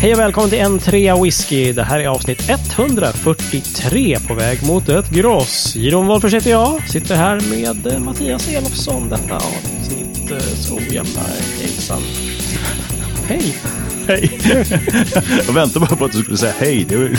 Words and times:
Hej 0.00 0.12
och 0.12 0.18
välkommen 0.18 0.50
till 0.50 0.58
en 0.58 0.78
trea 0.78 1.22
whisky. 1.22 1.72
Det 1.72 1.82
här 1.82 2.00
är 2.00 2.08
avsnitt 2.08 2.50
143 2.50 4.18
på 4.28 4.34
väg 4.34 4.66
mot 4.66 4.88
ett 4.88 5.10
gross. 5.10 5.76
Jiron 5.76 6.06
Wolffers 6.06 6.34
heter 6.34 6.50
jag. 6.50 6.88
Sitter 6.88 7.14
här 7.14 7.40
med 7.40 7.86
eh, 7.86 7.98
Mattias 7.98 8.48
Elofsson. 8.48 9.08
Detta 9.08 9.36
avsnitt 9.36 10.30
eh, 10.30 10.38
så 10.38 10.78
jävla 10.94 11.20
hejsan. 11.60 12.02
Hej! 13.28 13.54
Hej! 14.06 14.40
jag 15.46 15.52
väntade 15.54 15.86
bara 15.86 15.96
på 15.96 16.04
att 16.04 16.12
du 16.12 16.22
skulle 16.22 16.36
säga 16.36 16.52
hej. 16.58 16.86
Det 16.88 16.96
var... 16.96 17.10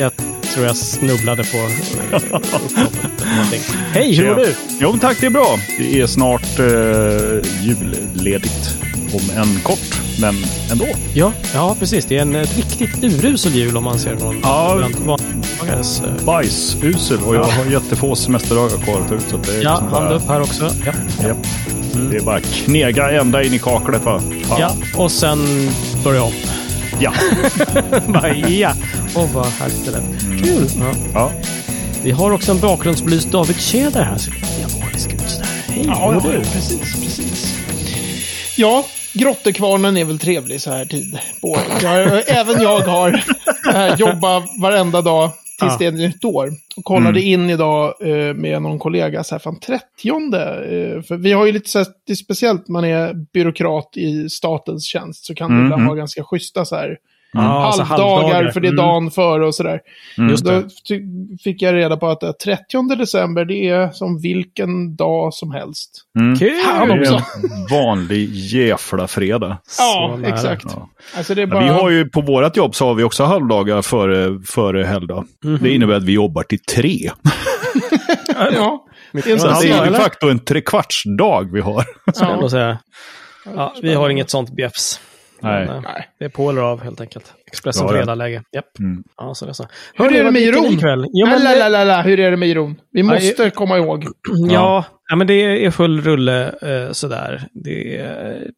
jag 0.00 0.12
tror 0.54 0.66
jag 0.66 0.76
snubblade 0.76 1.44
på 1.44 1.56
uh, 1.56 2.42
Hej, 3.92 4.14
hur 4.14 4.28
mår 4.28 4.34
du? 4.34 4.54
Jo, 4.80 4.90
men 4.90 5.00
tack, 5.00 5.20
det 5.20 5.26
är 5.26 5.30
bra. 5.30 5.58
Det 5.78 6.00
är 6.00 6.06
snart 6.06 6.60
uh, 6.60 6.66
julledigt 7.62 8.78
om 9.14 9.36
en 9.36 9.60
kort, 9.62 10.00
men 10.20 10.34
ändå. 10.70 10.86
Ja, 11.14 11.32
ja 11.54 11.76
precis. 11.78 12.04
Det 12.04 12.16
är 12.16 12.22
en 12.22 12.44
riktigt 12.44 13.04
urusel 13.04 13.54
jul 13.54 13.76
om 13.76 13.84
man 13.84 13.98
ser 13.98 14.14
någon 14.14 14.40
ja, 14.42 14.88
vanligares... 15.62 16.02
Uh... 16.02 16.24
Bajsusel 16.24 17.18
och 17.26 17.36
jag 17.36 17.44
har 17.44 17.64
jättefå 17.64 18.14
semesterdagar 18.14 18.78
kvar 18.78 19.00
att 19.00 19.08
ta 19.08 19.14
ut. 19.14 19.28
Så 19.30 19.36
det 19.36 19.56
är 19.56 19.62
ja, 19.62 19.70
hand 19.70 19.90
bara... 19.90 20.14
upp 20.14 20.28
här 20.28 20.40
också. 20.40 20.70
Ja. 20.86 20.92
ja. 21.22 21.34
Mm. 21.94 22.10
Det 22.10 22.16
är 22.16 22.20
bara 22.20 22.40
knega 22.40 23.10
ända 23.10 23.42
in 23.42 23.54
i 23.54 23.58
kaklet. 23.58 24.04
Va? 24.04 24.22
Ja, 24.58 24.76
och 24.96 25.10
sen 25.10 25.38
börja 26.04 26.22
om. 26.22 26.32
Ja. 27.00 27.12
bara, 28.06 28.36
ja. 28.36 28.72
Oh, 29.14 29.32
vad 29.34 29.46
härligt 29.46 29.84
det 29.84 29.90
lät. 29.90 30.22
Mm. 30.22 30.42
Kul! 30.42 30.68
Ja. 30.80 30.92
ja. 31.14 31.30
Vi 32.02 32.10
har 32.10 32.30
också 32.32 32.52
en 32.52 32.60
bakgrundsbelys 32.60 33.24
David 33.24 33.60
Tjäder 33.60 34.02
här. 34.02 34.18
Så 34.18 34.30
diabolisk 34.30 35.12
ut 35.12 35.30
sådär. 35.30 35.48
Hej, 35.68 35.84
ja, 35.86 36.14
ja, 36.14 36.20
precis, 36.20 36.78
precis. 36.80 37.54
Ja, 38.56 38.84
Grottekvarnen 39.12 39.96
är 39.96 40.04
väl 40.04 40.18
trevlig 40.18 40.60
så 40.60 40.70
här 40.70 40.84
tid 40.84 41.18
på 41.40 41.48
året. 41.48 42.26
Även 42.26 42.62
jag 42.62 42.80
har 42.80 43.22
äh, 43.74 43.94
jobbat 43.98 44.44
varenda 44.58 45.02
dag 45.02 45.30
tills 45.62 45.78
det 45.78 45.86
är 45.86 45.92
nytt 45.92 46.24
år. 46.24 46.50
Och 46.76 46.84
kollade 46.84 47.20
mm. 47.20 47.40
in 47.40 47.50
idag 47.50 47.94
eh, 48.00 48.34
med 48.34 48.62
någon 48.62 48.78
kollega, 48.78 49.24
så 49.24 49.34
här, 49.34 49.40
fan 49.40 49.60
30 49.60 49.84
eh, 50.08 51.02
För 51.02 51.16
vi 51.16 51.32
har 51.32 51.46
ju 51.46 51.52
lite 51.52 51.70
så 51.70 51.78
här, 51.78 51.86
det 52.06 52.12
är 52.12 52.16
speciellt 52.16 52.68
man 52.68 52.84
är 52.84 53.14
byråkrat 53.14 53.96
i 53.96 54.28
statens 54.28 54.84
tjänst 54.84 55.24
så 55.24 55.34
kan 55.34 55.50
mm. 55.50 55.70
det 55.70 55.86
ha 55.86 55.94
ganska 55.94 56.24
schyssta 56.24 56.64
så 56.64 56.76
här 56.76 56.98
Mm. 57.34 57.46
Halvdagar, 57.46 57.84
halvdagar, 57.84 58.50
för 58.50 58.60
det 58.60 58.68
är 58.68 58.76
dagen 58.76 59.02
mm. 59.02 59.10
före 59.10 59.46
och 59.46 59.54
sådär. 59.54 59.80
Mm. 60.18 60.36
Då 60.36 60.62
fick 61.44 61.62
jag 61.62 61.74
reda 61.74 61.96
på 61.96 62.08
att 62.08 62.38
30 62.44 62.96
december 62.96 63.44
det 63.44 63.68
är 63.68 63.90
som 63.90 64.20
vilken 64.20 64.96
dag 64.96 65.34
som 65.34 65.50
helst. 65.50 65.90
Mm. 66.18 66.38
Kul! 66.38 67.00
också. 67.00 67.22
vanlig 67.70 68.28
jävla 68.34 69.08
fredag. 69.08 69.58
Ja, 69.78 70.18
exakt. 70.24 70.64
Ja. 70.68 70.88
Alltså 71.16 71.34
bara... 71.46 71.62
vi 71.62 71.68
har 71.68 71.90
ju 71.90 72.08
på 72.08 72.20
vårt 72.20 72.56
jobb 72.56 72.74
så 72.74 72.86
har 72.86 72.94
vi 72.94 73.02
också 73.02 73.24
halvdagar 73.24 73.82
före, 73.82 74.40
före 74.46 74.84
helgdag. 74.84 75.24
Mm 75.44 75.56
-hmm. 75.56 75.62
Det 75.62 75.74
innebär 75.74 75.94
att 75.94 76.04
vi 76.04 76.12
jobbar 76.12 76.42
till 76.42 76.62
tre. 76.62 76.98
ja. 78.36 78.86
Det 79.12 79.18
är, 79.18 79.62
det 79.62 79.68
är 79.68 79.90
de 79.90 79.96
facto 79.96 80.28
en 80.28 80.38
trekvartsdag 80.38 81.52
vi 81.52 81.60
har. 81.60 81.84
Ja. 82.04 82.48
säga. 82.48 82.78
Ja, 83.56 83.74
vi 83.82 83.94
har 83.94 84.10
inget 84.10 84.30
sånt 84.30 84.50
bjäfs. 84.50 85.00
Nej. 85.42 85.66
Men, 85.66 85.82
Nej. 85.82 86.08
Det 86.18 86.24
är 86.24 86.28
på 86.28 86.50
eller 86.50 86.62
av 86.62 86.82
helt 86.82 87.00
enkelt. 87.00 87.34
Expressen 87.46 87.88
Fredag-läge. 87.88 88.42
Japp. 88.52 88.78
Mm. 88.78 89.04
Ja, 89.16 89.34
så 89.34 89.46
det 89.46 89.54
så. 89.54 89.66
Hur, 89.94 90.14
är 90.14 90.24
det 90.24 90.30
med 90.30 90.42
Iron? 90.42 91.06
Jo, 91.12 91.26
men... 91.26 91.44
Lalalala, 91.44 92.02
hur 92.02 92.20
är 92.20 92.30
det 92.30 92.36
med 92.36 92.48
Iron? 92.48 92.76
Vi 92.90 93.02
måste 93.02 93.42
Aj, 93.42 93.50
komma 93.50 93.78
ihåg. 93.78 94.04
Ja, 94.50 94.84
ja, 95.08 95.16
men 95.16 95.26
det 95.26 95.64
är 95.66 95.70
full 95.70 96.00
rulle 96.00 96.54
eh, 96.62 96.92
sådär. 96.92 97.48
Det 97.52 97.96
är 97.98 98.50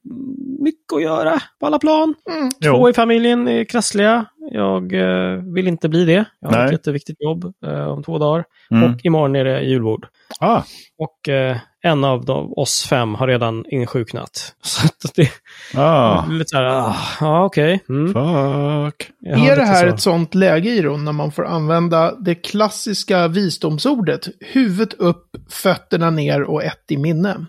mycket 0.60 0.92
att 0.96 1.02
göra 1.02 1.40
på 1.60 1.66
alla 1.66 1.78
plan. 1.78 2.14
Mm. 2.30 2.50
Två 2.50 2.56
jo. 2.62 2.88
i 2.88 2.92
familjen 2.92 3.48
är 3.48 3.64
krassliga. 3.64 4.26
Jag 4.50 4.92
eh, 4.92 5.36
vill 5.54 5.68
inte 5.68 5.88
bli 5.88 6.04
det. 6.04 6.24
Jag 6.40 6.48
har 6.48 6.56
Nej. 6.56 6.66
ett 6.66 6.72
jätteviktigt 6.72 7.16
jobb 7.20 7.52
eh, 7.66 7.86
om 7.86 8.02
två 8.02 8.18
dagar. 8.18 8.44
Mm. 8.70 8.84
Och 8.84 9.04
imorgon 9.04 9.36
är 9.36 9.44
det 9.44 9.60
julbord. 9.60 10.06
Ah. 10.40 10.62
Och 10.98 11.28
eh, 11.28 11.56
en 11.84 12.04
av 12.04 12.24
de, 12.24 12.52
oss 12.56 12.86
fem 12.86 13.14
har 13.14 13.28
redan 13.28 13.64
insjuknat. 13.68 14.54
Så 14.62 15.08
det 15.14 15.30
ah. 15.74 16.26
lite 16.26 16.48
så 16.48 16.56
här, 16.56 16.64
ah, 16.64 16.96
ah 17.20 17.44
okej. 17.44 17.82
Okay. 17.84 17.96
Mm. 17.96 18.06
Fuck. 18.06 19.10
Är 19.26 19.56
det 19.56 19.64
här 19.64 19.88
så. 19.88 19.94
ett 19.94 20.00
sånt 20.00 20.34
läge, 20.34 20.68
Iron, 20.68 21.04
när 21.04 21.12
man 21.12 21.32
får 21.32 21.46
använda 21.46 22.14
det 22.14 22.34
klassiska 22.34 23.28
visdomsordet 23.28 24.28
huvudet 24.40 24.94
upp, 24.94 25.26
fötterna 25.50 26.10
ner 26.10 26.42
och 26.42 26.62
ett 26.62 26.84
i 26.90 26.96
minne? 26.96 27.46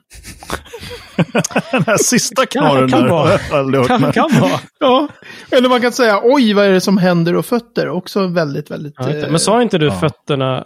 Den 1.71 1.83
här 1.87 1.97
sista 1.97 2.45
knorren 2.45 2.89
kan, 2.89 3.01
kan 3.01 3.09
vara. 3.09 3.37
Kan, 3.87 4.11
kan 4.11 4.29
vara. 4.41 4.59
Ja. 4.79 5.07
Eller 5.51 5.69
man 5.69 5.81
kan 5.81 5.91
säga 5.91 6.21
oj, 6.23 6.53
vad 6.53 6.65
är 6.65 6.71
det 6.71 6.81
som 6.81 6.97
händer 6.97 7.35
och 7.35 7.45
fötter? 7.45 7.89
Också 7.89 8.27
väldigt, 8.27 8.71
väldigt... 8.71 8.93
Ja, 8.97 9.05
men 9.29 9.39
sa 9.39 9.61
inte 9.61 9.77
du 9.77 9.85
ja. 9.85 9.99
fötterna, 9.99 10.65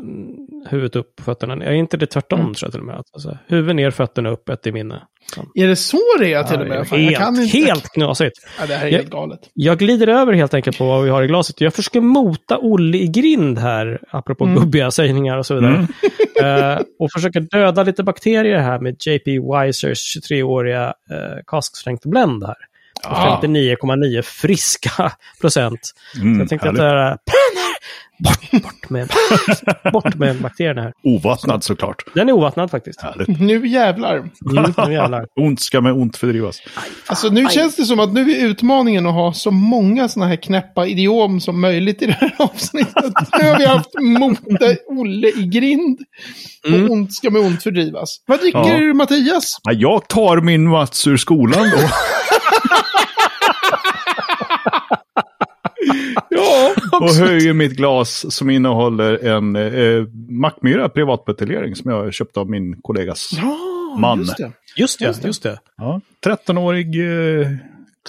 huvudet 0.69 0.95
upp, 0.95 1.21
fötterna 1.21 1.55
ner? 1.55 1.65
Är 1.65 1.71
inte 1.71 1.97
det 1.97 2.05
tvärtom 2.05 2.39
mm. 2.39 2.53
tror 2.53 2.67
jag 2.67 2.71
till 2.71 2.81
och 2.81 2.87
med? 2.87 3.03
Alltså, 3.13 3.37
huvud 3.47 3.75
ner, 3.75 3.91
fötterna 3.91 4.29
upp, 4.29 4.49
ett 4.49 4.67
i 4.67 4.71
minne. 4.71 5.01
Är 5.55 5.67
det 5.67 5.75
så 5.75 6.01
det 6.19 6.33
är 6.33 6.43
till 6.43 6.61
och 6.61 6.67
med? 6.67 6.87
Fan, 6.87 6.99
helt, 6.99 7.53
helt 7.53 7.89
knasigt. 7.89 8.35
Ja, 8.59 8.65
det 8.65 8.75
här 8.75 8.85
är 8.85 8.91
jag, 8.91 8.97
helt 8.97 9.09
galet. 9.09 9.39
Jag 9.53 9.79
glider 9.79 10.07
över 10.07 10.33
helt 10.33 10.53
enkelt 10.53 10.77
på 10.77 10.85
vad 10.85 11.03
vi 11.03 11.09
har 11.09 11.23
i 11.23 11.27
glaset. 11.27 11.61
Jag 11.61 11.73
försöker 11.73 12.01
mota 12.01 12.57
Olle 12.57 12.97
i 12.97 13.07
grind 13.07 13.59
här, 13.59 13.99
apropå 14.09 14.43
mm. 14.43 14.55
gubbiga 14.59 14.91
sägningar 14.91 15.37
och 15.37 15.45
så 15.45 15.55
vidare. 15.55 15.87
Mm. 16.41 16.71
uh, 16.73 16.79
och 16.99 17.11
försöker 17.13 17.39
döda 17.39 17.83
lite 17.83 18.03
bakterier 18.03 18.59
här 18.59 18.79
med 18.79 18.95
JP 18.99 19.39
Wisers 19.39 20.17
23-åriga 20.17 20.85
uh, 20.87 21.43
kasksprängt 21.47 22.05
blend 22.05 22.43
här. 22.43 22.57
Ah. 23.03 23.41
59,9 23.41 24.21
friska 24.21 25.11
procent. 25.41 25.79
Mm, 26.15 26.35
så 26.35 26.41
jag 26.41 26.49
tänkte 26.49 26.67
härligt. 26.67 26.81
att 26.81 26.85
det 26.85 26.99
här 26.99 27.17
Bort, 28.19 28.63
bort, 28.63 28.89
med, 28.89 29.09
bort 29.93 30.15
med 30.15 30.41
bakterierna 30.41 30.81
här. 30.81 30.93
Ovattnad 31.03 31.63
såklart. 31.63 32.03
Den 32.13 32.29
är 32.29 32.33
ovattnad 32.33 32.71
faktiskt. 32.71 33.01
Härligt. 33.01 33.39
Nu 33.39 33.67
jävlar. 33.67 34.15
Mm, 34.15 34.73
nu 34.87 34.93
jävlar. 34.93 35.25
ont 35.39 35.61
ska 35.61 35.81
med 35.81 35.93
ont 35.93 36.17
fördrivas. 36.17 36.61
Alltså 37.07 37.29
nu 37.29 37.45
aj. 37.45 37.51
känns 37.51 37.75
det 37.75 37.85
som 37.85 37.99
att 37.99 38.13
nu 38.13 38.31
är 38.31 38.45
utmaningen 38.45 39.07
att 39.07 39.13
ha 39.13 39.33
så 39.33 39.51
många 39.51 40.07
sådana 40.07 40.29
här 40.29 40.35
knäppa 40.35 40.87
idiom 40.87 41.41
som 41.41 41.61
möjligt 41.61 42.01
i 42.01 42.05
det 42.05 42.13
här 42.13 42.35
avsnittet. 42.39 43.13
nu 43.39 43.49
har 43.49 43.57
vi 43.57 43.65
haft 43.65 43.89
Mote, 44.01 44.77
Olle 44.87 45.27
i 45.27 45.43
grind. 45.43 45.99
Och 46.63 46.69
mm. 46.69 46.91
ont 46.91 47.13
ska 47.13 47.29
med 47.29 47.41
ont 47.41 47.63
fördrivas. 47.63 48.23
Vad 48.25 48.39
dricker 48.39 48.59
ja. 48.59 48.77
du 48.77 48.93
Mattias? 48.93 49.57
jag 49.71 50.07
tar 50.07 50.41
min 50.41 50.69
Mats 50.69 51.07
ur 51.07 51.17
skolan 51.17 51.69
då. 51.69 51.89
Ja, 56.29 56.73
och 57.01 57.09
höjer 57.09 57.53
mitt 57.53 57.71
glas 57.71 58.35
som 58.35 58.49
innehåller 58.49 59.25
en 59.25 59.55
eh, 59.55 60.07
Mackmyra 60.29 60.89
privatbuteljering 60.89 61.75
som 61.75 61.91
jag 61.91 62.13
köpte 62.13 62.39
av 62.39 62.49
min 62.49 62.81
kollegas 62.81 63.29
ja, 63.41 63.57
man. 63.99 64.19
Just 64.19 64.37
det. 64.37 64.51
Just 64.75 64.99
det. 64.99 65.27
Just 65.27 65.43
det. 65.43 65.59
Ja, 65.77 66.01
13-årig 66.25 66.87
eh, 67.41 67.47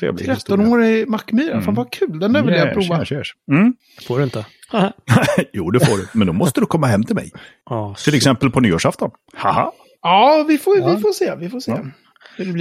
trevlig 0.00 0.28
13-årig 0.28 1.08
Mackmyra, 1.08 1.52
mm. 1.52 1.64
fan 1.64 1.74
vad 1.74 1.92
kul. 1.92 2.18
Den 2.18 2.32
där 2.32 2.42
vill 2.42 2.54
yes, 2.54 2.64
jag 2.64 2.74
prova. 2.74 2.98
Yes, 3.00 3.12
yes. 3.12 3.28
Mm. 3.52 3.74
Får 4.06 4.18
du 4.18 4.24
inte? 4.24 4.46
jo, 5.52 5.70
det 5.70 5.86
får 5.86 5.96
du. 5.96 6.08
Men 6.12 6.26
då 6.26 6.32
måste 6.32 6.60
du 6.60 6.66
komma 6.66 6.86
hem 6.86 7.04
till 7.04 7.14
mig. 7.14 7.30
Oh, 7.70 7.94
till 7.94 8.14
exempel 8.14 8.50
på 8.50 8.60
nyårsafton. 8.60 9.10
Haha. 9.34 9.72
Ja, 10.02 10.44
vi 10.48 10.58
får, 10.58 10.78
ja. 10.78 10.94
vi 10.94 11.00
får 11.00 11.12
se. 11.12 11.34
Vi 11.36 11.48
får 11.48 11.60
se. 11.60 11.70
Ja. 11.70 11.84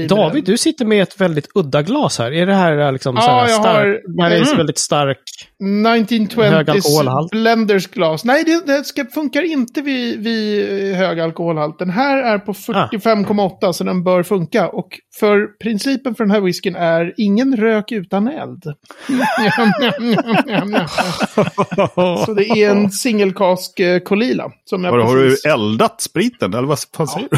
David, 0.08 0.44
du 0.46 0.58
sitter 0.58 0.86
med 0.86 1.04
ett 1.04 1.22
väldigt 1.22 1.48
udda 1.56 1.82
glas 1.82 2.20
här. 2.20 2.32
Är 2.32 2.46
det 2.46 2.56
här 2.56 2.78
eh, 2.78 2.92
liksom 2.94 3.16
ja, 3.16 3.22
så 3.22 3.30
här 3.30 3.40
jag 3.40 3.50
stark, 3.50 4.04
har, 4.20 4.32
mm. 4.32 4.58
väldigt 4.58 4.78
stark 4.78 5.20
1920s 5.64 7.30
blenders 7.32 7.88
glas. 7.88 8.26
Nej, 8.26 8.44
det, 8.44 8.66
det 8.66 8.84
ska, 8.84 9.06
funkar 9.06 9.42
inte 9.42 9.82
vid, 9.82 10.24
vid 10.24 10.92
eh, 10.92 10.98
hög 10.98 11.20
alkoholhalt. 11.20 11.80
Den 11.80 11.90
här 11.90 12.18
är 12.18 12.40
på 12.40 12.54
45,8 12.54 13.58
ah. 13.62 13.74
så 13.74 13.84
den 13.84 14.04
bör 14.04 14.24
funka. 14.24 14.70
Och 14.70 15.00
för 15.20 15.58
principen 15.62 16.16
för 16.16 16.24
den 16.24 16.32
här 16.32 16.42
whisken 16.42 16.76
är 16.76 17.14
ingen 17.18 17.58
rök 17.58 17.92
utan 17.92 18.28
eld. 18.28 18.64
så 22.26 22.34
det 22.34 22.50
är 22.50 22.70
en 22.70 22.92
singelkask 22.92 23.80
eh, 23.80 24.00
Kolila. 24.00 24.52
Som 24.66 24.84
jag 24.84 24.92
Har 24.92 25.16
du 25.16 25.36
eldat 25.52 26.02
spriten? 26.02 26.54
Eller 26.54 26.68
vad 26.68 26.80
fan 26.96 27.08
säger 27.08 27.28
du? 27.32 27.38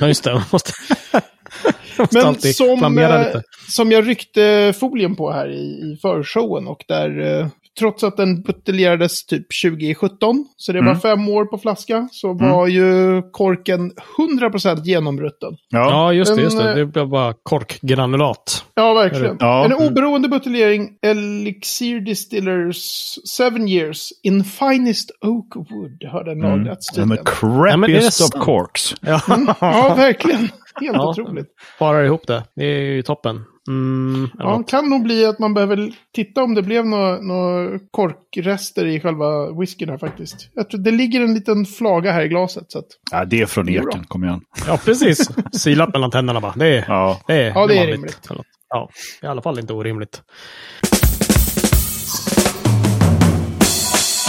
ja, 0.00 0.08
just 0.08 0.24
det. 0.24 0.42
Men 2.12 2.34
som, 2.34 2.98
eh, 2.98 3.40
som 3.68 3.92
jag 3.92 4.08
ryckte 4.08 4.74
folien 4.80 5.16
på 5.16 5.30
här 5.30 5.48
i, 5.48 5.62
i 5.62 5.98
förshowen 6.02 6.66
och 6.66 6.84
där 6.88 7.40
eh, 7.40 7.46
trots 7.78 8.04
att 8.04 8.16
den 8.16 8.42
buteljerades 8.42 9.26
typ 9.26 9.46
2017, 9.62 10.46
så 10.56 10.72
det 10.72 10.78
var 10.78 10.86
mm. 10.86 11.00
fem 11.00 11.28
år 11.28 11.44
på 11.44 11.58
flaska, 11.58 12.08
så 12.12 12.30
mm. 12.30 12.50
var 12.50 12.66
ju 12.66 13.22
korken 13.30 13.92
100% 14.40 14.84
genomrutten. 14.84 15.56
Ja. 15.68 15.90
ja, 15.90 16.12
just 16.12 16.36
det. 16.36 16.42
just 16.42 16.58
det. 16.58 16.70
Eh, 16.70 16.76
det 16.76 16.86
blev 16.86 17.08
bara 17.08 17.34
korkgranulat. 17.42 18.64
Ja, 18.74 18.94
verkligen. 18.94 19.36
Ja. 19.40 19.64
En 19.64 19.72
oberoende 19.72 20.28
buteljering, 20.28 20.90
Elixir 21.02 22.00
Distillers 22.00 23.14
7 23.38 23.68
years 23.68 24.12
in 24.22 24.44
finest 24.44 25.10
oak 25.20 25.56
wood, 25.56 26.04
har 26.12 26.24
den 26.24 26.38
lagrats 26.38 26.98
mm. 26.98 27.16
The 27.16 27.22
crappiest 27.24 28.20
ja, 28.20 28.26
of 28.26 28.44
corks. 28.44 28.94
Ja. 29.00 29.20
Mm. 29.28 29.54
ja, 29.60 29.94
verkligen. 29.96 30.48
Helt 30.80 30.96
ja, 30.96 31.08
otroligt. 31.10 31.46
Parar 31.78 32.04
ihop 32.04 32.26
det. 32.26 32.44
Det 32.56 32.64
är 32.64 32.80
ju 32.80 33.02
toppen. 33.02 33.44
Mm, 33.68 34.28
Ja, 34.38 34.62
kan 34.68 34.90
nog 34.90 35.02
bli 35.02 35.26
att 35.26 35.38
man 35.38 35.54
behöver 35.54 35.92
titta 36.14 36.42
om 36.42 36.54
det 36.54 36.62
blev 36.62 36.86
några 36.86 37.20
nå 37.20 37.70
korkrester 37.90 38.86
i 38.86 39.00
själva 39.00 39.52
whiskyn 39.60 39.88
här 39.88 39.98
faktiskt. 39.98 40.50
Jag 40.54 40.70
tror 40.70 40.80
det 40.80 40.90
ligger 40.90 41.20
en 41.20 41.34
liten 41.34 41.64
flaga 41.64 42.12
här 42.12 42.22
i 42.22 42.28
glaset. 42.28 42.64
Så 42.72 42.78
att, 42.78 42.86
Ja, 43.12 43.24
det 43.24 43.40
är 43.42 43.46
från 43.46 43.68
eken, 43.68 44.04
kom 44.08 44.24
igen. 44.24 44.40
ja 44.66 44.78
precis. 44.84 45.30
Silat 45.52 45.92
mellan 45.92 46.10
tänderna 46.10 46.40
bara. 46.40 46.52
Det 46.56 46.66
är, 46.78 46.84
Ja. 46.88 47.20
det 47.26 47.34
är, 47.42 47.52
Ja, 47.54 47.66
det 47.66 47.78
är 47.78 47.86
rimligt. 47.86 48.28
Ja, 48.68 48.88
i 49.22 49.26
alla 49.26 49.42
fall 49.42 49.58
inte 49.58 49.72
orimligt. 49.72 50.22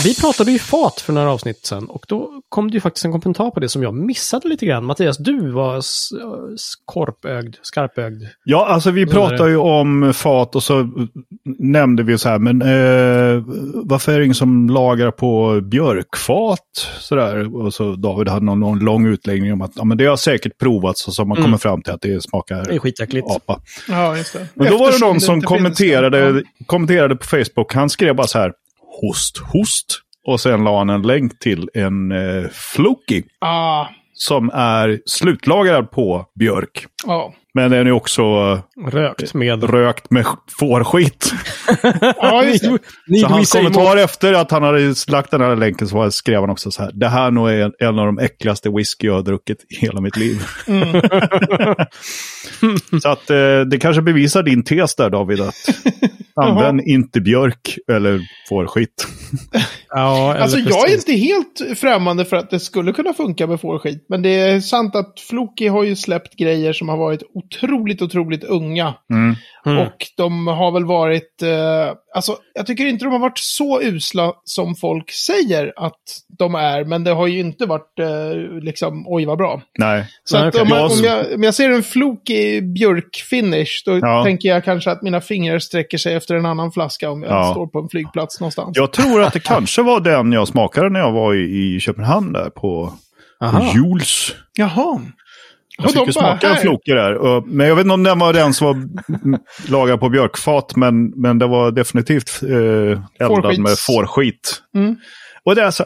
Vi 0.08 0.16
pratade 0.16 0.52
ju 0.52 0.60
fat 0.60 1.02
för 1.02 1.14
några 1.14 1.32
avsnitt 1.32 1.66
sedan 1.66 1.86
och 1.90 2.06
då 2.08 2.30
kom 2.50 2.68
det 2.72 2.74
ju 2.74 2.82
faktiskt 2.82 3.06
en 3.06 3.12
kommentar 3.12 3.52
på 3.52 3.60
det 3.60 3.70
som 3.70 3.84
jag 3.84 3.94
missade 3.94 4.48
lite 4.48 4.66
grann. 4.66 4.86
Mattias, 4.86 5.18
du 5.18 5.52
var 5.52 5.82
skorpögd, 6.58 7.56
skarpögd. 7.62 8.24
Ja, 8.44 8.66
alltså 8.68 8.92
vi 8.92 9.06
pratar 9.06 9.48
ju 9.48 9.58
om 9.58 10.14
fat 10.14 10.56
och 10.56 10.64
så 10.64 10.90
nämnde 11.60 12.04
vi 12.04 12.18
så 12.18 12.30
här, 12.30 12.40
men 12.40 12.62
eh, 12.62 13.44
varför 13.84 14.12
är 14.14 14.18
det 14.20 14.26
ingen 14.26 14.36
som 14.36 14.70
lagar 14.70 15.12
på 15.12 15.62
björkfat? 15.62 16.60
Sådär. 17.00 17.56
Och 17.56 17.74
så 17.74 17.96
David 17.96 18.28
hade 18.28 18.46
någon, 18.46 18.60
någon 18.60 18.80
lång 18.80 19.06
utläggning 19.08 19.54
om 19.54 19.62
att 19.62 19.72
ja, 19.76 19.84
men 19.84 19.98
det 19.98 20.06
har 20.06 20.18
säkert 20.18 20.58
provats 20.58 21.08
och 21.08 21.14
så 21.14 21.22
har 21.22 21.28
man 21.28 21.38
Mm. 21.38 21.46
kommit 21.46 21.62
fram 21.62 21.82
till 21.82 21.94
att 21.94 22.02
det 22.02 22.24
smakar 22.24 22.64
Det 22.66 22.76
är 22.76 22.80
skitäckligt. 22.80 23.28
apa. 23.32 23.60
ja, 23.88 24.18
just 24.18 24.34
det. 24.34 24.48
Men 24.54 24.68
då 24.72 24.78
var 24.78 24.86
det 24.86 24.90
Eftersom 24.90 25.08
någon 25.10 25.22
som 25.22 25.42
kommenterade, 25.42 26.44
kommenterade 26.66 27.16
på 27.16 27.26
Facebook. 27.26 27.74
Han 27.74 27.90
skrev 27.90 28.16
bara 28.16 28.28
så 28.28 28.40
här, 28.40 28.54
host, 29.02 29.38
host. 29.38 30.02
Och 30.28 30.40
sen 30.42 30.64
la 30.64 30.78
han 30.78 30.90
en 30.90 31.02
länk 31.02 31.40
till 31.40 31.70
en 31.74 32.12
eh, 32.12 32.50
Floki 32.52 33.24
Ah, 33.40 33.86
som 34.14 34.50
är 34.54 35.00
slutlagrad 35.06 35.92
på 35.92 36.26
björk. 36.40 36.86
ja. 37.06 37.34
Men 37.58 37.72
den 37.72 37.88
är 37.88 37.92
också 37.92 38.22
eh, 38.22 38.60
Rökt 38.90 39.34
med... 39.34 39.64
rökt 39.64 40.12
med 40.12 40.26
fårskit. 40.60 41.34
ja, 42.04 42.44
Så 43.22 43.28
hans 43.28 43.52
kommentar 43.52 43.98
efter 43.98 44.34
att 44.34 44.52
han 44.52 44.64
hade 44.64 44.94
lagt 45.08 45.32
den 45.32 45.42
här 45.42 45.56
länken 45.56 45.88
så 45.88 46.12
skrev 46.12 46.40
han 46.40 46.50
också 46.50 46.72
så 46.72 46.84
här. 46.84 46.92
Det 46.94 47.08
här 47.08 47.32
nog 47.32 47.50
är 47.50 47.72
en, 47.84 48.00
av 48.00 48.06
de 48.06 48.20
äckligaste 48.20 48.70
whisky 48.70 49.08
jag 49.08 49.14
har 49.14 49.22
druckit 49.22 49.66
i 49.70 49.76
hela 49.86 50.02
mitt 50.02 50.18
liv. 50.18 50.44
Mm. 50.68 51.02
så 53.02 53.10
att 53.10 53.30
eh, 53.30 53.60
det 53.60 53.80
kanske 53.80 54.02
bevisar 54.02 54.44
din 54.44 54.64
tes 54.64 54.96
där 54.96 55.10
David. 55.10 55.42
Att 55.42 55.56
använd 56.38 56.82
inte 56.82 57.22
björk 57.22 57.78
eller 57.92 58.22
fårskit. 58.50 59.08
Ja, 59.90 60.32
eller 60.32 60.42
Alltså 60.42 60.58
jag 60.58 60.90
är 60.90 60.94
inte 60.94 61.14
helt 61.14 61.80
främmande 61.80 62.26
för 62.26 62.38
att 62.38 62.50
det 62.50 62.60
skulle 62.60 62.94
kunna 62.94 63.14
funka 63.14 63.48
med 63.48 63.62
fårskit. 63.62 64.06
Men 64.10 64.22
det 64.22 64.30
är 64.30 64.60
sant 64.60 64.96
att 64.96 65.20
Floki 65.20 65.68
har 65.68 65.84
ju 65.84 65.96
släppt 65.96 66.36
grejer 66.36 66.74
som 66.74 66.90
har 66.90 66.98
varit 66.98 67.24
otroligt, 67.56 68.02
otroligt 68.02 68.44
unga. 68.44 68.94
Mm. 69.10 69.36
Mm. 69.66 69.78
Och 69.88 69.98
de 70.18 70.48
har 70.48 70.72
väl 70.72 70.86
varit, 70.86 71.42
eh, 71.42 71.94
alltså 72.16 72.36
jag 72.54 72.68
tycker 72.68 72.86
inte 72.86 73.06
de 73.06 73.12
har 73.12 73.20
varit 73.20 73.40
så 73.40 73.82
usla 73.82 74.34
som 74.44 74.76
folk 74.76 75.12
säger 75.12 75.74
att 75.78 76.00
de 76.40 76.56
är. 76.56 76.84
Men 76.84 77.04
det 77.04 77.12
har 77.12 77.28
ju 77.28 77.40
inte 77.40 77.66
varit 77.66 78.00
eh, 78.00 78.62
liksom, 78.62 79.04
oj 79.08 79.26
vad 79.26 79.38
bra. 79.38 79.62
Nej. 79.78 80.06
Så 80.24 80.38
Nej, 80.40 80.48
att 80.48 80.56
okej. 80.56 80.62
om, 80.62 80.78
Jag- 80.78 80.92
om, 80.92 80.98
jag, 81.04 81.36
om 81.36 81.44
jag 81.44 81.54
ser 81.54 81.70
en 81.70 81.84
Floki 81.84 82.62
björkfinish, 82.62 83.82
då 83.86 83.98
Ja. 83.98 84.24
tänker 84.24 84.50
jag 84.50 84.64
kanske 84.66 84.92
att 84.92 85.02
mina 85.02 85.22
fingrar 85.22 85.60
sträcker 85.60 85.98
sig 85.98 86.14
efter 86.14 86.36
en 86.36 86.46
annan 86.46 86.72
flaska 86.72 87.10
om 87.12 87.24
jag 87.24 87.32
Ja. 87.32 87.52
står 87.52 87.68
på 87.68 87.80
en 87.80 87.90
flygplats 87.90 88.40
någonstans. 88.40 88.72
Jag 88.78 88.94
tror 88.94 89.24
att 89.24 89.34
det 89.34 89.40
kanske 89.40 89.82
var 89.82 90.00
den 90.00 90.32
jag 90.32 90.48
smakade 90.48 90.90
när 90.90 91.00
jag 91.00 91.12
var 91.12 91.34
i, 91.36 91.76
i 91.76 91.80
Köpenhamn 91.80 92.34
där 92.34 92.50
på. 92.50 92.94
Jules. 93.76 94.34
Jaha. 94.54 95.00
Jag 95.78 95.92
fick 95.92 96.06
ju 96.08 96.14
smaka 96.14 96.50
en 96.50 96.56
floke 96.58 96.94
där. 96.94 97.42
Men 97.46 97.68
jag 97.68 97.76
vet 97.76 97.84
inte 97.84 97.94
om 97.94 98.04
den 98.04 98.20
var 98.20 98.34
den 98.34 98.54
som 98.54 98.68
var 98.68 98.74
mm, 98.74 99.40
lagad 99.68 100.00
på 100.00 100.10
björkfat, 100.10 100.76
men, 100.76 101.10
men 101.10 101.40
det 101.40 101.48
var 101.48 101.72
definitivt 101.72 102.44
eh, 102.44 102.50
eldad 102.50 103.02
Fårskits. 103.28 103.60
med 103.60 103.80
fårskit. 103.80 104.62
Mm. 104.76 104.96
Och 105.46 105.56
det, 105.56 105.62
är 105.62 105.66
alltså, 105.66 105.86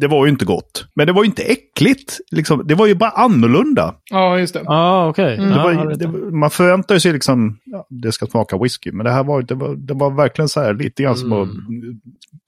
det 0.00 0.06
var 0.06 0.26
ju 0.26 0.32
inte 0.32 0.44
gott. 0.44 0.86
Men 0.94 1.06
det 1.06 1.12
var 1.12 1.22
ju 1.22 1.26
inte 1.26 1.42
äckligt. 1.42 2.18
Liksom, 2.30 2.62
det 2.66 2.74
var 2.74 2.86
ju 2.86 2.94
bara 2.94 3.10
annorlunda. 3.10 3.94
Ja, 4.10 4.38
just 4.38 4.54
det. 4.54 4.62
Ah, 4.66 5.08
okej. 5.08 5.34
Mm. 5.36 5.50
Det 5.50 5.56
var, 5.56 5.94
det, 5.94 6.08
man 6.36 6.50
förväntar 6.50 6.98
sig 6.98 7.12
liksom, 7.12 7.58
ja, 7.64 7.86
det 7.90 8.12
ska 8.12 8.26
smaka 8.26 8.58
whisky. 8.58 8.92
Men 8.92 9.04
det 9.04 9.12
här 9.12 9.24
var, 9.24 9.42
det 9.42 9.54
var, 9.54 9.74
det 9.74 9.94
var 9.94 10.10
verkligen 10.10 10.48
så 10.48 10.60
här 10.60 10.74
lite 10.74 11.02
grann 11.02 11.16
som 11.16 11.32
att 11.32 11.48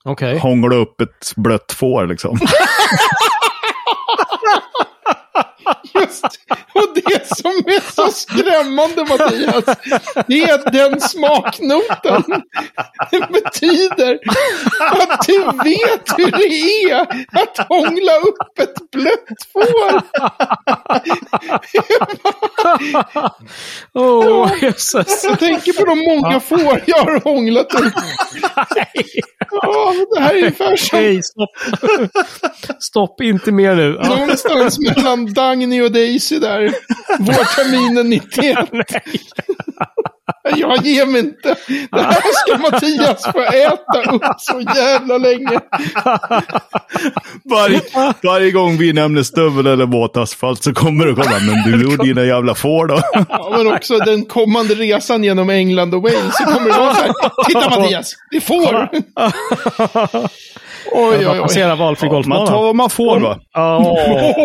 Okej. 0.05 0.37
hångla 0.37 0.75
upp 0.75 1.01
ett 1.01 1.33
blött 1.35 1.71
får 1.71 2.07
liksom. 2.07 2.39
Just. 5.93 6.25
Och 6.79 6.95
det 6.95 7.27
som 7.37 7.51
är 7.51 7.91
så 7.91 8.11
skrämmande, 8.11 9.05
Mattias, 9.05 9.77
det 10.27 10.43
är 10.43 10.53
att 10.53 10.73
den 10.73 11.01
smaknoten 11.01 12.23
betyder 13.29 14.19
att 14.79 15.27
du 15.27 15.43
vet 15.43 16.17
hur 16.17 16.31
det 16.31 16.91
är 16.91 17.01
att 17.41 17.67
hångla 17.67 18.13
upp 18.13 18.59
ett 18.59 18.91
blött 18.91 19.39
får. 19.53 20.01
Åh, 23.93 24.43
oh, 24.43 24.63
jösses. 24.63 25.23
Jag 25.23 25.39
tänker 25.39 25.73
på 25.73 25.85
de 25.85 25.99
många 25.99 26.39
får 26.39 26.83
jag 26.85 26.97
har 26.97 27.19
hånglat 27.19 27.73
upp. 27.73 27.93
Ja, 29.51 29.93
det 30.15 30.21
här 30.21 30.33
är 30.33 30.37
ungefär 30.37 30.75
som 30.75 30.99
Hej, 30.99 31.23
stopp. 31.23 31.49
stopp, 32.79 33.21
inte 33.21 33.51
mer 33.51 33.75
nu. 33.75 33.91
Någonstans 33.91 34.79
mellan 34.79 35.33
Dagny 35.33 35.81
och 35.81 35.91
Daisy 35.91 36.39
där. 36.39 36.68
Vårterminen 37.19 38.09
91. 38.09 38.57
Jag 40.55 40.85
ger 40.85 41.05
mig 41.05 41.21
inte. 41.21 41.55
Det 41.91 42.01
här 42.01 42.21
ska 42.33 42.57
Mattias 42.57 43.23
få 43.23 43.41
äta 43.41 44.11
upp 44.11 44.23
så 44.37 44.61
jävla 44.75 45.17
länge. 45.17 45.59
Varje, 47.43 47.81
varje 48.23 48.51
gång 48.51 48.77
vi 48.77 48.93
nämner 48.93 49.23
stövel 49.23 49.67
eller 49.67 49.85
våtasfalt 49.85 50.63
så 50.63 50.73
kommer 50.73 51.05
det 51.05 51.13
komma, 51.13 51.39
men 51.39 51.71
du 51.71 51.87
och 51.87 52.05
dina 52.05 52.23
jävla 52.23 52.55
får 52.55 52.87
då. 52.87 53.01
Ja, 53.29 53.53
men 53.57 53.73
också 53.73 53.97
den 53.97 54.25
kommande 54.25 54.75
resan 54.75 55.23
genom 55.23 55.49
England 55.49 55.93
och 55.93 56.01
Wales 56.01 56.37
så 56.37 56.43
kommer 56.43 56.71
det 56.71 56.77
vara 56.77 56.95
så 56.95 57.01
här. 57.01 57.13
Titta 57.45 57.79
Mattias, 57.79 58.15
det 58.31 58.41
får! 58.41 58.89
Oj, 60.91 61.17
oj, 61.17 61.27
oj. 61.27 61.39
Passera 61.39 61.75
valfri 61.75 62.07
Man 62.07 62.15
golfbana. 62.15 62.47
tar 62.47 62.63
vad 62.63 62.75
man 62.75 62.89
får 62.89 63.19
va? 63.19 63.39
Åh. 63.57 64.35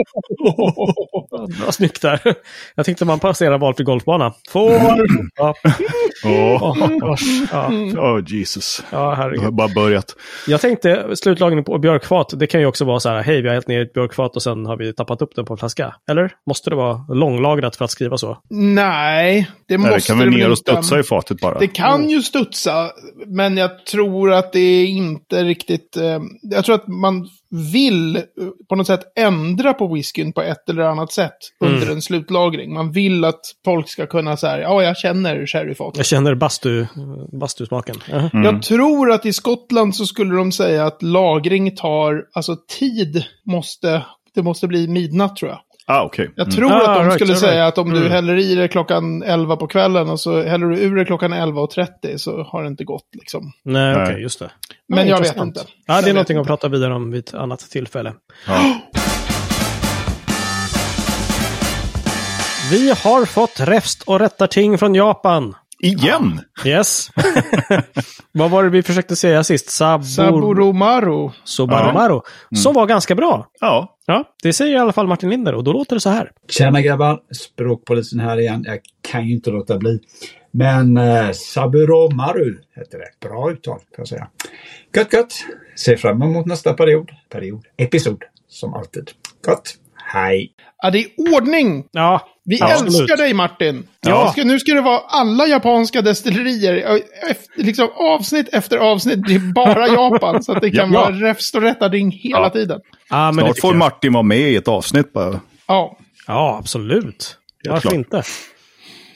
Bra 1.63 1.73
snyggt 1.73 2.03
där. 2.03 2.21
Jag 2.75 2.87
tänkte 2.87 3.05
man 3.05 3.19
passerar 3.19 3.59
valfri 3.59 3.85
golfbana. 3.85 4.33
Får! 4.51 4.73
Ja, 5.37 6.75
gosh. 7.01 7.23
ja. 7.53 7.69
oh, 7.99 8.23
Jesus. 8.27 8.83
ja 8.91 8.99
Det 8.99 9.05
har 9.05 9.15
herregud. 9.17 9.55
bara 9.55 9.69
börjat. 9.69 10.17
Jag 10.47 10.61
tänkte 10.61 11.17
slutlagning 11.17 11.65
på 11.65 11.79
björkfat. 11.79 12.33
Det 12.37 12.47
kan 12.47 12.61
ju 12.61 12.67
också 12.67 12.85
vara 12.85 13.01
så 13.01 13.09
här, 13.09 13.23
hej 13.23 13.43
vi 13.43 13.49
har 13.49 13.55
hällt 13.55 13.69
ner 13.69 13.83
ett 13.83 13.93
björkfat 13.93 14.37
och 14.37 14.43
sen 14.43 14.67
har 14.67 14.77
vi 14.77 14.93
tappat 14.95 15.23
upp 15.23 15.35
den 15.37 15.45
på 15.45 15.53
en 15.55 15.59
flaska. 15.59 15.95
Eller? 16.11 16.33
Måste 16.47 16.71
det 16.71 16.77
vara 16.77 17.01
långlagrat 17.09 17.77
för 17.77 17.85
att 17.85 17.91
skriva 17.91 18.19
så? 18.19 18.39
Nej, 18.51 19.51
det 19.69 19.79
Nej, 19.79 19.91
måste 19.91 19.97
det 19.97 20.07
kan 20.07 20.19
väl 20.19 20.39
ner 20.39 20.51
och 20.51 20.59
studsa 20.59 20.99
i 20.99 21.03
fatet 21.03 21.41
bara. 21.41 21.59
Det 21.59 21.67
kan 21.67 22.11
ju 22.11 22.23
studsa, 22.23 22.91
men 23.27 23.57
jag 23.57 23.87
tror 23.87 24.33
att 24.33 24.53
det 24.53 24.59
är 24.61 24.87
inte 24.87 25.43
riktigt... 25.45 25.97
Eh, 25.97 26.21
jag 26.43 26.65
tror 26.65 26.75
att 26.75 26.89
man 26.89 27.29
vill 27.73 28.17
eh, 28.17 28.23
på 28.69 28.77
något 28.77 28.87
sätt 28.87 29.01
ändra 29.19 29.73
på 29.75 29.87
whiskyn 29.95 30.33
på 30.33 30.43
ett 30.43 30.69
eller 30.69 30.83
annat 30.83 31.13
sätt 31.13 31.37
under 31.61 31.91
en 31.93 32.03
slutlagring. 32.03 32.75
Man 32.75 32.93
vill 32.93 33.25
att 33.25 33.41
folk 33.65 33.89
ska 33.89 34.07
kunna 34.07 34.37
säga, 34.37 34.61
ja, 34.61 34.83
jag 34.83 34.97
känner 34.97 35.47
sherryfat. 35.47 35.97
Jag 35.97 36.07
känner 36.07 36.35
bastu, 36.35 36.87
bastusmaken. 37.33 37.97
Jaha. 38.11 38.31
Mm. 38.33 38.45
Jag 38.45 38.63
tror 38.63 39.13
att 39.13 39.27
i 39.27 39.33
Skottland 39.33 39.97
så 39.97 40.07
skulle 40.07 40.35
de 40.35 40.53
säga 40.53 40.87
att 40.87 41.03
lagring 41.03 41.77
tar, 41.77 42.25
alltså 42.35 42.57
tid 42.79 43.25
måste, 43.47 44.03
det 44.35 44.43
måste 44.43 44.67
bli 44.69 44.89
midnatt 44.89 45.37
tror 45.37 45.51
jag. 45.51 45.61
Ah, 45.87 46.03
okej. 46.05 46.31
Jag 46.37 46.45
Mm. 46.47 46.55
tror 46.57 46.73
Ah, 46.73 46.77
att 46.91 46.97
de 46.99 47.05
right, 47.05 47.15
skulle 47.15 47.33
right. 47.33 47.41
säga 47.41 47.67
att 47.67 47.79
om 47.79 47.91
du 47.91 47.99
Mm. 48.01 48.13
häller 48.13 48.37
i 48.37 48.55
det 48.55 48.69
klockan 48.69 49.23
11 49.23 49.57
på 49.57 49.67
kvällen 49.67 50.11
och 50.11 50.21
så 50.21 50.43
häller 50.43 50.67
du 50.67 50.79
ur 50.79 50.97
det 50.97 51.05
klockan 51.05 51.33
11.30 51.33 52.17
så 52.19 52.43
har 52.43 52.63
det 52.63 52.69
inte 52.69 52.85
gått 52.85 53.09
liksom. 53.13 53.53
Nej, 53.65 53.95
okej, 53.95 54.13
Nej. 54.15 54.23
just 54.23 54.39
det. 54.39 54.51
Men 54.89 55.09
jag 55.09 55.21
vet 55.21 55.37
inte. 55.37 55.65
Ja, 55.87 56.01
det 56.03 56.11
är 56.11 56.15
någonting 56.15 56.39
att 56.39 56.47
prata 56.47 56.69
vidare 56.69 56.95
om 56.95 57.11
vid 57.11 57.29
ett 57.29 57.35
annat 57.35 57.61
tillfälle. 57.61 58.15
Ja. 58.47 58.81
Vi 62.71 62.89
har 62.89 63.25
fått 63.25 63.61
räfst 63.61 64.03
och 64.03 64.19
rättarting 64.19 64.79
från 64.79 64.95
Japan. 64.95 65.55
Igen? 65.79 66.41
Yes. 66.65 67.11
Vad 68.33 68.51
var 68.51 68.65
det 68.65 68.71
vi 68.71 68.83
försökte 68.83 69.17
säga 69.17 69.45
sist? 69.45 69.71
Sabor... 69.71 70.05
Saburomaru. 70.05 71.31
Sobaromaru. 71.45 72.21
Som 72.57 72.75
var 72.75 72.87
ganska 72.87 73.15
bra. 73.15 73.49
Ja. 73.61 73.97
Ja, 74.07 74.25
det 74.43 74.53
säger 74.53 74.77
i 74.77 74.79
alla 74.79 74.93
fall 74.93 75.07
Martin 75.07 75.31
Linder 75.31 75.55
och 75.55 75.65
då 75.65 75.73
låter 75.73 75.97
det 75.97 76.01
så 76.01 76.11
här. 76.11 76.31
Tjena 76.49 76.81
grabbar! 76.81 77.21
Språkpolisen 77.35 78.21
här 78.21 78.41
igen. 78.41 78.65
Jag 78.67 78.79
kan 79.11 79.27
ju 79.27 79.35
inte 79.35 79.51
låta 79.51 79.79
bli. 79.79 80.01
Men 80.51 80.97
eh, 80.97 81.31
Saburomaru 81.33 82.59
heter 82.77 82.99
det. 82.99 83.29
Bra 83.29 83.51
uttal, 83.51 83.79
får 83.79 83.85
jag 83.97 84.09
säga. 84.09 84.29
Gött, 84.97 85.13
gött! 85.13 85.33
Ser 85.79 85.97
fram 85.97 86.23
emot 86.23 86.47
nästa 86.47 86.75
period. 86.75 87.11
Period. 87.29 87.65
Episod, 87.77 88.23
som 88.49 88.75
alltid. 88.75 89.11
Gott! 89.47 89.75
Hej. 90.07 90.51
Ja, 90.83 90.91
det 90.91 90.99
är 90.99 91.07
ordning! 91.35 91.85
Ja, 91.93 92.29
Vi 92.45 92.57
Ja, 92.57 92.69
älskar 92.71 92.87
absolut. 92.87 93.19
dig 93.19 93.35
Martin! 93.35 93.87
Ja. 94.01 94.35
Nu 94.37 94.59
ska 94.61 94.75
det 94.75 94.81
vara 94.81 94.99
alla 95.09 95.47
japanska 95.47 96.03
destillerier. 96.03 96.77
Efter, 97.31 97.63
liksom 97.65 97.89
avsnitt 97.97 98.49
efter 98.53 98.77
avsnitt 98.79 99.19
blir 99.19 99.53
bara 99.53 99.89
Japan. 100.13 100.43
så 100.43 100.53
att 100.53 100.61
det 100.61 100.71
kan 100.71 100.93
Ja. 100.93 101.01
vara 101.01 101.13
räfst 101.13 101.55
och 101.55 101.63
rättading 101.63 102.11
hela 102.11 102.39
Ja. 102.41 102.51
tiden. 102.51 102.81
ja 103.11 103.33
men 103.33 103.45
det 103.45 103.55
Snart 103.55 103.61
får. 103.61 103.75
Martin 103.75 104.13
vara 104.13 104.23
med 104.23 104.39
i 104.51 104.57
ett 104.57 104.69
avsnitt 104.69 105.13
bara. 105.13 105.41
Ja, 105.69 105.99
Ja, 106.27 106.57
absolut. 106.61 107.37
Varför 107.69 107.81
klart. 107.81 107.95
inte? 107.95 108.23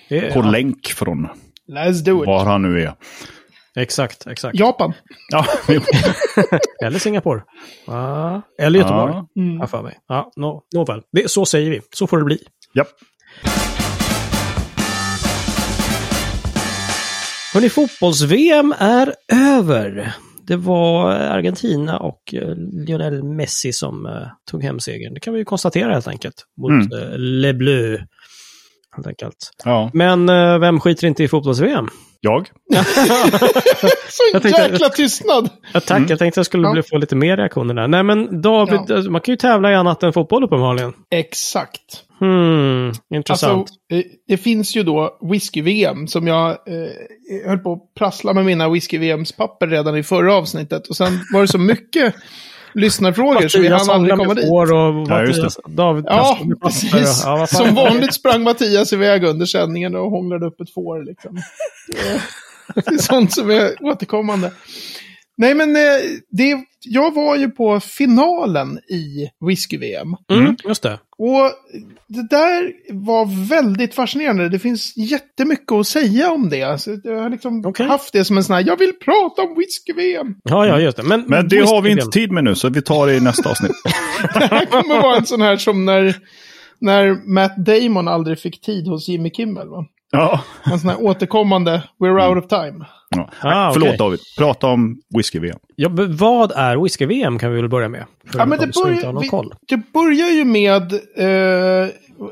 Det 0.08 0.18
är, 0.18 0.32
På 0.32 0.38
ja, 0.40 0.50
länk 0.50 0.86
från 0.86 1.28
let's 1.72 2.04
do 2.04 2.22
it. 2.22 2.26
var 2.26 2.44
han 2.44 2.62
nu 2.62 2.82
är. 2.82 2.92
Exakt, 3.76 4.26
exakt. 4.26 4.58
Japan. 4.58 4.92
Ja, 5.32 5.46
Eller 6.84 6.98
Singapore. 6.98 7.42
Ja, 7.86 8.42
eller 8.58 8.78
Göteborg. 8.78 9.12
Ja. 9.14 9.42
Mm. 9.42 9.68
För 9.68 9.82
mig. 9.82 9.98
Ja, 10.08 10.32
nå 10.36 10.62
nåväl. 10.74 11.02
Det, 11.12 11.30
så 11.30 11.46
säger 11.46 11.70
vi. 11.70 11.80
Så 11.92 12.06
får 12.06 12.18
det 12.18 12.24
bli. 12.24 12.38
ja. 12.72 12.84
Hörrni, 17.54 17.68
fotbolls-VM 17.68 18.74
är 18.78 19.14
över. 19.32 20.12
Det 20.46 20.56
var 20.56 21.10
Argentina 21.10 21.98
och 21.98 22.34
eh, 22.34 22.54
Lionel 22.86 23.22
Messi 23.24 23.72
som 23.72 24.06
eh, 24.06 24.12
tog 24.50 24.62
hem 24.62 24.80
segern. 24.80 25.14
Det 25.14 25.20
kan 25.20 25.32
vi 25.32 25.38
ju 25.38 25.44
konstatera 25.44 25.92
helt 25.92 26.08
enkelt. 26.08 26.34
Mot 26.60 26.70
Mm. 26.70 26.92
eh, 27.12 27.18
Le 27.18 27.52
Bleu. 27.52 27.98
Helt 28.96 29.06
enkelt. 29.06 29.36
ja. 29.64 29.90
Men 29.94 30.28
eh, 30.28 30.58
vem 30.58 30.80
skiter 30.80 31.06
inte 31.06 31.24
i 31.24 31.28
fotbolls-VM? 31.28 31.88
Jag? 32.20 32.46
Så 34.08 34.22
Jag 34.32 34.42
tänkte- 34.42 34.62
jäkla 34.62 34.88
tystnad! 34.88 35.50
Ja, 35.74 35.80
tack, 35.80 36.10
jag 36.10 36.18
tänkte 36.18 36.38
jag 36.38 36.46
skulle 36.46 36.68
Ja. 36.68 36.72
bli, 36.72 36.82
få 36.82 36.98
lite 36.98 37.16
mer 37.16 37.36
reaktioner 37.36 37.74
där. 37.74 37.88
Nej 37.88 38.02
men 38.02 38.40
David, 38.42 38.80
Ja. 38.88 39.10
man 39.10 39.20
kan 39.20 39.32
ju 39.32 39.36
tävla 39.36 39.72
i 39.72 39.74
annat 39.74 40.02
än 40.02 40.12
fotboll 40.12 40.44
uppenbarligen. 40.44 40.92
Exakt. 41.10 42.04
Hmm, 42.20 42.92
intressant. 43.14 43.52
Alltså, 43.60 43.74
eh, 43.92 44.02
det 44.28 44.36
finns 44.36 44.76
ju 44.76 44.82
då 44.82 45.18
whisky-VM 45.30 46.06
som 46.06 46.26
jag 46.26 46.48
eh, 46.50 47.46
höll 47.48 47.58
på 47.58 47.72
att 47.72 47.94
prassla 47.98 48.32
med 48.32 48.44
mina 48.44 48.68
whisky-VMs-papper 48.68 49.66
redan 49.66 49.96
i 49.96 50.02
förra 50.02 50.34
avsnittet. 50.34 50.86
Och 50.88 50.96
sen 50.96 51.20
var 51.32 51.40
det 51.40 51.48
så 51.48 51.58
mycket 51.58 52.14
lyssnarfrågor 52.74 53.48
så 53.48 53.58
vi 53.60 53.68
hann 53.68 53.90
aldrig 53.94 54.16
komma 54.16 54.34
dit. 54.34 54.44
Och 54.44 55.08
Ja, 55.08 55.22
just 55.24 55.42
det. 55.66 55.72
David 55.72 56.04
Ja, 56.08 56.38
precis. 56.62 57.22
Ja. 57.24 57.46
Som 57.46 57.74
vanligt 57.74 58.14
sprang 58.14 58.42
Mattias 58.42 58.92
iväg 58.92 59.24
under 59.24 59.46
sändningen 59.46 59.94
och 59.94 60.10
hånglade 60.10 60.46
upp 60.46 60.60
ett 60.60 60.74
får. 60.74 61.04
Liksom. 61.04 61.34
Det- 61.86 62.22
Det 62.74 62.94
är 62.94 62.98
sånt 62.98 63.32
som 63.32 63.50
är 63.50 63.70
återkommande. 63.80 64.52
Nej, 65.36 65.54
men 65.54 65.76
eh, 65.76 65.82
det, 66.30 66.56
jag 66.84 67.14
var 67.14 67.36
ju 67.36 67.50
på 67.50 67.80
finalen 67.80 68.78
i 68.78 69.28
whisky-VM. 69.46 70.14
Mm, 70.32 70.56
just 70.68 70.82
det. 70.82 70.98
Och 71.18 71.52
det 72.06 72.28
där 72.30 72.72
var 72.92 73.48
väldigt 73.48 73.94
fascinerande. 73.94 74.48
Det 74.48 74.58
finns 74.58 74.96
jättemycket 74.96 75.72
att 75.72 75.86
säga 75.86 76.30
om 76.32 76.48
det. 76.48 76.62
Alltså, 76.62 76.90
jag 77.04 77.22
har 77.22 77.30
liksom 77.30 77.66
Okej. 77.66 77.86
haft 77.86 78.12
det 78.12 78.24
som 78.24 78.36
en 78.36 78.44
sån 78.44 78.56
här, 78.56 78.64
jag 78.66 78.78
vill 78.78 78.92
prata 79.04 79.42
om 79.42 79.54
whisky-VM. 79.58 80.34
Ja, 80.42 80.66
ja, 80.66 80.80
just 80.80 80.96
det. 80.96 81.02
Men, 81.02 81.24
Men 81.26 81.48
det 81.48 81.58
har 81.58 81.82
vi 81.82 81.90
inte 81.90 82.06
tid 82.06 82.32
med 82.32 82.44
nu, 82.44 82.54
så 82.54 82.68
vi 82.68 82.82
tar 82.82 83.06
det 83.06 83.14
i 83.14 83.20
nästa 83.20 83.50
avsnitt. 83.50 83.72
Det 84.34 84.46
här 84.46 84.66
kommer 84.66 85.02
vara 85.02 85.16
en 85.16 85.26
sån 85.26 85.42
här 85.42 85.56
som 85.56 85.84
när, 85.84 86.16
när 86.78 87.34
Matt 87.34 87.56
Damon 87.56 88.08
aldrig 88.08 88.38
fick 88.38 88.60
tid 88.60 88.88
hos 88.88 89.08
Jimmy 89.08 89.30
Kimmel. 89.30 89.68
Va? 89.68 89.86
Ja. 90.10 90.40
En 90.64 90.80
sån 90.80 90.90
här 90.90 91.02
återkommande, 91.02 91.82
we're 91.98 92.28
out 92.28 92.44
of 92.44 92.50
time. 92.50 92.84
Ja. 93.16 93.30
Ah, 93.40 93.72
Förlåt 93.72 93.88
okej. 93.88 93.98
David, 93.98 94.20
prata 94.38 94.66
om 94.66 94.96
whisky-VM. 95.16 95.58
Ja, 95.76 95.88
vad 96.08 96.52
är 96.52 96.76
whisky-VM 96.82 97.38
kan 97.38 97.50
vi 97.50 97.60
väl 97.60 97.68
börja 97.68 97.88
med? 97.88 98.04
Ja, 98.34 98.46
men 98.46 98.58
de 98.58 98.66
det, 98.66 98.72
börjar, 98.84 99.12
någon 99.12 99.22
vi, 99.22 99.28
koll. 99.28 99.54
det 99.68 99.92
börjar 99.92 100.28
ju 100.28 100.44
med 100.44 100.92
eh, 100.92 101.88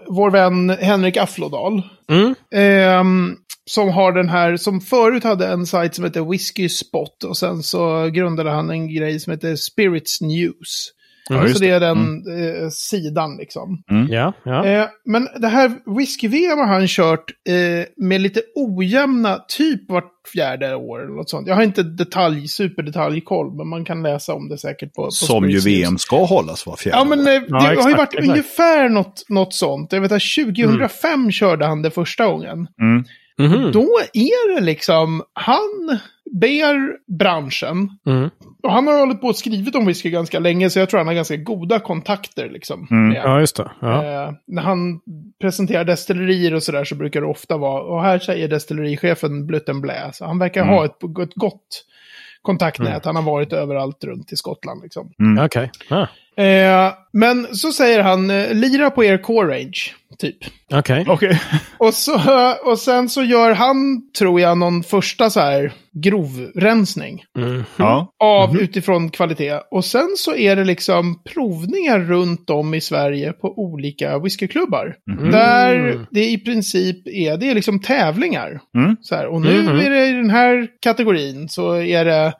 vår 0.08 0.30
vän 0.30 0.70
Henrik 0.70 1.16
Afflodal. 1.16 1.82
Mm. 2.10 2.34
Ehm, 2.54 3.36
som 3.70 3.88
har 3.88 4.12
den 4.12 4.28
här, 4.28 4.56
som 4.56 4.80
förut 4.80 5.24
hade 5.24 5.46
en 5.46 5.66
sajt 5.66 5.94
som 5.94 6.04
heter 6.04 6.30
Whiskey 6.30 6.68
Spot 6.68 7.24
och 7.24 7.36
sen 7.36 7.62
så 7.62 8.08
grundade 8.08 8.50
han 8.50 8.70
en 8.70 8.94
grej 8.94 9.20
som 9.20 9.30
heter 9.30 9.56
Spirits 9.56 10.20
News. 10.20 10.92
Ja, 11.30 11.48
så 11.48 11.58
det 11.58 11.70
är 11.70 11.80
den 11.80 11.98
eh, 12.38 12.68
sidan 12.70 13.36
liksom. 13.36 13.82
Ja, 14.10 14.32
ja. 14.42 14.66
Eh, 14.66 14.86
men 15.04 15.28
det 15.40 15.48
här 15.48 15.72
whisky-VM 15.98 16.58
har 16.58 16.66
han 16.66 16.86
kört 16.88 17.24
eh, 17.48 17.86
med 17.96 18.20
lite 18.20 18.40
ojämna, 18.54 19.38
typ 19.48 19.90
vart 19.90 20.12
fjärde 20.32 20.74
år 20.76 21.04
eller 21.04 21.14
något 21.14 21.30
sånt. 21.30 21.48
Jag 21.48 21.54
har 21.54 21.62
inte 21.62 21.82
detalj, 21.82 22.48
superdetaljkoll, 22.48 23.56
men 23.56 23.68
man 23.68 23.84
kan 23.84 24.02
läsa 24.02 24.34
om 24.34 24.48
det 24.48 24.58
säkert 24.58 24.94
på, 24.94 25.02
på 25.04 25.10
Som 25.10 25.50
ju. 25.50 25.58
VM 25.60 25.98
ska 25.98 26.24
hållas 26.24 26.66
var 26.66 26.76
fjärde 26.76 26.98
Ja, 26.98 27.04
men 27.04 27.18
eh, 27.18 27.24
det 27.24 27.44
Ja, 27.48 27.56
har 27.82 27.88
ju 27.90 27.96
varit 27.96 28.12
exakt. 28.14 28.28
ungefär 28.28 28.88
något, 28.88 29.24
något 29.28 29.54
sånt. 29.54 29.92
Jag 29.92 30.00
vet 30.00 30.12
att 30.12 30.22
2005 30.58 31.30
körde 31.30 31.66
han 31.66 31.82
det 31.82 31.90
första 31.90 32.26
gången. 32.26 32.66
Mm. 32.80 33.04
Mhm. 33.38 33.72
Då 33.72 33.88
är 34.12 34.54
det 34.54 34.60
liksom, 34.60 35.22
han 35.32 35.98
ber 36.32 36.96
branschen, 37.18 37.90
Mm. 38.06 38.30
och 38.62 38.72
han 38.72 38.86
har 38.86 38.98
hållit 39.00 39.20
på 39.20 39.26
och 39.26 39.36
skrivit 39.36 39.74
om 39.74 39.86
whisky 39.86 40.10
ganska 40.10 40.38
länge, 40.38 40.70
så 40.70 40.78
jag 40.78 40.90
tror 40.90 40.98
han 40.98 41.06
har 41.06 41.14
ganska 41.14 41.36
goda 41.36 41.80
kontakter 41.80 42.50
liksom. 42.50 42.86
Mm. 42.90 43.08
med- 43.08 43.16
Ja, 43.24 43.40
just 43.40 43.56
det. 43.56 43.70
Ja. 43.80 44.04
Eh, 44.04 44.32
när 44.46 44.62
han 44.62 45.00
presenterar 45.40 45.84
destillerier 45.84 46.54
och 46.54 46.62
sådär 46.62 46.84
så 46.84 46.94
brukar 46.94 47.20
det 47.20 47.26
ofta 47.26 47.56
vara, 47.56 47.82
och 47.82 48.02
här 48.02 48.18
säger 48.18 48.48
destillerichefen 48.48 49.46
Blutten 49.46 49.80
Blä, 49.80 50.10
så 50.12 50.24
han 50.26 50.38
verkar 50.38 50.62
Mm. 50.62 50.74
ha 50.74 50.84
ett, 50.84 51.02
ett 51.22 51.34
gott 51.34 51.84
kontaktnät. 52.42 53.04
Han 53.04 53.16
har 53.16 53.22
varit 53.22 53.52
överallt 53.52 54.04
runt 54.04 54.32
i 54.32 54.36
Skottland 54.36 54.82
liksom. 54.82 55.12
Okej. 55.44 55.70
Ah. 55.90 56.06
Eh, 56.38 56.92
men 57.12 57.54
så 57.56 57.72
säger 57.72 58.02
han, 58.02 58.30
eh, 58.30 58.54
lira 58.54 58.90
på 58.90 59.04
er 59.04 59.18
core 59.18 59.54
range, 59.54 59.78
typ. 60.18 60.36
Okej. 60.74 61.04
Okej. 61.08 61.40
Och, 61.78 61.94
så, 61.94 62.20
och 62.64 62.78
sen 62.78 63.08
så 63.08 63.22
gör 63.22 63.52
han, 63.52 64.02
tror 64.18 64.40
jag, 64.40 64.58
någon 64.58 64.82
första 64.82 65.30
så 65.30 65.40
här 65.40 65.72
grovrensning. 65.92 67.24
Mm. 67.38 67.64
Ja. 67.76 68.12
Av 68.18 68.56
utifrån 68.60 69.10
kvalitet. 69.10 69.60
Och 69.70 69.84
sen 69.84 70.08
så 70.16 70.34
är 70.36 70.56
det 70.56 70.64
liksom 70.64 71.22
provningar 71.24 71.98
runt 71.98 72.50
om 72.50 72.74
i 72.74 72.80
Sverige 72.80 73.32
på 73.32 73.58
olika 73.58 74.18
whiskyklubbar. 74.18 74.96
Där 75.32 76.06
det 76.10 76.24
i 76.30 76.38
princip 76.38 77.06
är, 77.08 77.36
det 77.36 77.50
är 77.50 77.54
liksom 77.54 77.80
tävlingar. 77.80 78.60
Mm. 78.74 78.96
Så 79.02 79.14
här, 79.14 79.26
och 79.26 79.40
nu 79.40 79.62
Mhm. 79.62 79.78
är 79.80 79.90
det 79.90 80.06
i 80.06 80.12
den 80.12 80.30
här 80.30 80.68
kategorin 80.80 81.48
så 81.48 81.74
är 81.82 82.04
det 82.04 82.32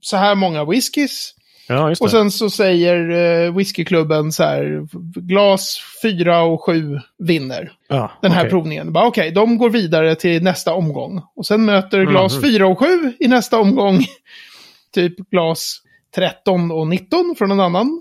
så 0.00 0.16
här 0.16 0.34
många 0.34 0.64
whiskys. 0.64 1.34
Ja. 1.68 1.94
Och 2.00 2.10
sen 2.10 2.30
så 2.30 2.50
säger 2.50 3.10
eh, 3.46 3.54
whiskyklubben 3.56 4.32
så 4.32 4.42
här, 4.42 4.86
glas 5.20 5.78
4 6.02 6.42
och 6.42 6.62
7 6.64 6.98
vinner 7.18 7.72
ja, 7.88 8.10
den 8.22 8.32
här 8.32 8.40
okej. 8.40 8.50
provningen. 8.50 8.96
Okej, 8.96 9.30
de 9.30 9.58
går 9.58 9.70
vidare 9.70 10.14
till 10.14 10.42
nästa 10.42 10.74
omgång. 10.74 11.22
Och 11.36 11.46
sen 11.46 11.64
möter 11.64 12.04
glas 12.04 12.32
Mhm. 12.34 12.42
4 12.42 12.66
och 12.66 12.78
7 12.78 12.86
i 13.20 13.28
nästa 13.28 13.60
omgång. 13.60 13.98
typ 14.94 15.30
glas 15.30 15.78
13 16.14 16.70
och 16.70 16.86
19 16.86 17.34
från 17.38 17.50
en 17.50 17.60
annan. 17.60 18.00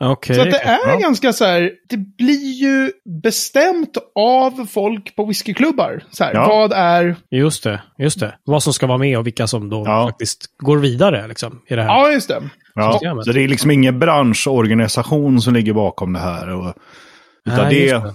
Okej. 0.00 0.36
Så 0.36 0.42
att 0.42 0.50
det 0.50 0.58
är 0.58 0.88
Ja. 0.88 0.98
ganska 0.98 1.32
så 1.32 1.44
här, 1.44 1.72
det 1.88 1.96
blir 1.96 2.52
ju 2.52 2.92
bestämt 3.22 3.96
av 4.14 4.66
folk 4.72 5.16
på 5.16 5.24
whiskyklubbar. 5.24 6.04
Så 6.10 6.24
här, 6.24 6.34
Ja. 6.34 6.48
vad 6.48 6.72
är... 6.72 7.16
Just 7.30 7.64
det, 7.64 7.82
just 7.98 8.20
det. 8.20 8.34
Vad 8.44 8.62
som 8.62 8.72
ska 8.72 8.86
vara 8.86 8.98
med 8.98 9.18
och 9.18 9.26
vilka 9.26 9.46
som 9.46 9.68
då 9.70 9.82
Ja. 9.86 10.06
faktiskt 10.06 10.46
går 10.58 10.78
vidare 10.78 11.28
liksom, 11.28 11.62
i 11.68 11.74
det 11.74 11.82
här. 11.82 11.88
Ja, 11.88 12.10
just 12.12 12.28
det. 12.28 12.42
Ja. 12.74 12.92
Systemet. 12.92 13.24
Så 13.24 13.32
det 13.32 13.42
är 13.42 13.48
liksom 13.48 13.70
ingen 13.70 13.98
branschorganisation 13.98 15.40
som 15.40 15.54
ligger 15.54 15.72
bakom 15.72 16.12
det 16.12 16.18
här. 16.18 16.48
Och, 16.48 16.74
utan 17.46 17.64
Nej, 17.64 17.74
det, 17.74 17.92
det. 17.92 18.14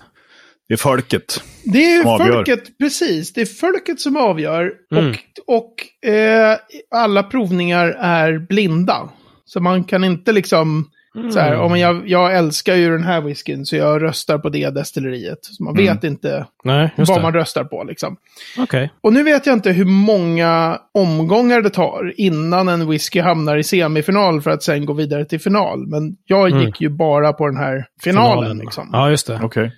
det 0.68 0.74
är 0.74 0.78
folket. 0.78 1.44
Det 1.64 1.94
är 1.94 2.02
Som 2.02 2.12
avgör. 2.12 2.34
folket, 2.34 2.78
precis. 2.78 3.34
Det 3.34 3.42
är 3.42 3.46
folket 3.46 4.00
som 4.00 4.18
avgör. 4.18 4.72
Mm. 4.92 5.10
Och, 5.10 5.16
och 5.58 6.10
eh, 6.10 6.58
alla 6.96 7.24
provningar 7.24 7.88
är 8.00 8.40
blinda. 8.40 9.10
Så 9.46 9.60
man 9.60 9.84
kan 9.84 10.04
inte 10.04 10.32
liksom... 10.32 10.90
Så 11.32 11.40
här, 11.40 11.54
Mm. 11.54 11.66
om 11.66 11.80
jag, 11.80 12.10
jag 12.10 12.36
älskar 12.38 12.76
ju 12.76 12.90
den 12.92 13.04
här 13.04 13.22
whiskyn 13.22 13.66
så 13.66 13.76
jag 13.76 14.04
röstar 14.04 14.38
på 14.38 14.50
det 14.50 14.70
destilleriet. 14.70 15.38
Så 15.42 15.64
man 15.64 15.76
vet 15.76 16.04
inte 16.04 16.46
Nej, 16.64 16.90
vad 16.98 17.08
det. 17.18 17.22
man 17.22 17.34
röstar 17.34 17.64
på 17.64 17.84
liksom. 17.84 18.18
Okej. 18.58 18.90
Och 19.02 19.14
nu 19.14 19.24
vet 19.24 19.46
jag 19.46 19.54
inte 19.54 19.72
hur 19.72 19.86
många 19.86 20.80
omgångar 20.94 21.62
det 21.62 21.70
tar 21.70 22.14
innan 22.18 22.68
en 22.68 22.90
whisky 22.90 23.20
hamnar 23.22 23.58
i 23.58 23.64
semifinal 23.64 24.42
för 24.42 24.52
att 24.52 24.64
sen 24.64 24.86
gå 24.86 24.94
vidare 24.94 25.26
till 25.26 25.40
final. 25.40 25.88
Men 25.88 26.16
jag 26.26 26.52
Mm. 26.52 26.64
gick 26.66 26.82
ju 26.82 26.90
bara 26.90 27.34
på 27.34 27.48
den 27.48 27.58
här 27.58 27.86
finalen. 28.04 28.58
Liksom. 28.58 28.90
Ja, 28.92 29.10
just 29.10 29.28
det. 29.28 29.40
Okej. 29.44 29.72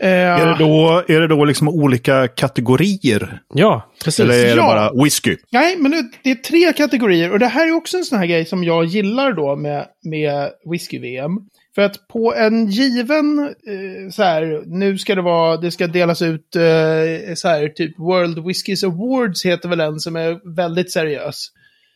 Eh, 0.00 0.08
Är 0.10 0.46
det 0.46 0.56
då, 0.58 1.04
är 1.08 1.20
det 1.20 1.26
då 1.28 1.44
liksom 1.44 1.68
olika 1.68 2.28
kategorier? 2.28 3.40
Ja, 3.54 3.90
precis. 4.04 4.20
Eller 4.20 4.34
är 4.34 4.42
det 4.50 4.56
Ja. 4.56 4.66
bara 4.92 5.04
whisky? 5.04 5.36
Nej, 5.52 5.76
men 5.78 5.90
det, 5.90 6.04
det 6.22 6.30
är 6.30 6.34
tre 6.34 6.72
kategorier. 6.72 7.32
Och 7.32 7.38
det 7.38 7.46
här 7.46 7.66
är 7.68 7.72
också 7.72 7.96
en 7.96 8.04
sån 8.04 8.18
här 8.18 8.26
grej 8.26 8.44
som 8.44 8.64
jag 8.64 8.84
gillar 8.84 9.32
då 9.32 9.56
med, 9.56 9.86
med 10.04 10.50
whisky-VM. 10.70 11.30
För 11.74 11.82
att 11.82 12.08
på 12.08 12.34
en 12.34 12.66
given, 12.66 13.38
eh, 13.38 14.10
så 14.12 14.22
här, 14.22 14.62
nu 14.66 14.98
ska 14.98 15.14
det 15.14 15.22
vara, 15.22 15.56
det 15.56 15.70
ska 15.70 15.86
delas 15.86 16.22
ut, 16.22 16.56
eh, 16.56 17.34
så 17.34 17.48
här, 17.48 17.68
typ 17.68 17.98
World 17.98 18.46
Whiskys 18.46 18.84
Awards 18.84 19.44
heter 19.44 19.68
väl 19.68 19.80
en 19.80 20.00
som 20.00 20.16
är 20.16 20.54
väldigt 20.56 20.92
seriös. 20.92 21.46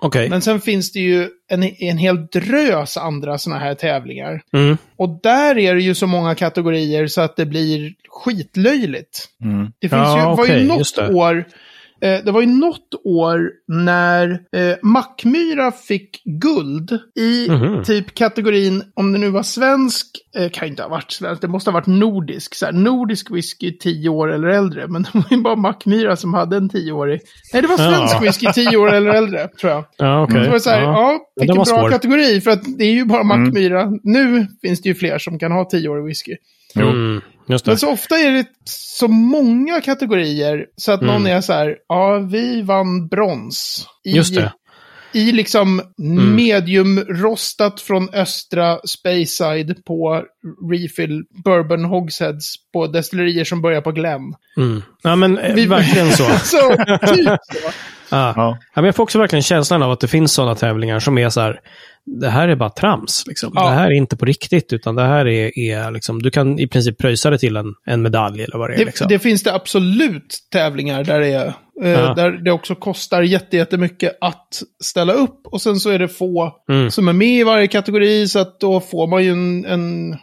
Okej. 0.00 0.28
Men 0.28 0.42
sen 0.42 0.60
finns 0.60 0.92
det 0.92 1.00
ju 1.00 1.28
en, 1.48 1.62
en 1.62 1.98
hel 1.98 2.26
drös 2.26 2.96
andra 2.96 3.38
sådana 3.38 3.60
här 3.60 3.74
tävlingar. 3.74 4.42
Mm. 4.52 4.76
Och 4.96 5.20
där 5.22 5.58
är 5.58 5.74
det 5.74 5.80
ju 5.80 5.94
så 5.94 6.06
många 6.06 6.34
kategorier 6.34 7.06
så 7.06 7.20
att 7.20 7.36
det 7.36 7.46
blir 7.46 7.94
skitlöjligt. 8.08 9.28
Mm. 9.44 9.72
Det 9.78 9.88
finns 9.88 10.02
Ja, 10.02 10.30
ju, 10.30 10.36
var 10.36 10.46
ju 10.46 10.66
något 10.66 10.98
år, 10.98 11.44
det 12.00 12.30
var 12.32 12.40
ju 12.40 12.46
något 12.46 12.94
år 13.04 13.50
när 13.68 14.30
eh, 14.30 14.76
Mackmyra 14.82 15.72
fick 15.72 16.22
guld 16.24 16.98
i 17.18 17.48
Mhm. 17.50 17.84
typ 17.84 18.14
kategorin, 18.14 18.82
om 18.94 19.12
det 19.12 19.18
nu 19.18 19.28
var 19.30 19.42
svensk, 19.42 20.06
eh, 20.36 20.50
kan 20.50 20.68
inte 20.68 20.82
ha 20.82 20.88
varit 20.88 21.12
svensk, 21.12 21.42
det 21.42 21.48
måste 21.48 21.70
ha 21.70 21.74
varit 21.74 21.86
nordisk. 21.86 22.54
Så 22.54 22.66
här, 22.66 22.72
nordisk 22.72 23.30
whisky 23.30 23.78
10 23.78 24.08
år 24.08 24.32
eller 24.32 24.48
äldre, 24.48 24.86
men 24.88 25.02
det 25.12 25.18
var 25.18 25.24
ju 25.30 25.42
bara 25.42 25.56
Mackmyra 25.56 26.16
som 26.16 26.34
hade 26.34 26.56
en 26.56 26.68
10-årig. 26.70 27.20
Nej, 27.52 27.62
det 27.62 27.68
var 27.68 27.76
svensk 27.76 28.14
Ja. 28.14 28.20
whisky 28.20 28.46
10 28.54 28.76
år 28.76 28.92
eller 28.92 29.10
äldre, 29.10 29.48
tror 29.60 29.72
jag. 29.72 29.84
Ja, 29.96 30.22
okej. 30.22 30.44
Så 30.44 30.46
var 30.46 30.54
det 30.54 30.60
så 30.60 30.70
här, 30.70 30.80
ja, 30.82 30.92
Ja. 30.92 31.20
vilken 31.40 31.56
bra 31.56 31.64
svår. 31.64 31.90
kategori, 31.90 32.40
för 32.40 32.50
att 32.50 32.78
det 32.78 32.84
är 32.84 32.92
ju 32.92 33.04
bara 33.04 33.22
Mackmyra. 33.24 33.90
Nu 34.02 34.46
finns 34.62 34.82
det 34.82 34.88
ju 34.88 34.94
fler 34.94 35.18
som 35.18 35.38
kan 35.38 35.52
ha 35.52 35.68
10-årig 35.72 36.04
whisky. 36.04 36.32
Mm. 36.76 37.20
Just 37.48 37.64
det. 37.64 37.70
Men 37.70 37.78
så 37.78 37.90
ofta 37.90 38.14
är 38.18 38.30
det 38.30 38.44
så 38.64 39.08
många 39.08 39.80
kategorier 39.80 40.66
så 40.76 40.92
att 40.92 41.00
någon 41.00 41.16
Mm. 41.26 41.36
är 41.36 41.40
så 41.40 41.52
här, 41.52 41.76
ja, 41.88 42.18
vi 42.18 42.62
vann 42.62 43.08
brons. 43.08 43.86
I, 44.04 44.10
Just 44.16 44.34
det. 44.34 44.52
I 45.12 45.32
liksom 45.32 45.80
Mm. 46.02 46.36
medium-rostat 46.36 47.80
från 47.80 48.08
östra 48.14 48.78
Speyside 48.88 49.84
på 49.84 50.24
refill 50.70 51.22
bourbon 51.44 51.84
hogsheads 51.84 52.54
på 52.72 52.86
destillerier 52.86 53.44
som 53.44 53.62
börjar 53.62 53.80
på 53.80 53.92
Glen. 53.92 54.20
Mm. 54.56 54.82
Ja, 55.02 55.16
men 55.16 55.38
eh, 55.38 55.54
Vi- 55.54 55.66
verkligen 55.66 56.10
så. 56.12 56.24
så, 56.44 56.76
typ 57.06 57.26
så. 57.26 57.70
Ja. 58.12 58.32
Ja. 58.36 58.58
Ja, 58.60 58.82
men 58.82 58.84
jag 58.84 58.94
får 58.96 59.02
också 59.02 59.18
verkligen 59.18 59.42
känslan 59.42 59.82
av 59.82 59.90
att 59.92 60.00
det 60.00 60.08
finns 60.08 60.32
sådana 60.32 60.54
tävlingar 60.54 61.00
som 61.00 61.18
är 61.18 61.28
så 61.28 61.40
här, 61.40 61.60
det 62.20 62.28
här 62.28 62.48
är 62.48 62.56
bara 62.56 62.70
trams. 62.70 63.24
Liksom. 63.26 63.52
Ja. 63.54 63.64
Det 63.68 63.74
här 63.74 63.86
är 63.86 63.94
inte 63.94 64.16
på 64.16 64.24
riktigt, 64.24 64.72
utan 64.72 64.94
det 64.94 65.02
här 65.02 65.26
är, 65.28 65.58
är 65.58 65.90
liksom, 65.90 66.22
du 66.22 66.30
kan 66.30 66.58
i 66.58 66.66
princip 66.68 66.98
pröjsa 66.98 67.30
det 67.30 67.38
till 67.38 67.56
en, 67.56 67.74
en 67.86 68.02
medalj 68.02 68.42
eller 68.42 68.58
vad 68.58 68.70
det 68.70 68.74
är. 68.74 68.78
Det, 68.78 68.84
Liksom. 68.84 69.08
det 69.08 69.18
finns 69.18 69.42
det 69.42 69.54
absolut 69.54 70.38
tävlingar 70.52 71.04
där 71.04 71.20
det 71.20 71.28
är. 71.28 71.46
Eh, 71.46 71.90
Ja. 71.90 72.14
Där 72.14 72.30
det 72.30 72.50
också 72.52 72.74
kostar 72.74 73.22
jätte- 73.22 73.56
jättemycket 73.56 74.18
att 74.20 74.62
ställa 74.84 75.12
upp. 75.12 75.40
Och 75.44 75.62
sen 75.62 75.76
så 75.76 75.90
är 75.90 75.98
det 75.98 76.08
få 76.08 76.52
Mm. 76.70 76.90
som 76.90 77.08
är 77.08 77.12
med 77.12 77.28
i 77.40 77.42
varje 77.44 77.66
kategori. 77.66 78.28
Så 78.28 78.38
att 78.38 78.60
då 78.60 78.80
får 78.80 79.06
man 79.06 79.24
ju 79.24 79.30
en, 79.30 79.64
en 79.64 80.16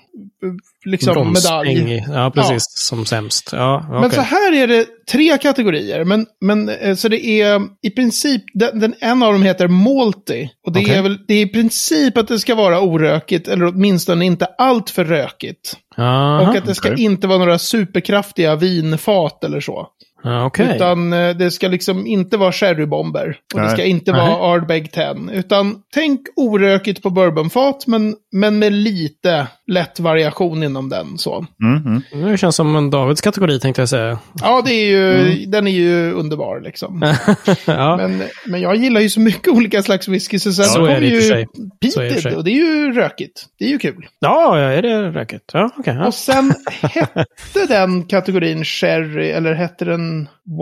liksom 0.86 1.34
medalj. 1.34 2.04
Ja, 2.08 2.32
precis. 2.36 2.64
Som 2.70 3.06
sämst. 3.06 3.50
Ja, 3.52 3.86
Men 3.90 3.98
okej. 3.98 4.12
så 4.12 4.22
här 4.22 4.54
är 4.54 4.68
det 4.68 4.86
tre 5.12 5.38
kategorier. 5.38 6.04
Men, 6.04 6.26
men 6.42 6.70
eh, 6.70 6.96
så 6.96 7.08
det 7.08 7.26
är 7.26 7.62
i 7.82 7.90
princip, 7.90 8.44
den, 8.54 8.80
den, 8.80 8.94
en 9.00 9.24
av 9.24 9.34
dem 9.34 9.44
heter 9.44 9.68
Malty. 9.68 10.50
Och 10.66 10.74
det 10.74 10.80
Okej. 10.80 10.96
är 10.96 11.02
väl, 11.02 11.18
det 11.28 11.34
är 11.34 11.42
i 11.42 11.50
princip 11.50 12.18
att 12.18 12.28
det 12.28 12.40
ska 12.40 12.56
vara 12.56 12.82
orökigt, 12.82 13.48
eller 13.48 13.66
åtminstone 13.66 14.26
inte 14.26 14.46
allt 14.46 14.90
för 14.90 15.06
rökigt. 15.06 15.78
Aha, 15.98 16.42
och 16.42 16.56
att 16.56 16.66
det 16.66 16.76
ska 16.76 16.92
okej. 16.92 17.04
inte 17.04 17.28
vara 17.28 17.40
några 17.40 17.60
superkraftiga 17.60 18.56
vinfat 18.56 19.44
eller 19.44 19.60
så. 19.60 19.88
Ja, 20.28 20.46
okej. 20.46 20.76
Utan 20.76 21.14
eh, 21.14 21.30
det 21.36 21.52
ska 21.52 21.68
liksom 21.68 22.06
inte 22.08 22.38
vara 22.38 22.52
sherrybomber. 22.52 23.38
Och 23.54 23.60
det 23.60 23.66
Nej. 23.66 23.74
ska 23.76 23.84
inte 23.84 24.12
Nej. 24.12 24.22
vara 24.22 24.54
Ardbeg 24.54 24.92
10. 24.92 25.16
Utan 25.34 25.76
tänk 25.94 26.22
orökigt 26.36 27.04
på 27.04 27.10
bourbonfat, 27.10 27.88
men, 27.88 28.16
men 28.32 28.60
med 28.60 28.74
lite 28.74 29.48
lätt 29.72 30.00
variation 30.00 30.64
inom 30.64 30.90
den. 30.90 31.18
Så. 31.18 31.46
Mm, 31.64 32.02
mm. 32.14 32.32
Det 32.32 32.38
känns 32.38 32.56
som 32.56 32.76
en 32.76 32.90
Davids 32.90 33.22
kategori 33.22 33.60
tänkte 33.60 33.82
jag 33.82 33.90
säga. 33.90 34.20
Ja, 34.42 34.62
det 34.66 34.74
är 34.74 34.86
ju, 34.86 35.08
Mm. 35.18 35.52
den 35.52 35.68
är 35.68 35.72
ju 35.72 36.12
underbar 36.14 36.62
liksom. 36.62 37.16
ja. 37.66 37.98
Men, 37.98 38.24
men 38.46 38.62
jag 38.62 38.76
gillar 38.76 39.02
ju 39.02 39.10
så 39.10 39.20
mycket 39.20 39.48
olika 39.54 39.84
slags 39.84 40.08
whisky. 40.08 40.40
Så 40.40 40.52
sen 40.54 40.66
Så 40.66 40.80
kommer 40.80 40.90
är 40.92 41.02
det 41.02 41.08
i 41.08 41.10
och 41.10 41.14
ju 41.16 41.22
sig. 41.22 41.48
Det 41.80 41.88
och 41.88 41.94
för 41.94 42.02
peated 42.02 42.22
sig. 42.22 42.36
och 42.36 42.44
det 42.44 42.52
är 42.52 42.56
ju 42.56 42.92
rökigt. 42.94 43.46
Det 43.60 43.66
är 43.66 43.70
ju 43.70 43.80
kul. 43.80 44.06
ja, 44.20 44.60
ja, 44.60 44.66
är 44.72 44.82
det 44.82 45.10
räcket? 45.12 45.42
Ja, 45.54 45.70
okej. 45.78 45.96
ja. 45.96 46.08
Och 46.08 46.14
sen 46.14 46.54
hette 46.82 47.66
den 47.68 48.04
kategorin 48.04 48.64
sherry, 48.66 49.30
eller 49.30 49.54
hette 49.54 49.86
den 49.86 50.17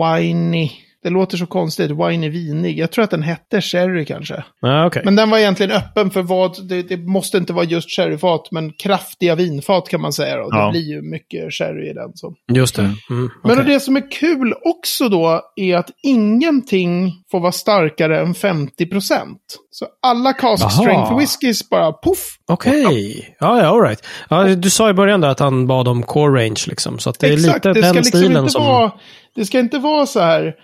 winey? 0.08 0.70
Det 1.02 1.10
låter 1.10 1.36
så 1.36 1.46
konstigt, 1.46 1.90
winey 1.90 2.28
vinig. 2.30 2.78
Jag 2.78 2.90
tror 2.92 3.04
att 3.04 3.10
den 3.10 3.22
hette 3.22 3.60
sherry 3.60 4.04
kanske. 4.04 4.44
Ja, 4.60 4.86
okej. 4.86 5.02
Men 5.04 5.16
den 5.16 5.30
var 5.30 5.38
egentligen 5.38 5.72
öppen 5.72 6.10
för 6.10 6.22
vad, 6.22 6.68
det, 6.68 6.82
det 6.82 6.96
måste 6.96 7.38
inte 7.38 7.52
vara 7.52 7.64
just 7.64 7.96
sherryfat, 7.96 8.48
men 8.50 8.72
kraftiga 8.72 9.34
vinfat 9.34 9.88
kan 9.88 10.00
man 10.00 10.12
säga. 10.12 10.42
Och 10.44 10.48
Ja. 10.52 10.64
det 10.66 10.70
blir 10.70 10.80
ju 10.94 11.02
mycket 11.02 11.52
sherry 11.54 11.90
i 11.90 11.92
den. 11.92 12.10
Så. 12.14 12.34
Just 12.54 12.76
det. 12.76 12.82
Mm, 12.82 12.96
Men 13.10 13.30
okej. 13.42 13.58
och 13.58 13.64
det 13.64 13.80
som 13.80 13.96
är 13.96 14.10
kul 14.10 14.54
också 14.64 15.08
då 15.08 15.40
är 15.56 15.76
att 15.76 15.90
ingenting 16.02 17.12
får 17.30 17.40
vara 17.40 17.52
starkare 17.52 18.20
än 18.20 18.34
50%. 18.34 19.36
Så 19.70 19.86
alla 20.02 20.32
cask 20.32 20.62
Jaha. 20.62 20.70
strength 20.70 21.18
whiskys 21.18 21.68
bara 21.70 21.92
poff. 21.92 22.36
Okej, 22.48 23.36
ja, 23.40 23.62
ja, 23.62 23.66
all 23.66 23.82
right. 23.82 24.04
Ja, 24.28 24.44
du 24.44 24.70
sa 24.70 24.90
i 24.90 24.92
början 24.92 25.20
där 25.20 25.28
att 25.28 25.40
han 25.40 25.66
bad 25.66 25.88
om 25.88 26.02
core 26.02 26.44
range, 26.44 26.64
liksom. 26.66 26.98
Så 26.98 27.10
att 27.10 27.18
det 27.18 27.26
är 27.26 27.32
Exakt, 27.32 27.64
lite 27.64 27.68
det 27.68 27.80
den 27.80 27.96
liksom 27.96 28.18
stilen 28.18 28.36
inte 28.36 28.52
som... 28.52 28.64
vara, 28.64 28.92
det 29.34 29.46
ska 29.46 29.58
inte 29.58 29.78
vara 29.78 30.06
så 30.06 30.20
här, 30.20 30.54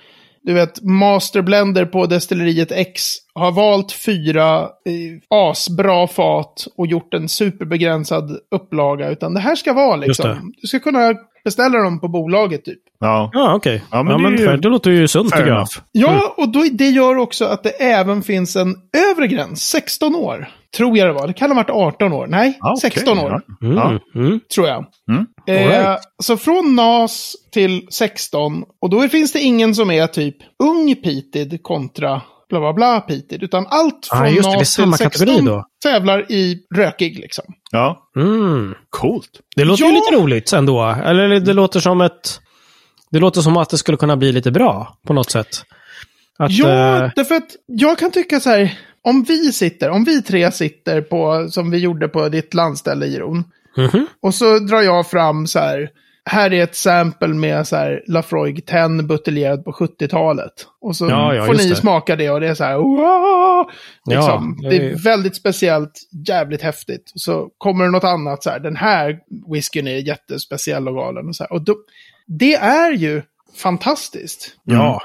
du 0.43 0.53
vet, 0.53 0.83
masterblender 0.83 1.85
på 1.85 2.07
destilleriet 2.07 2.73
X 2.73 3.15
har 3.35 3.53
valt 3.53 3.93
fyra 3.93 4.61
eh, 4.63 5.21
asbra 5.31 6.07
fat 6.07 6.67
och 6.77 6.87
gjort 6.87 7.15
en 7.15 7.29
superbegränsad 7.29 8.31
upplaga. 8.55 9.11
Utan 9.11 9.35
det 9.35 9.41
här 9.41 9.55
ska 9.57 9.73
vara 9.73 9.97
liksom, 9.97 10.53
du 10.63 10.69
ska 10.69 10.79
kunna 10.79 11.15
beställa 11.45 11.79
dem 11.79 12.01
på 12.01 12.09
bolaget 12.09 12.65
typ. 12.65 12.79
Ja. 13.01 13.31
Ja, 13.33 13.55
okej. 13.55 13.83
Ja, 13.91 13.97
Ja, 13.99 14.03
men 14.03 14.23
men, 14.23 14.37
det 14.37 14.43
är 14.45 14.51
ju- 14.53 14.57
det 14.57 14.69
låter 14.69 14.91
ju 14.91 15.09
sunt 15.09 15.33
tycker 15.33 15.47
jag. 15.47 15.67
Ja, 15.93 16.35
och 16.37 16.49
då, 16.49 16.65
det 16.73 16.89
gör 16.89 17.17
också 17.17 17.45
att 17.45 17.63
det 17.63 17.71
även 17.71 18.23
finns 18.23 18.57
en 18.57 18.75
övre 19.13 19.27
gräns, 19.27 19.63
16 19.63 20.15
år. 20.15 20.49
Tror 20.77 20.99
jag 20.99 21.09
det 21.09 21.13
var. 21.13 21.27
Det 21.27 21.33
kan 21.33 21.51
ha 21.51 21.57
varit 21.57 21.71
18 21.71 22.13
år. 22.13 22.27
Nej, 22.27 22.59
Ja, 22.61 22.73
okej. 22.77 22.91
16 22.91 23.19
år. 23.19 23.43
Ja. 23.61 23.67
Mm, 23.67 23.77
Ja. 23.77 23.99
mm. 24.21 24.41
tror 24.55 24.69
jag. 24.69 24.85
Mm. 25.11 25.27
Eh, 25.47 25.79
Alright. 25.85 26.01
så 26.23 26.37
från 26.37 26.75
NAS 26.77 27.35
till 27.53 27.87
16, 27.91 28.65
och 28.81 28.91
då 28.91 29.09
finns 29.09 29.33
det 29.33 29.41
ingen 29.41 29.75
som 29.75 29.91
är 29.91 30.07
typ 30.07 30.37
ung 30.63 30.95
pitid 30.95 31.63
kontra 31.63 32.21
bla 32.53 32.61
bla 32.61 32.73
bla 32.73 33.01
pitid, 33.01 33.43
utan 33.43 33.67
allt 33.71 34.09
Ah, 34.11 34.17
från 34.17 34.35
just 34.35 34.43
det, 34.43 34.51
det 34.51 34.55
är 34.55 34.59
NAS 34.59 34.75
till 34.75 34.83
samma 34.83 34.97
16 34.97 35.27
kategori 35.27 35.47
då. 35.47 35.65
tävlar 35.83 36.33
i 36.33 36.59
rökig 36.75 37.19
liksom. 37.19 37.45
ja. 37.71 38.11
Mm. 38.17 38.75
Coolt. 38.91 39.31
Det 39.57 39.65
låter 39.65 39.85
ju 39.85 39.91
Ja. 39.91 39.95
lite 40.01 40.23
roligt 40.23 40.53
ändå. 40.53 40.83
Eller 41.05 41.41
det 41.41 41.53
låter 41.53 41.81
som 41.81 42.01
ett... 42.01 42.41
Det 43.11 43.19
låter 43.19 43.41
som 43.41 43.57
att 43.57 43.71
det 43.71 43.77
skulle 43.79 43.97
kunna 43.99 44.17
bli 44.17 44.33
lite 44.33 44.51
bra 44.51 44.97
på 45.07 45.13
något 45.13 45.31
sätt. 45.31 45.49
Att, 46.39 46.51
Ja, 46.53 46.69
eh, 47.05 47.11
därför 47.17 47.35
att 47.35 47.51
jag 47.67 47.99
kan 47.99 48.11
tycka 48.11 48.41
så 48.41 48.51
här, 48.51 48.79
om 49.03 49.23
vi 49.29 49.53
sitter, 49.53 49.91
om 49.91 50.05
vi 50.05 50.23
tre 50.23 50.53
sitter 50.53 51.01
på, 51.01 51.47
som 51.51 51.71
vi 51.71 51.79
gjorde 51.79 52.09
på 52.09 52.29
ditt 52.29 52.55
landställe 52.55 53.07
i 53.07 53.19
Ron, 53.19 53.45
mhm. 53.77 54.07
Och 54.23 54.35
så 54.35 54.59
drar 54.59 54.83
jag 54.83 55.07
fram 55.11 55.47
så 55.47 55.59
här. 55.59 55.89
Här 56.31 56.53
är 56.53 56.63
ett 56.65 56.75
sample 56.77 57.29
med 57.29 57.67
så 57.69 57.77
här 57.77 58.03
Lafroig 58.07 58.67
10 58.67 59.03
buteljerad 59.03 59.65
på 59.65 59.73
70-talet. 59.73 60.53
Och 60.81 60.97
så 60.97 61.09
Ja, 61.09 61.35
ja, 61.35 61.47
får 61.47 61.55
ni 61.55 61.69
det. 61.69 61.77
smaka 61.77 62.17
det 62.17 62.31
och 62.31 62.41
det 62.41 62.49
är 62.49 62.55
så 62.55 62.65
här. 62.65 62.77
Wow! 62.77 63.71
Liksom. 64.07 64.57
Ja, 64.63 64.71
det 64.71 64.79
det 64.79 64.85
är 64.87 64.91
är- 64.91 64.97
väldigt 65.05 65.37
speciellt, 65.37 65.93
jävligt 66.29 66.63
häftigt. 66.63 67.13
Så 67.15 67.49
kommer 67.59 67.85
det 67.85 67.91
något 67.91 68.05
annat 68.05 68.43
så 68.43 68.51
här. 68.51 68.61
Den 68.61 68.77
här 68.77 69.19
whiskyn 69.55 69.87
är 69.87 69.97
jättespeciell 70.09 70.89
och 70.89 70.95
galen. 70.95 71.29
Och 71.29 71.37
så 71.37 71.45
här. 71.45 71.53
Och 71.53 71.65
då, 71.65 71.75
det 72.27 72.55
är 72.55 72.93
ju 72.93 73.23
fantastiskt. 73.63 74.57
Ja, 74.65 75.03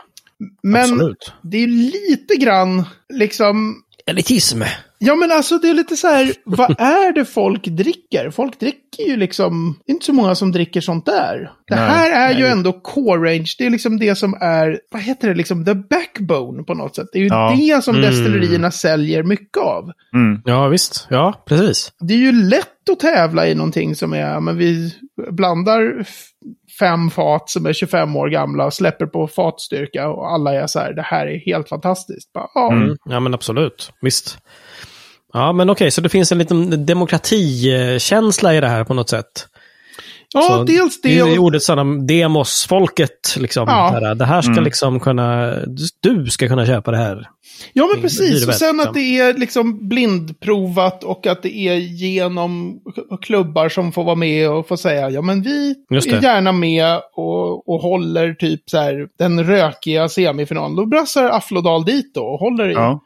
Men 0.63 0.81
absolut. 0.81 1.33
det 1.43 1.57
är 1.57 1.67
lite 1.67 2.35
grann 2.35 2.83
liksom 3.13 3.81
Elitism. 4.09 4.61
Ja, 4.99 5.15
men 5.15 5.31
alltså 5.31 5.57
det 5.57 5.69
är 5.69 5.73
lite 5.73 5.95
så 5.97 6.07
här, 6.07 6.33
vad 6.45 6.69
är 6.79 7.13
det 7.13 7.25
folk 7.25 7.63
dricker? 7.67 8.29
Folk 8.29 8.59
dricker 8.59 9.03
ju 9.07 9.17
liksom, 9.17 9.79
det 9.85 9.91
är 9.91 9.93
inte 9.93 10.05
så 10.05 10.13
många 10.13 10.35
som 10.35 10.51
dricker 10.51 10.81
sånt 10.81 11.05
där. 11.05 11.51
Det 11.67 11.75
Nej, 11.75 11.85
här 11.89 12.29
är 12.29 12.37
ju 12.37 12.43
nej. 12.43 12.51
ändå 12.51 12.73
core 12.73 13.29
range, 13.31 13.55
det 13.57 13.65
är 13.65 13.69
liksom 13.69 13.99
det 13.99 14.15
som 14.15 14.33
är, 14.41 14.79
vad 14.91 15.01
heter 15.01 15.27
det, 15.29 15.35
liksom 15.35 15.65
the 15.65 15.73
backbone 15.73 16.63
på 16.63 16.73
något 16.73 16.95
sätt. 16.95 17.07
Det 17.13 17.19
är 17.19 17.21
ju 17.23 17.27
Ja. 17.27 17.55
det 17.57 17.83
som 17.83 17.95
Mm. 17.95 18.09
destillerierna 18.11 18.71
säljer 18.71 19.23
mycket 19.23 19.57
av. 19.57 19.91
Mm. 20.13 20.41
Ja, 20.45 20.67
visst. 20.67 21.07
Ja, 21.09 21.43
precis. 21.47 21.91
Det 21.99 22.13
är 22.13 22.17
ju 22.17 22.31
lätt 22.31 22.89
att 22.91 22.99
tävla 22.99 23.47
i 23.47 23.55
någonting 23.55 23.95
som 23.95 24.13
är, 24.13 24.39
men 24.39 24.57
vi 24.57 24.93
blandar 25.31 26.05
fem 26.79 27.09
fat 27.09 27.49
som 27.49 27.65
är 27.65 27.73
25 27.73 28.15
år 28.15 28.29
gamla 28.29 28.65
och 28.65 28.73
släpper 28.73 29.05
på 29.05 29.27
fatstyrka 29.27 30.09
och 30.09 30.31
alla 30.31 30.53
är 30.53 30.67
så 30.67 30.79
här, 30.79 30.93
det 30.93 31.01
här 31.01 31.27
är 31.27 31.39
helt 31.45 31.69
fantastiskt. 31.69 32.33
Bara, 32.33 32.47
ja, 32.53 32.71
Mm. 32.71 32.97
Ja, 33.05 33.19
men 33.19 33.33
absolut. 33.33 33.91
Visst. 34.01 34.37
Ja, 35.33 35.53
men 35.53 35.69
okej, 35.69 35.91
så 35.91 36.01
det 36.01 36.09
finns 36.09 36.31
en 36.31 36.37
liten 36.37 36.85
demokratikänsla 36.85 38.55
i 38.55 38.61
det 38.61 38.67
här 38.67 38.83
på 38.83 38.93
något 38.93 39.09
sätt 39.09 39.47
ja 40.33 40.41
Så 40.41 40.63
dels 40.63 41.01
det. 41.01 41.23
Och- 41.23 41.37
ordet 41.37 41.63
sådana 41.63 42.03
demos-folket, 42.05 43.35
liksom. 43.37 43.65
Ja. 43.67 43.99
Det, 43.99 44.07
här, 44.07 44.15
det 44.15 44.25
här 44.25 44.41
ska 44.41 44.51
Mm. 44.51 44.63
liksom 44.63 44.99
kunna, 44.99 45.53
du 46.01 46.25
ska 46.25 46.47
kunna 46.47 46.65
köpa 46.65 46.91
det 46.91 46.97
här. 46.97 47.27
Ja, 47.73 47.89
men 47.93 48.01
precis. 48.01 48.47
Och 48.47 48.53
sen 48.53 48.79
att 48.79 48.93
det 48.93 49.19
är 49.19 49.33
liksom 49.33 49.87
blindprovat 49.87 51.03
och 51.03 51.27
att 51.27 51.43
det 51.43 51.57
är 51.57 51.75
genom 51.75 52.79
klubbar 53.21 53.69
som 53.69 53.91
får 53.91 54.03
vara 54.03 54.15
med 54.15 54.49
och 54.49 54.67
få 54.67 54.77
säga 54.77 55.09
ja 55.09 55.21
men 55.21 55.41
vi 55.41 55.75
är 55.89 56.23
gärna 56.23 56.51
med 56.51 57.01
och, 57.15 57.69
och 57.69 57.81
håller 57.81 58.33
typ 58.33 58.69
så 58.69 58.77
här 58.77 59.07
den 59.19 59.43
rökiga 59.43 60.09
semifinalen. 60.09 60.75
Då 60.75 60.85
brassar 60.85 61.29
Afflodal 61.29 61.85
dit 61.85 62.13
då 62.13 62.21
och 62.23 62.39
håller 62.39 62.69
i. 62.69 62.73
Ja. 62.73 63.01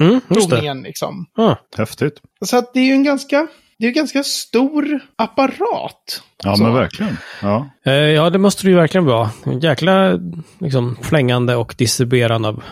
Mm, 0.00 0.20
provningen. 0.28 0.82
Liksom. 0.82 1.26
Ah, 1.38 1.54
Häftigt. 1.76 2.14
Så 2.44 2.56
att 2.56 2.74
det 2.74 2.80
är 2.80 2.84
ju 2.84 2.92
en 2.92 3.04
ganska, 3.04 3.46
det 3.82 3.86
är 3.86 3.88
en 3.88 3.94
ganska 3.94 4.22
stor 4.22 5.00
apparat. 5.16 6.22
Ja, 6.44 6.56
Så. 6.56 6.62
men 6.62 6.74
verkligen. 6.74 7.16
Ja. 7.42 7.68
eh, 7.84 7.92
ja, 7.92 8.30
det 8.30 8.38
måste 8.38 8.62
det 8.62 8.70
ju 8.70 8.76
verkligen 8.76 9.04
vara. 9.04 9.30
En 9.44 9.60
jäkla 9.60 10.18
liksom, 10.58 10.96
flängande 11.02 11.56
och 11.56 11.74
distribuerande 11.78 12.48
av 12.48 12.62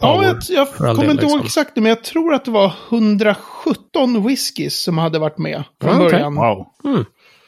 Ja, 0.00 0.24
jag, 0.24 0.36
jag 0.48 0.68
kommer 0.74 1.02
del, 1.02 1.10
inte 1.10 1.22
ihåg 1.24 1.32
liksom. 1.42 1.46
exakt 1.62 1.76
men 1.76 1.84
jag 1.86 2.04
tror 2.04 2.34
att 2.34 2.44
det 2.44 2.50
var 2.50 2.72
117 2.90 4.26
whiskys 4.26 4.82
som 4.82 4.98
hade 4.98 5.18
varit 5.18 5.38
med 5.38 5.62
från 5.82 5.96
okej. 5.96 6.10
början. 6.10 6.34
Wow. 6.34 6.66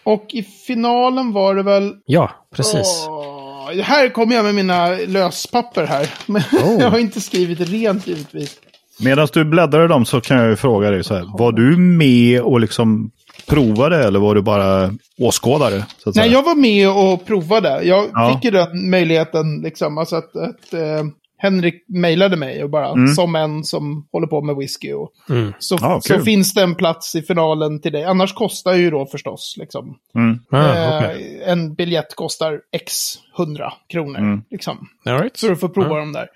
Och 0.04 0.26
i 0.28 0.42
finalen 0.42 1.32
var 1.32 1.54
det 1.54 1.62
väl... 1.62 1.94
Ja, 2.06 2.30
precis. 2.54 3.06
Åh, 3.08 3.72
här 3.82 4.08
kommer 4.08 4.34
jag 4.34 4.44
med 4.44 4.54
mina 4.54 4.88
löspapper 4.88 5.86
här. 5.86 6.14
Men 6.26 6.42
Oh. 6.52 6.80
jag 6.80 6.90
har 6.90 6.98
inte 6.98 7.20
skrivit 7.20 7.60
rent 7.60 8.06
givetvis. 8.06 8.56
Medan 9.00 9.28
du 9.32 9.44
bläddrar 9.44 9.88
dem 9.88 10.04
så 10.04 10.20
kan 10.20 10.36
jag 10.36 10.48
ju 10.48 10.56
fråga 10.56 10.90
dig 10.90 11.04
så 11.04 11.14
här. 11.14 11.38
Var 11.38 11.52
du 11.52 11.76
med 11.76 12.40
och 12.42 12.60
liksom 12.60 13.10
provade 13.46 14.04
eller 14.04 14.18
var 14.20 14.34
du 14.34 14.42
bara 14.42 14.90
åskådare? 15.18 15.84
Så 15.98 16.08
att 16.10 16.16
Nej, 16.16 16.24
säga? 16.24 16.32
jag 16.32 16.42
var 16.42 16.54
med 16.54 16.90
och 16.90 17.26
provade. 17.26 17.82
Jag 17.84 18.04
Ja. 18.12 18.34
fick 18.34 18.44
ju 18.44 18.50
den 18.50 18.90
möjligheten, 18.90 19.60
liksom, 19.62 19.98
alltså 19.98 20.16
att, 20.16 20.36
att 20.36 20.74
eh, 20.74 21.04
Henrik 21.40 21.84
mejlade 21.88 22.36
mig 22.36 22.64
och 22.64 22.70
bara, 22.70 22.88
Mm. 22.88 23.08
som 23.14 23.34
en 23.34 23.64
som 23.64 24.06
håller 24.12 24.26
på 24.26 24.40
med 24.42 24.56
whisky. 24.56 24.92
Och, 24.92 25.10
Mm. 25.30 25.52
så, 25.58 25.78
Ja, 25.80 26.00
så 26.02 26.18
finns 26.18 26.54
det 26.54 26.62
en 26.62 26.74
plats 26.74 27.14
i 27.14 27.22
finalen 27.22 27.80
till 27.80 27.92
dig. 27.92 28.04
Annars 28.04 28.32
kostar 28.34 28.74
ju 28.74 28.90
då 28.90 29.06
förstås, 29.06 29.54
liksom. 29.58 29.94
Mm. 30.14 30.38
Ah, 30.50 31.02
eh. 31.04 31.16
En 31.46 31.74
biljett 31.74 32.14
kostar 32.14 32.60
x 32.72 32.92
100 33.38 33.72
kronor. 33.92 34.18
Mm. 34.18 34.42
Liksom. 34.50 34.88
All 35.06 35.18
right. 35.18 35.36
Så 35.36 35.48
du 35.48 35.56
får 35.56 35.68
prova 35.68 35.88
Ja. 35.94 35.98
dem 35.98 36.12
där. 36.12 36.26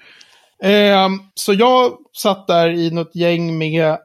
Ehm, 0.62 1.18
så 1.34 1.52
jag 1.52 1.92
satt 2.16 2.46
där 2.46 2.68
i 2.70 2.90
något 2.90 3.16
gäng 3.16 3.58
med 3.58 3.96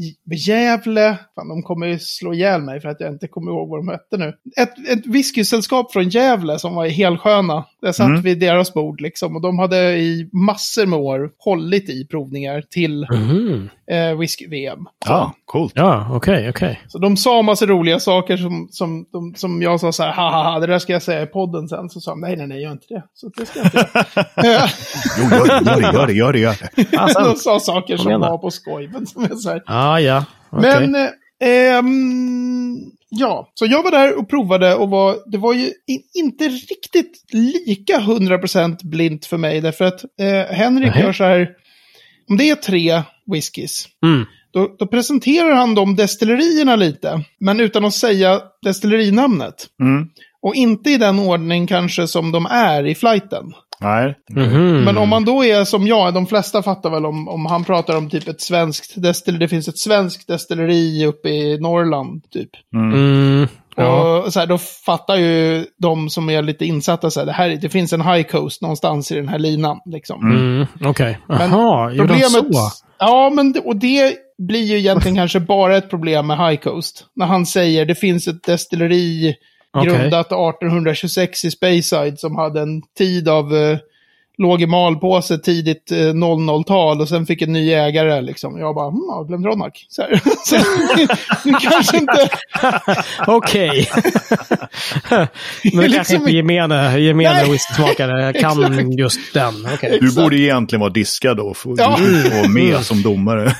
i- 0.00 0.34
Gävle. 0.36 1.18
Fan, 1.34 1.48
de 1.48 1.62
kommer 1.62 1.86
ju 1.86 1.98
slå 1.98 2.34
ihjäl 2.34 2.62
mig 2.62 2.80
för 2.80 2.88
att 2.88 3.00
jag 3.00 3.12
inte 3.12 3.28
kommer 3.28 3.50
ihåg 3.50 3.68
vad 3.68 3.78
de 3.78 3.88
hette 3.88 4.16
nu. 4.16 4.32
Ett, 4.62 4.88
ett 4.88 5.06
whiskysällskap 5.06 5.92
från 5.92 6.08
Gävle 6.08 6.58
som 6.58 6.74
var 6.74 6.86
helsköna. 6.86 7.64
Där 7.82 7.92
satt 7.92 8.08
Mm. 8.08 8.22
vid 8.22 8.40
deras 8.40 8.74
bord 8.74 9.00
liksom. 9.00 9.36
Och 9.36 9.42
de 9.42 9.58
hade 9.58 9.96
i 9.98 10.30
massor 10.32 10.86
med 10.86 10.98
år 10.98 11.30
hållit 11.38 11.88
i 11.90 12.06
provningar 12.06 12.62
till 12.70 13.06
Mhm. 13.12 13.68
Eh, 13.90 14.18
whisky-VM. 14.18 14.78
Ja, 15.06 15.32
coolt. 15.44 15.72
Ja, 15.76 16.08
okej, 16.12 16.48
okej. 16.50 16.80
Så 16.88 16.98
de 16.98 17.16
sa 17.16 17.42
massa 17.42 17.66
roliga 17.66 18.00
saker 18.00 18.36
som, 18.36 18.68
som, 18.70 19.06
de, 19.12 19.34
som 19.34 19.62
jag 19.62 19.80
sa 19.80 19.92
så 19.92 20.02
här, 20.02 20.12
haha, 20.12 20.60
det 20.60 20.66
där 20.66 20.78
ska 20.78 20.92
jag 20.92 21.02
säga 21.02 21.22
i 21.22 21.26
podden 21.26 21.68
sen. 21.68 21.90
Så 21.90 22.00
sa 22.00 22.10
de, 22.10 22.20
nej, 22.20 22.36
nej, 22.36 22.46
nej, 22.46 22.62
gör 22.62 22.72
inte 22.72 22.86
det. 22.88 23.02
Så 23.14 23.28
det 23.28 23.46
ska 23.46 23.58
jag 23.58 23.66
inte 23.66 23.78
göra. 23.78 24.66
Jo, 25.18 25.24
gör 25.36 25.80
det, 25.80 25.92
gör 25.92 26.06
det, 26.06 26.12
gör 26.12 26.32
det, 26.32 26.38
gör 26.38 26.54
det. 27.14 27.24
De 27.24 27.36
sa 27.36 27.60
saker 27.60 27.96
som 27.96 28.12
menar. 28.12 28.30
var 28.30 28.38
på 28.38 28.50
skoj. 28.50 28.88
Men, 28.92 29.06
som 29.06 29.24
är 29.24 29.34
så 29.34 29.50
här. 29.50 29.62
Ah, 29.66 29.98
ja. 29.98 30.24
okej. 30.50 30.88
men 30.88 30.94
eh, 30.94 31.78
ehm, 31.78 32.76
ja, 33.08 33.50
så 33.54 33.66
jag 33.66 33.82
var 33.82 33.90
där 33.90 34.18
och 34.18 34.30
provade 34.30 34.74
och 34.74 34.90
var, 34.90 35.16
det 35.26 35.38
var 35.38 35.54
ju 35.54 35.70
inte 36.14 36.48
riktigt 36.48 37.24
lika 37.32 37.98
100% 37.98 38.76
blint 38.82 39.26
för 39.26 39.36
mig. 39.36 39.60
Därför 39.60 39.84
att 39.84 40.04
eh, 40.20 40.56
Henrik 40.56 40.94
Nähä. 40.94 41.02
gör 41.02 41.12
så 41.12 41.24
här, 41.24 41.48
om 42.30 42.36
det 42.36 42.50
är 42.50 42.54
tre 42.54 43.02
whiskys, 43.32 43.86
Mm. 44.04 44.26
då, 44.52 44.76
då 44.78 44.86
presenterar 44.86 45.54
han 45.54 45.74
de 45.74 45.96
destillerierna 45.96 46.76
lite, 46.76 47.24
men 47.40 47.60
utan 47.60 47.84
att 47.84 47.94
säga 47.94 48.40
destillerinamnet. 48.62 49.66
Mm. 49.82 50.08
Och 50.42 50.54
inte 50.54 50.90
i 50.90 50.96
den 50.96 51.18
ordning 51.18 51.66
kanske 51.66 52.06
som 52.06 52.32
de 52.32 52.46
är 52.46 52.86
i 52.86 52.94
flighten. 52.94 53.44
Nej. 53.80 54.14
Mhm. 54.30 54.84
Men 54.84 54.98
om 54.98 55.08
man 55.08 55.24
då 55.24 55.44
är 55.44 55.64
som 55.64 55.86
jag, 55.86 56.14
de 56.14 56.26
flesta 56.26 56.62
fattar 56.62 56.90
väl 56.90 57.06
om, 57.06 57.28
om 57.28 57.46
han 57.46 57.64
pratar 57.64 57.96
om 57.96 58.10
typ 58.10 58.28
ett 58.28 58.40
svenskt 58.40 59.02
destilleri, 59.02 59.40
det 59.40 59.48
finns 59.48 59.68
ett 59.68 59.78
svenskt 59.78 60.28
destilleri 60.28 61.06
uppe 61.06 61.28
i 61.28 61.58
Norrland 61.60 62.22
typ. 62.30 62.50
Mm. 62.74 63.48
Ja. 63.84 64.18
Och 64.18 64.32
så 64.32 64.40
här, 64.40 64.46
då 64.46 64.58
fattar 64.58 65.16
ju 65.16 65.66
de 65.78 66.10
som 66.10 66.30
är 66.30 66.42
lite 66.42 66.64
insatta 66.64 67.10
så 67.10 67.20
här, 67.20 67.26
det, 67.26 67.32
här, 67.32 67.48
det 67.48 67.68
finns 67.68 67.92
en 67.92 68.02
high 68.02 68.22
coast 68.22 68.62
någonstans 68.62 69.12
i 69.12 69.14
den 69.14 69.28
här 69.28 69.38
linan. 69.38 69.80
Liksom. 69.84 70.30
Mm. 70.32 70.66
Okej. 70.84 71.18
Men 71.28 71.50
Jaha, 71.50 71.92
gjorde 71.92 72.14
han 72.14 72.22
så? 72.22 72.70
Ja, 72.98 73.30
men 73.34 73.52
det, 73.52 73.60
och 73.60 73.76
det 73.76 74.14
blir 74.38 74.62
ju 74.62 74.78
egentligen 74.78 75.16
kanske 75.16 75.40
bara 75.40 75.76
ett 75.76 75.90
problem 75.90 76.26
med 76.26 76.38
High 76.38 76.60
Coast. 76.60 77.04
När 77.16 77.26
han 77.26 77.46
säger 77.46 77.86
det 77.86 77.94
finns 77.94 78.28
ett 78.28 78.42
destilleri 78.42 79.34
Okej. 79.72 79.90
grundat 79.90 80.26
1826 80.26 81.44
i 81.44 81.50
Speyside 81.50 82.18
som 82.18 82.36
hade 82.36 82.60
en 82.60 82.82
tid 82.98 83.28
av 83.28 83.56
eh, 83.56 83.78
låg 84.38 84.62
i 84.62 84.66
malpåse 84.66 85.38
tidigt 85.38 85.90
eh, 85.92 85.96
00-tal 85.96 87.00
och 87.00 87.08
sen 87.08 87.26
fick 87.26 87.42
en 87.42 87.52
ny 87.52 87.72
ägare. 87.72 88.20
Liksom. 88.20 88.58
Jag 88.58 88.74
bara, 88.74 88.88
mm, 88.88 89.00
ja, 89.08 89.22
Glendronach. 89.28 89.72
Så 89.88 90.02
här. 90.02 90.20
så, 90.44 90.56
nu 91.48 91.52
kanske 91.60 91.96
inte... 91.96 92.28
Okej. 93.26 93.88
Men 95.10 95.28
det 95.62 95.72
kanske 95.72 95.88
Liksom- 95.98 96.16
inte 96.16 96.30
gemene, 96.30 96.98
gemene 96.98 97.44
whiskysmakare 97.44 98.32
kan 98.32 98.92
just 98.92 99.34
den. 99.34 99.54
Okej. 99.74 99.98
Du 100.00 100.14
borde 100.14 100.36
egentligen 100.36 100.80
vara 100.80 100.90
diskad 100.92 101.36
då. 101.36 101.54
För 101.54 101.74
Ja. 101.78 101.96
Du 101.98 102.22
var 102.28 102.48
med 102.48 102.84
som 102.84 103.02
domare. 103.02 103.56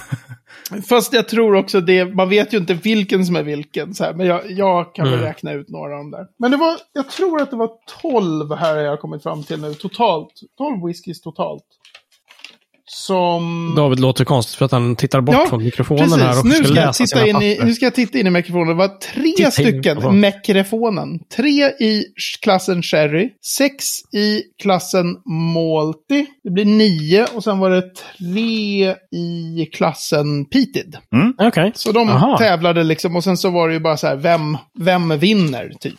Fast 0.89 1.13
jag 1.13 1.29
tror 1.29 1.55
också 1.55 1.81
det, 1.81 2.05
man 2.05 2.29
vet 2.29 2.55
ju 2.55 2.59
inte 2.59 2.75
vilken 2.75 3.27
som 3.27 3.37
är 3.37 3.43
vilken. 3.43 3.95
Så 3.95 4.05
här, 4.05 4.15
men 4.15 4.27
jag, 4.27 4.51
jag 4.51 4.95
kan 4.95 5.05
väl 5.05 5.15
Mm. 5.15 5.27
räkna 5.27 5.53
ut 5.53 5.69
några 5.69 5.93
av 5.93 5.99
dem 5.99 6.11
där. 6.11 6.27
Men 6.39 6.51
det 6.51 6.57
var, 6.57 6.77
jag 6.93 7.11
tror 7.11 7.43
att 7.43 7.51
det 7.51 7.57
var 7.57 7.71
12 8.03 8.55
här 8.55 8.77
jag 8.77 8.91
har 8.91 8.97
kommit 8.97 9.23
fram 9.23 9.43
till 9.43 9.61
nu, 9.61 9.75
totalt. 9.75 10.33
12 10.59 10.87
whiskys 10.87 11.21
totalt. 11.21 11.65
Som... 13.09 13.73
David 13.77 14.01
låter 14.01 14.25
konstigt 14.25 14.57
för 14.59 14.65
att 14.65 14.73
han 14.73 14.97
tittar 14.97 15.21
bort 15.21 15.35
Ja, 15.35 15.47
från 15.49 15.65
mikrofonen 15.65 16.05
Precis, 16.05 16.23
här 16.23 16.39
och 16.39 16.45
nu 16.47 16.55
ska 16.55 16.65
ska, 16.65 16.75
jag 16.75 16.87
läsa 16.87 17.05
titta 17.05 17.19
sina 17.27 17.29
in 17.29 17.43
i, 17.43 17.59
nu 17.65 17.75
ska 17.75 17.87
jag 17.87 17.95
titta 17.95 18.19
in 18.19 18.27
i 18.27 18.31
mikrofonen. 18.31 18.67
Det 18.69 18.75
var 18.75 18.89
tre 18.89 19.33
Titta 19.37 19.51
stycken 19.51 20.21
mikrofonen. 20.21 21.19
Tre 21.37 21.65
i 21.69 22.05
klassen 22.43 22.83
Sherry, 22.83 23.31
sex 23.47 23.85
i 24.15 24.43
klassen 24.63 25.07
Malty. 25.55 26.27
Det 26.45 26.51
blir 26.51 26.65
nio 26.65 27.27
och 27.35 27.45
sen 27.45 27.59
var 27.59 27.71
det 27.71 27.83
tre 28.19 28.95
i 29.13 29.67
klassen 29.73 30.45
Peated. 30.45 30.97
Okej, 31.39 31.73
Så 31.75 31.93
de 31.93 32.09
Aha. 32.09 32.39
tävlade 32.39 32.85
liksom 32.85 33.17
och 33.17 33.25
sen 33.25 33.37
så 33.37 33.51
var 33.51 33.69
det 33.69 33.75
ju 33.75 33.81
bara 33.81 33.97
så 33.97 34.07
här, 34.07 34.17
vem, 34.17 34.57
vem 34.79 35.19
vinner 35.19 35.73
typ. 35.81 35.99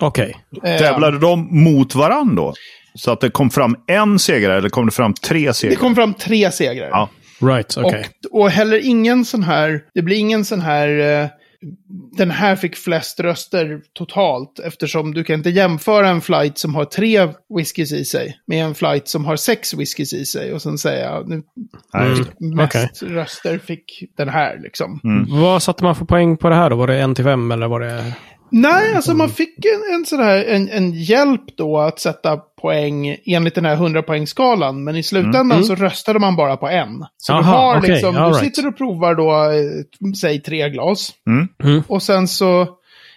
okej. 0.00 0.36
Eh, 0.64 0.78
Tävlade 0.78 1.18
de 1.18 1.62
mot 1.64 1.94
varandra 1.94 2.34
då? 2.34 2.54
Så 2.94 3.10
att 3.12 3.20
det 3.20 3.30
kom 3.30 3.50
fram 3.50 3.76
en 3.86 4.18
segrare 4.18 4.58
eller 4.58 4.68
kom 4.68 4.86
det 4.86 4.92
fram 4.92 5.14
tre 5.14 5.46
Det 5.46 5.54
segrare? 5.54 5.76
kom 5.76 5.94
fram 5.94 6.14
tre 6.14 6.50
segrar. 6.52 6.88
Ja. 6.88 7.08
Right, 7.40 7.76
okej. 7.76 8.06
Och, 8.32 8.40
och 8.40 8.50
heller 8.50 8.80
ingen 8.86 9.24
sån 9.24 9.42
här, 9.42 9.80
det 9.94 10.02
blir 10.02 10.16
ingen 10.16 10.44
sån 10.44 10.60
här, 10.60 11.22
eh, 11.22 11.28
den 12.18 12.30
här 12.30 12.56
fick 12.56 12.76
flest 12.76 13.20
röster 13.20 13.80
totalt. 13.92 14.58
Eftersom 14.64 15.14
du 15.14 15.24
kan 15.24 15.34
inte 15.36 15.50
jämföra 15.50 16.08
en 16.08 16.20
flight 16.20 16.58
som 16.58 16.74
har 16.74 16.84
tre 16.84 17.28
whiskys 17.56 17.92
i 17.92 18.04
sig 18.04 18.36
med 18.46 18.64
en 18.64 18.74
flight 18.74 19.08
som 19.08 19.24
har 19.24 19.36
sex 19.36 19.74
whiskys 19.74 20.12
i 20.12 20.24
sig. 20.24 20.52
Och 20.52 20.62
sen 20.62 20.78
säga, 20.78 21.20
nu, 21.26 21.42
Nej, 21.94 22.06
Mm. 22.06 22.24
det. 22.38 22.56
mest 22.56 23.02
röster 23.02 23.58
fick 23.58 23.84
den 24.16 24.28
här 24.28 24.58
liksom. 24.62 25.00
Vad 25.28 25.62
satte 25.62 25.84
man 25.84 25.96
för 25.96 26.04
poäng 26.04 26.36
på 26.36 26.48
det 26.48 26.54
här 26.54 26.70
då? 26.70 26.76
Var 26.76 26.86
det 26.86 26.98
en 27.00 27.14
till 27.14 27.24
fem 27.24 27.52
eller 27.52 27.68
var 27.68 27.80
det... 27.80 28.14
Nej, 28.52 28.94
alltså 28.94 29.14
man 29.14 29.28
fick 29.28 29.64
en, 29.64 29.94
en, 29.94 30.06
sån 30.06 30.18
här, 30.18 30.44
en, 30.44 30.68
en 30.68 30.92
hjälp 30.92 31.56
då 31.56 31.78
att 31.78 32.00
sätta 32.00 32.36
poäng 32.36 33.16
enligt 33.24 33.54
den 33.54 33.64
här 33.64 33.76
100-poängsskalan. 33.76 34.84
Men 34.84 34.96
i 34.96 35.02
slutändan 35.02 35.64
så 35.64 35.74
röstade 35.74 36.18
man 36.18 36.36
bara 36.36 36.56
på 36.56 36.68
en. 36.68 37.06
Så 37.16 37.32
du 37.32 37.38
Aha, 37.38 37.52
har 37.52 37.78
okej, 37.78 37.90
liksom, 37.90 38.16
all 38.16 38.32
du 38.32 38.38
right. 38.38 38.54
sitter 38.54 38.68
och 38.68 38.76
provar 38.76 39.14
då, 39.14 39.32
eh, 39.32 40.14
säg 40.14 40.42
tre 40.42 40.70
glas. 40.70 41.12
Mm. 41.26 41.48
Mm. 41.64 41.82
Och 41.88 42.02
sen 42.02 42.28
så 42.28 42.66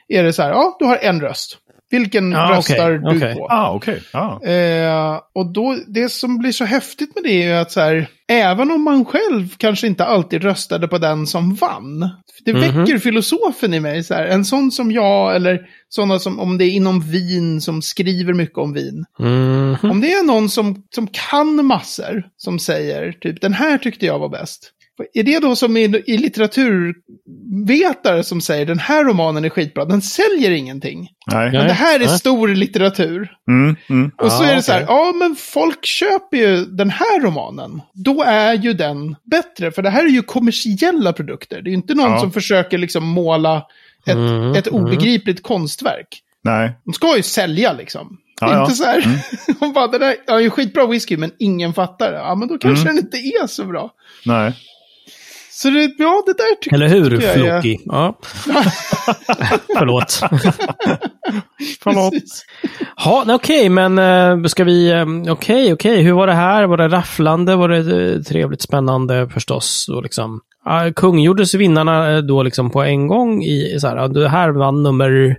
är 0.07 0.23
det 0.23 0.33
så 0.33 0.41
här, 0.41 0.49
ja, 0.49 0.75
du 0.79 0.85
har 0.85 0.97
en 0.97 1.21
röst. 1.21 1.57
Vilken 1.91 2.31
Ja, 2.31 2.51
röstar 2.57 2.95
okej, 2.97 2.99
du 3.11 3.17
okej. 3.17 3.35
på? 3.35 3.47
Ah, 3.49 3.71
okej. 3.71 4.01
Ah. 4.13 4.45
Eh, 4.47 5.19
och 5.35 5.53
då, 5.53 5.77
det 5.87 6.09
som 6.11 6.37
blir 6.37 6.51
så 6.51 6.65
häftigt 6.65 7.15
med 7.15 7.23
det 7.23 7.43
är 7.43 7.47
ju 7.47 7.53
att 7.53 7.71
så 7.71 7.79
här, 7.79 8.07
även 8.31 8.71
om 8.71 8.83
man 8.83 9.05
själv 9.05 9.49
kanske 9.57 9.87
inte 9.87 10.05
alltid 10.05 10.43
röstade 10.43 10.87
på 10.87 10.97
den 10.97 11.27
som 11.27 11.53
vann. 11.55 11.99
Det 12.45 12.53
Mhm. 12.53 12.61
väcker 12.61 12.97
filosofen 12.99 13.73
i 13.73 13.79
mig, 13.79 14.03
så 14.03 14.13
här, 14.13 14.25
en 14.25 14.45
sån 14.45 14.71
som 14.71 14.91
jag, 14.91 15.35
eller 15.35 15.59
sådana 15.89 16.19
som, 16.19 16.39
om 16.39 16.57
det 16.57 16.65
är 16.65 16.69
inom 16.71 16.99
vin, 17.01 17.61
som 17.61 17.81
skriver 17.81 18.33
mycket 18.33 18.57
om 18.57 18.73
vin. 18.73 19.05
Mhm. 19.19 19.91
Om 19.91 20.01
det 20.01 20.13
är 20.13 20.25
någon 20.25 20.49
som, 20.49 20.83
som 20.95 21.07
kan 21.31 21.65
massor, 21.65 22.23
som 22.37 22.59
säger 22.59 23.11
typ 23.11 23.41
den 23.41 23.53
här 23.53 23.77
tyckte 23.77 24.05
jag 24.05 24.19
var 24.19 24.29
bäst. 24.29 24.71
Är 25.13 25.23
det 25.23 25.39
då 25.39 25.55
som 25.55 25.77
i, 25.77 26.03
i 26.07 26.17
litteraturvetare 26.17 28.23
som 28.23 28.41
säger 28.41 28.65
den 28.65 28.79
här 28.79 29.03
romanen 29.03 29.45
är 29.45 29.49
skitbra, 29.49 29.85
den 29.85 30.01
säljer 30.01 30.51
ingenting. 30.51 31.09
Nej. 31.31 31.51
Men 31.51 31.67
det 31.67 31.73
här 31.73 31.95
är 31.99 32.05
nej. 32.05 32.19
stor 32.19 32.47
litteratur. 32.47 33.31
Mm, 33.49 33.75
mm. 33.89 34.11
Och 34.17 34.31
så 34.31 34.43
Ja, 34.43 34.49
är 34.49 34.55
det 34.55 34.61
så 34.61 34.71
här, 34.71 34.81
ja 34.87 35.13
men 35.19 35.35
folk 35.35 35.85
köper 35.85 36.37
ju 36.37 36.65
den 36.65 36.89
här 36.89 37.21
romanen. 37.21 37.81
Då 37.93 38.23
är 38.23 38.53
ju 38.53 38.73
den 38.73 39.15
bättre, 39.31 39.71
för 39.71 39.81
det 39.81 39.89
här 39.89 40.03
är 40.05 40.09
ju 40.09 40.21
kommersiella 40.21 41.13
produkter. 41.13 41.61
Det 41.61 41.67
är 41.69 41.71
ju 41.71 41.77
inte 41.77 41.93
någon 41.95 42.11
Ja. 42.11 42.19
som 42.19 42.31
försöker 42.31 42.77
liksom 42.77 43.03
måla 43.07 43.57
ett, 44.07 44.15
Mm, 44.15 44.51
ett 44.51 44.67
obegripligt 44.67 45.43
konstverk. 45.43 46.21
Nej. 46.43 46.71
De 46.85 46.93
ska 46.93 47.17
ju 47.17 47.23
sälja 47.23 47.73
liksom. 47.73 48.17
Ja, 48.41 48.53
ja. 48.53 48.61
Inte 48.61 48.73
så 48.73 48.83
här, 48.83 49.05
hon 49.59 49.73
bara, 49.73 49.87
det 49.87 49.97
där 49.97 50.15
är 50.27 50.39
ju 50.39 50.49
skitbra 50.49 50.87
whisky, 50.87 51.17
men 51.17 51.31
ingen 51.39 51.73
fattar 51.73 52.11
det. 52.11 52.17
Ja, 52.17 52.35
men 52.35 52.47
då 52.47 52.57
kanske 52.57 52.87
den 52.87 52.97
inte 52.97 53.17
är 53.17 53.47
så 53.47 53.63
bra. 53.65 53.91
Nej. 54.25 54.53
Så 55.57 55.69
det, 55.69 55.91
ja, 55.97 56.23
det 56.25 56.33
där 56.33 56.55
tycker 56.61 56.75
Eller 56.75 56.87
hur, 56.87 57.09
tycker 57.09 57.37
jag 57.39 57.61
Floki? 57.61 57.79
Ja. 57.85 58.19
Förlåt. 59.77 60.19
Förlåt. 61.83 62.13
Ja, 62.97 63.25
okej, 63.29 63.69
men 63.69 63.97
eh, 63.99 64.43
ska 64.47 64.63
vi... 64.63 64.91
eh, 64.91 65.31
Okej, 65.33 65.73
okej. 65.73 66.01
Hur 66.01 66.11
var 66.11 66.27
det 66.27 66.33
här? 66.33 66.63
Var 66.65 66.77
det 66.77 66.87
rafflande? 66.87 67.55
Var 67.55 67.69
det 67.69 67.77
eh, 68.13 68.21
trevligt, 68.21 68.61
spännande 68.61 69.29
förstås? 69.29 69.89
Och 69.89 70.03
liksom, 70.03 70.41
kungjordes 70.95 71.53
vinnarna 71.53 72.21
då 72.21 72.43
liksom 72.43 72.71
på 72.71 72.83
en 72.83 73.07
gång 73.07 73.43
i 73.43 73.77
så 73.79 73.87
här, 73.87 74.07
det 74.07 74.29
här 74.29 74.49
vann 74.49 74.83
nummer... 74.83 75.37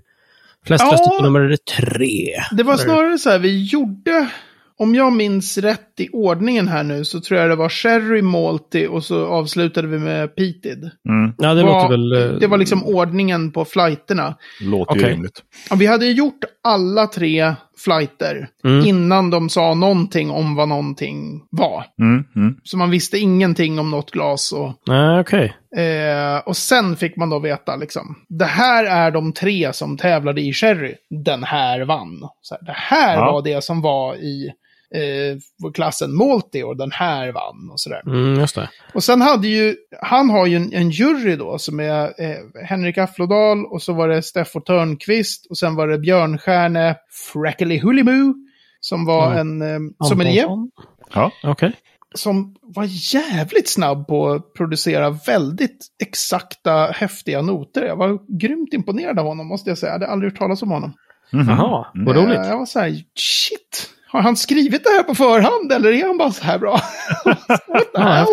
Flest 0.66 0.85
Ja. 0.87 0.92
röster 0.92 1.18
på 1.18 1.22
nummer 1.24 1.57
tre. 1.79 2.29
Det 2.57 2.62
var 2.62 2.76
snarare 2.76 3.18
så 3.18 3.31
här, 3.31 3.38
vi 3.38 3.64
gjorde, 3.64 4.29
om 4.78 4.94
jag 4.94 5.12
minns 5.12 5.58
rätt 5.58 6.00
i 6.00 6.08
ordningen 6.12 6.68
här 6.68 6.82
nu, 6.82 7.04
så 7.04 7.20
tror 7.20 7.40
jag 7.40 7.50
det 7.50 7.56
var 7.56 7.68
Sherry, 7.68 8.22
Malty 8.22 8.86
och 8.86 9.04
så 9.04 9.26
avslutade 9.26 9.88
vi 9.88 9.98
med 9.98 10.36
Peated. 10.36 10.90
Mm. 11.08 11.34
Ja, 11.38 11.54
det 11.54 11.62
var, 11.62 11.82
låter 11.82 11.88
väl... 11.88 12.32
eh, 12.34 12.38
det 12.40 12.46
var 12.46 12.58
liksom 12.58 12.84
ordningen 12.84 13.52
på 13.52 13.64
flighterna. 13.64 14.34
Låter 14.60 14.94
ju 14.94 15.00
Okej. 15.00 15.12
rimligt. 15.12 15.42
Ja, 15.70 15.76
vi 15.76 15.86
hade 15.86 16.06
ju 16.06 16.12
gjort 16.12 16.44
alla 16.64 17.06
tre 17.06 17.54
flighter 17.84 18.48
Mm. 18.64 18.86
innan 18.86 19.30
de 19.30 19.48
sa 19.48 19.74
någonting 19.74 20.30
om 20.30 20.54
vad 20.54 20.68
någonting 20.68 21.42
var. 21.50 21.84
Mm. 22.02 22.24
Mm. 22.36 22.56
Så 22.64 22.76
man 22.76 22.90
visste 22.90 23.18
ingenting 23.18 23.78
om 23.78 23.90
något 23.90 24.10
glas. 24.10 24.52
Och, 24.52 24.72
Nej, 24.88 25.20
okej. 25.20 25.56
eh, 25.76 26.38
och 26.46 26.56
sen 26.56 26.96
fick 26.96 27.16
man 27.16 27.30
då 27.30 27.38
veta 27.38 27.76
liksom, 27.76 28.16
det 28.28 28.44
här 28.44 28.84
är 28.84 29.10
de 29.10 29.32
tre 29.32 29.72
som 29.72 29.96
tävlade 29.96 30.40
i 30.40 30.52
Sherry. 30.52 30.94
Den 31.24 31.44
här 31.44 31.80
vann. 31.84 32.20
Så 32.42 32.54
här, 32.54 32.66
det 32.66 32.74
här 32.76 33.14
Ja. 33.14 33.32
var 33.32 33.42
det 33.42 33.64
som 33.64 33.80
var 33.82 34.14
i 34.16 34.50
eh, 34.94 35.70
klassen 35.75 36.16
Multi 36.16 36.62
och 36.62 36.77
den 36.77 36.90
här 36.92 37.33
vann 37.33 37.70
och 37.72 37.81
sådär. 37.81 38.03
Mm, 38.07 38.40
just 38.40 38.55
det. 38.55 38.70
Och 38.94 39.05
sen 39.05 39.20
hade 39.20 39.49
ju, 39.49 39.77
han 40.03 40.31
har 40.31 40.46
ju 40.46 40.57
en, 40.57 40.72
en 40.72 40.90
jury 40.90 41.37
då 41.37 41.59
som 41.59 41.81
är 41.81 42.05
eh, 42.05 42.64
Henrik 42.68 42.99
Afflodal 42.99 43.66
och 43.66 43.83
så 43.83 43.92
var 43.92 44.09
det 44.09 44.22
Steffo 44.22 44.61
Törnqvist 44.61 45.46
och 45.51 45.59
sen 45.59 45.75
var 45.75 45.88
det 45.88 45.99
Björnstjärne 45.99 46.96
Frackely 47.33 47.79
Hulimu 47.81 48.35
som 48.81 49.05
var 49.05 49.33
Mm. 49.33 49.62
en 49.62 49.75
eh, 49.75 50.07
sommelier 50.09 50.42
Antonsson? 50.42 50.70
Ja. 51.14 51.31
Okej. 51.44 51.72
som 52.14 52.57
var 52.62 52.85
jävligt 53.14 53.68
snabb 53.68 54.07
på 54.09 54.29
att 54.31 54.55
producera 54.55 55.11
väldigt 55.11 55.87
exakta, 56.03 56.87
häftiga 56.87 57.42
noter. 57.42 57.85
Jag 57.85 57.96
var 57.96 58.38
grymt 58.38 58.75
imponerad 58.75 59.18
av 59.18 59.27
honom, 59.27 59.46
måste 59.46 59.70
jag 59.70 59.79
säga. 59.79 59.92
Jag 59.92 59.99
hade 59.99 60.12
aldrig 60.12 60.33
hört 60.33 60.38
talas 60.38 60.62
om 60.62 60.70
honom. 60.70 60.92
Mhm. 61.33 61.49
Jaha, 61.49 61.87
vad 61.94 62.16
Eh, 62.16 62.22
roligt. 62.22 62.37
Jag 62.46 62.59
var 62.59 62.66
så 62.66 62.79
här, 62.81 62.90
shit! 63.14 63.90
Har 64.09 64.21
han 64.23 64.37
skrivit 64.37 64.85
det 64.85 64.90
här 64.90 65.03
på 65.03 65.14
förhand 65.14 65.73
eller 65.73 65.92
är 65.92 66.07
han 66.07 66.19
bara 66.19 66.33
så 66.33 66.45
här 66.45 66.59
bra? 66.59 66.81
Ja. 67.92 68.27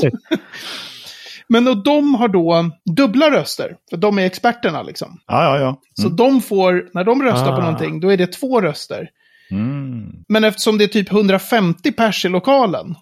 Men 1.48 1.68
och 1.68 1.84
de 1.84 2.16
har 2.16 2.28
då 2.28 2.70
dubbla 2.86 3.32
röster, 3.32 3.76
för 3.90 3.98
de 3.98 4.20
är 4.20 4.26
experterna 4.26 4.84
liksom. 4.84 5.20
Ja, 5.28 5.44
ja, 5.44 5.60
ja. 5.60 5.82
Så 6.04 6.10
de 6.10 6.42
får, 6.42 6.90
när 6.94 7.04
de 7.04 7.24
röstar 7.24 7.46
på 7.48 7.52
Ah. 7.54 7.60
någonting, 7.62 8.00
då 8.00 8.10
är 8.10 8.18
det 8.18 8.28
två 8.28 8.62
röster. 8.62 9.10
Mm. 9.52 10.12
Men 10.28 10.44
eftersom 10.44 10.78
det 10.78 10.84
är 10.84 10.88
typ 10.88 11.12
150 11.12 11.92
pers 11.92 12.26
i 12.26 12.30
lokalen, 12.30 12.96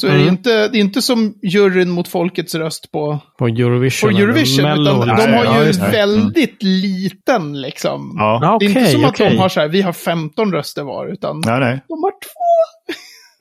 så 0.00 0.06
är 0.06 0.10
det 0.10 0.16
Mm. 0.16 0.28
inte, 0.28 0.68
det 0.68 0.78
är 0.78 0.80
inte 0.80 1.02
som 1.02 1.34
juryn 1.42 1.90
mot 1.90 2.08
folkets 2.08 2.54
röst 2.54 2.92
på, 2.92 3.18
På 3.38 3.46
Eurovision. 3.46 4.10
på 4.10 4.16
eller 4.16 4.26
Eurovision. 4.28 4.66
Utan 4.66 4.84
de 5.16 5.32
har 5.32 5.44
Ja, 5.44 5.60
ju 5.60 5.66
just 5.66 5.80
det. 5.80 5.88
väldigt 5.90 6.62
liten 6.62 7.60
liksom. 7.60 8.14
Ja. 8.18 8.38
Ja, 8.42 8.56
Det 8.60 8.64
är 8.64 8.68
inte 8.68 8.80
okej, 8.80 8.92
som 8.92 9.04
att 9.04 9.10
okej. 9.10 9.30
de 9.30 9.36
har 9.38 9.48
så 9.48 9.60
här, 9.60 9.68
vi 9.68 9.82
har 9.82 9.92
15 9.92 10.52
röster 10.52 10.82
var, 10.82 11.06
utan 11.12 11.40
Nej, 11.46 11.60
nej. 11.60 11.80
de 11.88 12.02
har 12.02 12.10
två. 12.10 12.94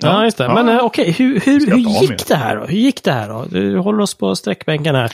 Ja, 0.04 0.24
just 0.24 0.38
det. 0.38 0.44
Ja. 0.44 0.54
Men 0.54 0.70
eh, 0.70 0.84
okej, 0.86 1.12
hur, 1.12 1.40
hur, 1.40 1.60
hur 1.60 1.68
med? 1.70 1.80
gick 2.02 2.28
det 2.28 2.36
här 2.36 2.56
då? 2.56 2.66
Hur 2.66 2.78
gick 2.78 3.04
det 3.04 3.12
här 3.12 3.30
då? 3.30 3.46
Du 3.50 3.78
håller 3.78 4.00
oss 4.04 4.14
på 4.18 4.36
sträckbänken 4.36 4.96
här. 4.96 5.12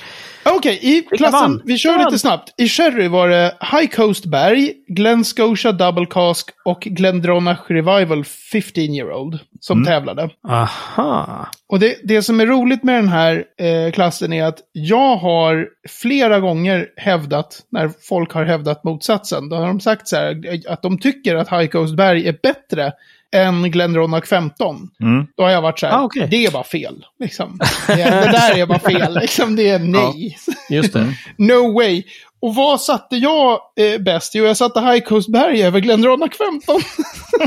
Okej, 0.48 0.80
i 0.82 1.02
klassen, 1.18 1.62
vi 1.66 1.78
kör 1.78 2.06
lite 2.06 2.20
snabbt. 2.20 2.54
I 2.58 2.68
Sherry 2.68 3.08
var 3.08 3.30
det 3.30 3.56
High 3.72 3.88
Coast 3.96 4.26
Berg, 4.26 4.74
Glen 4.88 5.24
Scotia 5.24 5.72
Double 5.72 6.06
Cask 6.06 6.50
och 6.66 6.82
Glendronach 6.82 7.60
Revival 7.68 8.24
15 8.26 8.84
year 8.84 9.14
old 9.14 9.40
som 9.60 9.78
Mm. 9.78 9.86
tävlade. 9.86 10.30
Aha. 10.48 11.48
Och 11.68 11.80
det, 11.80 11.96
det 12.04 12.22
som 12.22 12.40
är 12.40 12.46
roligt 12.46 12.84
med 12.84 12.96
den 12.96 13.08
här 13.08 13.44
eh, 13.60 13.92
klassen 13.92 14.34
är 14.34 14.46
att 14.46 14.58
jag 14.72 15.16
har 15.18 15.68
flera 15.90 16.40
gånger 16.40 16.88
hävdat, 16.98 17.60
när 17.72 17.92
folk 18.10 18.32
har 18.32 18.46
hävdat 18.46 18.84
motsatsen, 18.84 19.50
då 19.50 19.56
har 19.56 19.68
de 19.68 19.80
sagt 19.80 20.08
så 20.08 20.16
här 20.16 20.62
att 20.70 20.82
de 20.82 20.98
tycker 21.00 21.36
att 21.36 21.50
High 21.52 21.68
Coast 21.68 21.96
Berg 21.96 22.28
är 22.28 22.36
bättre 22.44 22.92
än 23.36 23.72
Glendronach 23.72 24.26
15. 24.26 24.76
Mm. 25.02 25.26
Då 25.38 25.44
har 25.44 25.50
jag 25.50 25.62
varit 25.62 25.80
så 25.80 25.88
här, 25.88 25.94
Ah, 25.98 26.04
okej. 26.04 26.28
det 26.32 26.46
är 26.46 26.52
bara 26.52 26.64
fel. 26.64 27.06
Liksom. 27.20 27.60
Det, 27.88 27.96
det 27.96 28.32
där 28.32 28.58
är 28.58 28.66
bara 28.66 28.80
fel, 28.80 29.14
liksom, 29.22 29.56
det 29.56 29.70
är 29.70 29.80
nej. 29.80 30.38
Just 30.70 30.94
det. 30.94 31.14
No 31.38 31.74
way. 31.74 32.04
Och 32.42 32.56
vad 32.56 32.82
satte 32.82 33.16
jag 33.16 33.60
eh, 33.80 34.02
bäst? 34.02 34.36
Jo, 34.36 34.46
jag 34.46 34.58
satte 34.58 34.80
High 34.82 35.00
Coast 35.04 35.32
Berg 35.32 35.64
över 35.64 35.80
Glendronach 35.80 36.34
15. 36.38 36.80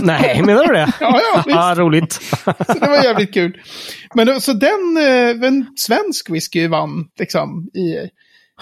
Nej, 0.06 0.42
menar 0.42 0.66
du 0.66 0.72
det? 0.74 0.92
ja, 1.00 1.20
ja, 1.34 1.42
visst. 1.46 1.58
ah, 1.58 1.74
roligt. 1.74 2.12
Så 2.12 2.52
det 2.80 2.86
var 2.88 3.04
jävligt 3.04 3.34
kul. 3.34 3.60
Men 4.14 4.26
då- 4.26 4.40
så 4.40 4.52
den, 4.52 4.96
eh, 4.96 5.48
en 5.48 5.66
svensk 5.76 6.30
whisky 6.30 6.66
vann, 6.68 7.04
liksom. 7.18 7.68
I, 7.74 8.08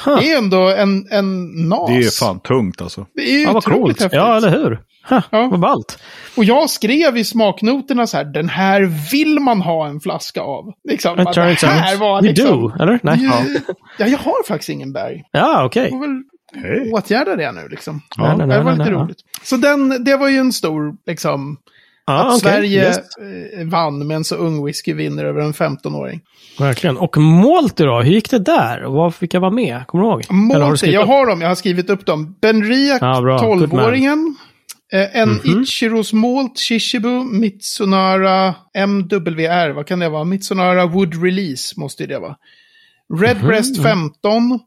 Huh. 0.04 0.18
det 0.20 0.32
är 0.32 0.38
ändå 0.38 0.68
en, 0.68 1.06
en 1.10 1.46
nas. 1.68 1.88
Det 1.90 1.96
är 1.96 2.18
fan 2.18 2.40
tungt 2.40 2.80
alltså. 2.82 3.06
Det 3.14 3.22
är 3.22 3.32
ju 3.38 3.42
Ja, 3.42 3.52
vad 3.52 3.64
coolt. 3.64 4.00
häftigt. 4.02 4.16
Ja, 4.16 4.36
eller 4.36 4.50
hur? 4.50 4.78
Huh, 5.08 5.22
Ja. 5.30 5.48
Vad 5.50 5.60
ballt. 5.60 5.98
Och 6.36 6.44
jag 6.44 6.70
skrev 6.70 7.16
i 7.16 7.24
smaknoterna 7.24 8.06
så 8.06 8.16
här, 8.16 8.24
den 8.24 8.48
här 8.48 9.10
vill 9.12 9.40
man 9.40 9.60
ha 9.60 9.86
en 9.86 10.00
flaska 10.00 10.40
av. 10.40 10.72
Liksom, 10.88 11.16
det 11.16 11.66
här 11.66 11.92
out 11.92 12.00
var 12.00 12.18
you 12.24 12.28
liksom... 12.28 12.60
do, 12.60 12.72
eller? 12.82 13.00
Nej. 13.02 13.18
Ja. 13.24 13.42
ja, 13.98 14.06
jag 14.06 14.18
har 14.18 14.46
faktiskt 14.46 14.68
ingen 14.68 14.92
berg. 14.92 15.22
Ja, 15.32 15.64
okej. 15.64 15.82
Jag 15.82 15.90
får 15.90 16.00
väl 16.00 16.22
Hej. 16.62 16.92
åtgärda 16.92 17.36
det 17.36 17.52
nu 17.52 17.68
liksom. 17.68 18.00
Nej, 18.18 18.36
nej, 18.36 18.46
det 18.48 18.56
var 18.62 18.64
nej, 18.64 18.78
lite 18.78 18.90
nej, 18.90 19.00
roligt. 19.02 19.18
Så 19.42 19.56
den, 19.56 20.04
det 20.04 20.16
var 20.16 20.28
ju 20.28 20.36
en 20.38 20.52
stor, 20.52 20.94
liksom, 21.06 21.56
Ja, 22.06 22.20
att 22.20 22.26
okej. 22.26 22.40
Sverige 22.40 22.82
Yes. 22.86 22.98
eh, 23.58 23.66
vann 23.66 24.06
med 24.06 24.14
en 24.16 24.24
så 24.24 24.34
ung 24.36 24.64
whisky 24.66 24.92
vinner 24.94 25.24
över 25.24 25.40
en 25.40 25.52
15-åring. 25.52 26.20
Verkligen. 26.58 26.96
Och 26.96 27.16
Malty 27.16 27.84
då? 27.84 28.00
Hur 28.00 28.12
gick 28.12 28.30
det 28.30 28.38
där? 28.38 28.84
Och 28.84 28.92
vad 28.92 29.14
fick 29.14 29.34
jag 29.34 29.40
vara 29.40 29.50
med? 29.50 29.86
Kommer 29.86 30.04
du 30.04 30.10
ihåg? 30.10 30.52
Eller 30.54 30.64
har 30.64 30.76
du 30.86 30.90
jag 30.90 31.06
har 31.06 31.26
dem, 31.26 31.40
jag 31.40 31.48
har 31.48 31.54
skrivit 31.54 31.90
upp 31.90 32.06
dem. 32.06 32.36
Benriak, 32.40 33.02
Ja, 33.02 33.20
man. 33.20 33.38
12-åringen. 33.38 34.34
Eh, 34.92 35.16
En 35.22 35.28
Mhm. 35.28 35.62
Ichiros 35.62 36.12
Malt, 36.12 36.58
Shishibu, 36.58 37.24
Mitsunara, 37.24 38.54
MWR, 38.74 39.70
vad 39.72 39.86
kan 39.86 39.98
det 39.98 40.08
vara? 40.08 40.24
Mitsunara 40.24 40.86
Wood 40.86 41.22
Release 41.24 41.74
måste 41.80 42.06
det 42.06 42.18
vara. 42.18 42.36
Redbreast 43.20 43.82
15. 43.82 44.60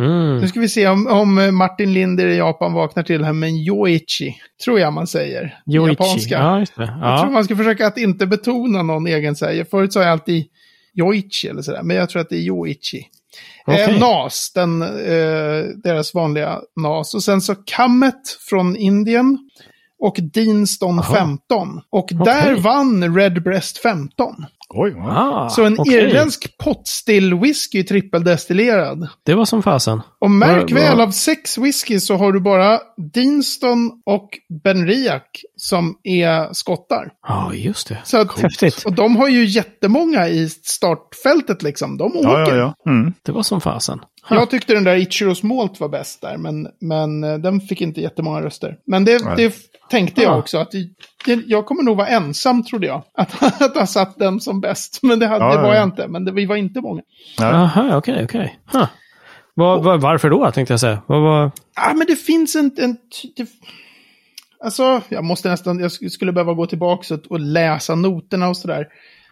Mm. 0.00 0.38
Nu 0.40 0.48
ska 0.48 0.60
vi 0.60 0.68
se 0.68 0.88
om, 0.88 1.06
om 1.06 1.56
Martin 1.56 1.92
Linder 1.94 2.26
i 2.26 2.36
Japan 2.36 2.72
vaknar 2.72 3.02
till 3.02 3.24
här 3.24 3.32
med 3.32 3.50
Yoichi. 3.50 4.36
Tror 4.64 4.80
jag 4.80 4.92
man 4.92 5.06
säger. 5.06 5.58
Yoichi. 5.66 5.90
Japanska. 5.92 6.34
Ja, 6.38 6.58
just 6.60 6.76
det. 6.76 6.82
Jag 6.82 7.18
tror 7.18 7.28
Ja. 7.28 7.30
man 7.30 7.44
ska 7.44 7.56
försöka 7.56 7.86
att 7.86 7.98
inte 7.98 8.26
betona 8.26 8.82
någon 8.82 9.06
egen 9.06 9.36
säger. 9.36 9.64
Förut 9.64 9.92
sa 9.92 10.00
jag 10.02 10.10
alltid 10.10 10.44
Yoichi 10.98 11.48
eller 11.48 11.62
sådär, 11.62 11.82
men 11.82 11.96
jag 11.96 12.08
tror 12.10 12.22
att 12.22 12.28
det 12.28 12.36
är 12.36 12.40
Yoichi. 12.40 13.06
Okej. 13.66 13.82
Eh, 13.82 13.98
NAS, 13.98 14.52
den, 14.54 14.82
eh, 14.82 15.64
deras 15.84 16.14
vanliga 16.14 16.60
NAS. 16.80 17.14
Och 17.14 17.22
sen 17.22 17.40
så 17.40 17.54
Kammet 17.54 18.28
från 18.48 18.76
Indien. 18.76 19.38
Och 19.98 20.16
Deanston 20.32 20.98
Aha. 20.98 21.14
15. 21.14 21.80
Och 21.90 22.08
där 22.24 22.52
Okej. 22.52 22.60
vann 22.60 23.16
Redbreast 23.16 23.78
15. 23.78 24.46
Oj. 24.76 24.94
Ah, 24.98 25.48
så 25.48 25.64
en 25.64 25.76
okej. 25.78 25.94
irländsk 25.94 26.58
potstill 26.58 27.34
whisky 27.34 27.82
trippeldestillerad. 27.84 29.08
Det 29.26 29.34
var 29.34 29.44
som 29.44 29.62
fasen. 29.62 30.00
Och 30.20 30.30
märk 30.30 30.60
Vad- 30.62 30.72
väl, 30.72 30.96
vad- 30.96 31.06
av 31.08 31.10
sex 31.10 31.58
whisky 31.58 32.00
så 32.00 32.16
har 32.16 32.32
du 32.32 32.40
bara 32.40 32.78
Deanston 33.14 33.90
och 34.06 34.28
Benriach 34.64 35.22
som 35.56 35.94
är 36.02 36.52
skottar. 36.54 37.08
Ja, 37.28 37.50
just 37.54 37.88
det. 37.88 37.98
Så 38.04 38.18
att, 38.20 38.40
Häftigt. 38.40 38.82
och 38.84 38.92
de 38.92 39.16
har 39.16 39.28
ju 39.28 39.44
jättemånga 39.44 40.28
i 40.28 40.48
startfältet 40.48 41.62
liksom. 41.62 41.96
De 41.96 42.04
åker. 42.16 42.28
Ja, 42.28 42.48
ja, 42.56 42.74
ja. 42.84 42.90
Mm. 42.92 43.12
Det 43.22 43.32
var 43.32 43.42
som 43.42 43.60
fasen. 43.60 44.00
Jag 44.30 44.50
tyckte 44.50 44.74
den 44.74 44.84
där 44.84 44.96
Ichiros 44.96 45.42
Malt 45.42 45.80
var 45.80 45.88
bäst 45.88 46.20
där, 46.20 46.36
men, 46.36 46.68
men 46.80 47.24
eh, 47.24 47.38
den 47.38 47.60
fick 47.60 47.80
inte 47.80 48.00
jättemånga 48.00 48.40
röster. 48.42 48.76
Men 48.86 49.04
det, 49.04 49.24
Nej. 49.24 49.34
det 49.36 49.54
tänkte 49.90 50.22
jag 50.22 50.38
också, 50.38 50.58
att 50.58 50.72
jag 51.46 51.66
kommer 51.66 51.82
nog 51.82 51.96
vara 51.96 52.08
ensam, 52.08 52.64
trodde 52.64 52.86
jag. 52.86 53.02
Att, 53.14 53.42
att 53.62 53.76
ha 53.76 53.86
satt 53.86 54.18
den 54.18 54.40
som 54.40 54.60
bäst. 54.60 54.98
Men 55.02 55.18
det, 55.18 55.26
hade, 55.26 55.44
Ja, 55.44 55.50
det 55.56 55.62
var 55.62 55.68
ja, 55.68 55.74
ja. 55.74 55.78
jag 55.80 55.84
inte, 55.86 56.08
men 56.08 56.24
det, 56.24 56.32
vi 56.32 56.46
var 56.46 56.56
inte 56.56 56.80
många. 56.80 57.02
Nej. 57.40 57.52
Aha, 57.52 57.96
okej, 57.96 58.24
okej. 58.24 58.58
Huh. 58.72 58.86
Vad- 59.54 59.84
vad- 59.84 60.00
varför 60.00 60.30
då, 60.30 60.50
tänkte 60.50 60.72
jag 60.72 60.80
säga. 60.80 61.02
Vad 61.06 61.20
var... 61.22 61.50
Ah, 61.76 61.94
men 61.94 62.06
det 62.06 62.16
finns 62.16 62.56
en... 62.56 62.70
en 62.78 62.96
det, 63.36 63.46
alltså, 64.64 65.00
jag 65.08 65.24
måste 65.24 65.48
nästan... 65.48 65.78
Jag 65.78 65.88
sk- 65.88 66.08
skulle 66.08 66.32
behöva 66.32 66.52
gå 66.54 66.66
tillbaka 66.66 67.14
och, 67.14 67.20
och 67.30 67.40
läsa 67.40 67.94
noterna 67.94 68.48
och 68.48 68.56
sådär. 68.56 68.86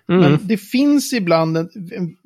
Men 0.08 0.38
det 0.42 0.56
finns 0.56 1.12
ibland 1.12 1.56
en, 1.56 1.68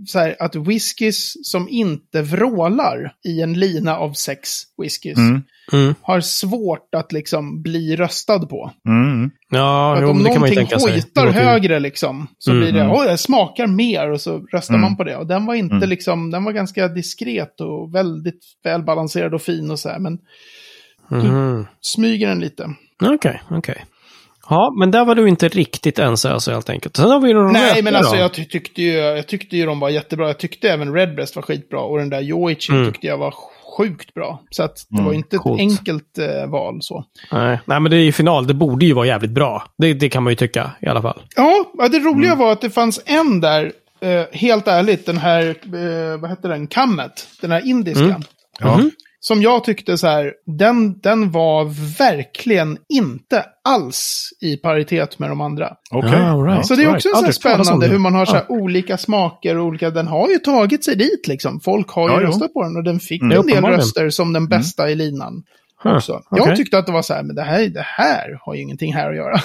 så 0.07 0.19
här, 0.19 0.37
att 0.39 0.57
whiskys 0.57 1.37
som 1.43 1.69
inte 1.69 2.23
vrålar 2.23 3.13
i 3.25 3.41
en 3.43 3.53
lina 3.61 3.97
av 3.97 4.13
sex 4.13 4.51
whiskys 4.83 5.19
Mm. 5.19 5.43
Mm. 5.73 5.95
har 6.03 6.21
svårt 6.21 6.95
att 6.95 7.13
liksom 7.13 7.63
bli 7.63 7.97
röstad 7.97 8.39
på. 8.39 8.73
Mm. 8.89 9.31
Ja, 9.51 9.99
jo, 10.01 10.09
om 10.11 10.23
det 10.23 10.31
kan 10.31 10.41
man 10.41 10.49
ju 10.51 10.57
tänka 10.57 10.79
sig. 10.79 10.93
Det 10.93 11.21
hojtar 11.21 11.27
högre 11.43 11.81
liksom, 11.81 12.27
så 12.39 12.51
Mm, 12.51 12.63
blir 12.63 12.73
det, 12.73 12.81
mm. 12.81 12.97
oj, 12.97 13.07
det 13.07 13.19
smakar 13.19 13.67
mer 13.67 14.11
och 14.11 14.21
så 14.21 14.39
röstar 14.53 14.75
Mm. 14.75 14.81
man 14.83 14.97
på 14.97 15.05
det. 15.05 15.17
Och 15.17 15.27
den 15.27 15.47
var 15.47 15.55
inte 15.55 15.75
Mm. 15.77 15.89
liksom, 15.89 16.31
den 16.31 16.45
var 16.45 16.53
ganska 16.53 16.89
diskret 16.89 17.61
och 17.61 17.95
väldigt 17.95 18.41
välbalanserad 18.65 19.35
och 19.35 19.43
fin 19.43 19.71
och 19.71 19.79
så 19.79 19.89
här, 19.89 19.99
men 19.99 20.19
Mhm. 21.11 21.67
smyger 21.81 22.29
den 22.29 22.41
lite. 22.41 22.71
Okej, 23.03 23.43
okej. 23.51 23.85
Ja, 24.49 24.75
men 24.79 24.91
där 24.91 25.05
var 25.05 25.15
du 25.15 25.29
inte 25.29 25.49
riktigt 25.49 25.99
ense 25.99 26.31
alltså 26.33 26.51
helt 26.53 26.71
enkelt. 26.71 26.97
Sen 26.97 27.11
har 27.11 27.21
vi 27.21 27.33
de 27.33 27.53
Nej, 27.53 27.83
men 27.83 27.97
alltså 27.97 28.15
då. 28.15 28.21
jag, 28.21 28.35
ty 28.35 28.45
tyckte 28.45 28.83
ju, 28.83 28.93
jag 28.93 29.27
tyckte 29.29 29.57
ju 29.57 29.67
de 29.67 29.81
var 29.81 29.89
jättebra. 29.89 30.27
Jag 30.27 30.39
tyckte 30.39 30.71
även 30.71 30.95
Redbreast 30.95 31.37
var 31.37 31.43
skitbra 31.43 31.81
och 31.81 31.99
den 31.99 32.11
där 32.11 32.21
Yoichi 32.23 32.73
Mm. 32.73 32.93
tyckte 32.93 33.07
jag 33.07 33.19
var 33.19 33.35
sjukt 33.79 34.15
bra. 34.15 34.41
Så 34.51 34.63
att 34.63 34.77
det 34.89 34.95
Mm, 34.97 35.05
var 35.07 35.13
inte 35.13 35.37
coolt. 35.37 35.61
ett 35.61 35.63
enkelt 35.63 36.19
eh, 36.19 36.47
val 36.51 36.79
så. 36.81 37.05
Nej. 37.33 37.61
Nej, 37.65 37.81
men 37.81 37.91
det 37.91 37.97
är 37.97 38.01
ju 38.05 38.13
final. 38.13 38.47
Det 38.47 38.55
borde 38.55 38.87
ju 38.87 38.93
vara 38.93 39.07
jävligt 39.07 39.31
bra. 39.31 39.65
Det, 39.79 39.95
det 39.95 40.09
kan 40.09 40.23
man 40.23 40.31
ju 40.31 40.35
tycka 40.37 40.71
i 40.81 40.87
alla 40.87 41.03
fall. 41.03 41.23
Ja, 41.37 41.65
det 41.91 41.99
roliga 41.99 42.35
var 42.35 42.53
att 42.53 42.61
det 42.61 42.71
fanns 42.71 43.01
en 43.07 43.41
där, 43.41 43.73
eh, 44.01 44.23
helt 44.33 44.69
ärligt, 44.69 45.07
den 45.07 45.17
här, 45.19 45.43
eh, 45.49 46.21
vad 46.21 46.31
heter 46.31 46.49
den, 46.49 46.67
Kammet, 46.67 47.27
den 47.41 47.51
här 47.51 47.67
indiska. 47.67 48.05
Mm. 48.05 48.23
Ja. 48.61 48.77
Mhm. 48.77 48.91
Som 49.21 49.43
jag 49.43 49.65
tyckte 49.65 49.99
så 49.99 50.07
här, 50.07 50.33
den, 50.47 51.01
den 51.01 51.31
var 51.31 51.65
verkligen 51.99 52.79
inte 52.89 53.45
alls 53.65 54.29
i 54.41 54.57
paritet 54.57 55.19
med 55.19 55.31
de 55.31 55.41
andra. 55.41 55.73
Ja, 55.91 56.17
all 56.31 56.45
right. 56.45 56.67
Så 56.67 56.75
det 56.75 56.83
är 56.83 56.87
right. 56.87 56.97
också 56.97 57.09
så 57.09 57.15
talas 57.15 57.27
om 57.27 57.33
spännande 57.33 57.87
hur 57.87 57.99
man 57.99 58.15
har 58.15 58.27
så 58.27 58.35
här 58.35 58.45
olika 58.51 58.99
smaker 58.99 59.57
och 59.59 59.65
olika, 59.65 59.91
den 59.91 60.07
har 60.07 60.29
ju 60.29 60.39
tagit 60.39 60.85
sig 60.85 60.97
dit 60.97 61.27
liksom. 61.29 61.61
Folk 61.61 61.91
har 61.91 62.09
ju 62.09 62.15
Ja, 62.15 62.21
jo. 62.21 62.27
röstat 62.29 62.53
på 62.55 62.63
den 62.63 62.77
och 62.77 62.85
den 62.85 63.01
fick 63.01 63.23
Mm. 63.23 63.39
en 63.39 63.47
del 63.47 63.65
röster 63.65 64.11
som 64.11 64.33
den 64.33 64.49
bästa 64.49 64.91
i 64.91 64.95
linan. 64.95 65.43
Huh, 65.83 65.97
Också. 65.97 66.13
okej. 66.31 66.45
Jag 66.47 66.57
tyckte 66.57 66.79
att 66.79 66.87
det 66.87 66.93
var 66.93 67.03
så 67.03 67.15
här, 67.15 67.23
men 67.23 67.37
det 67.37 67.43
här, 67.43 67.67
det 67.69 67.85
här 67.87 68.39
har 68.45 68.55
ju 68.55 68.63
ingenting 68.63 68.95
här 68.95 69.11
att 69.11 69.17
göra. 69.17 69.35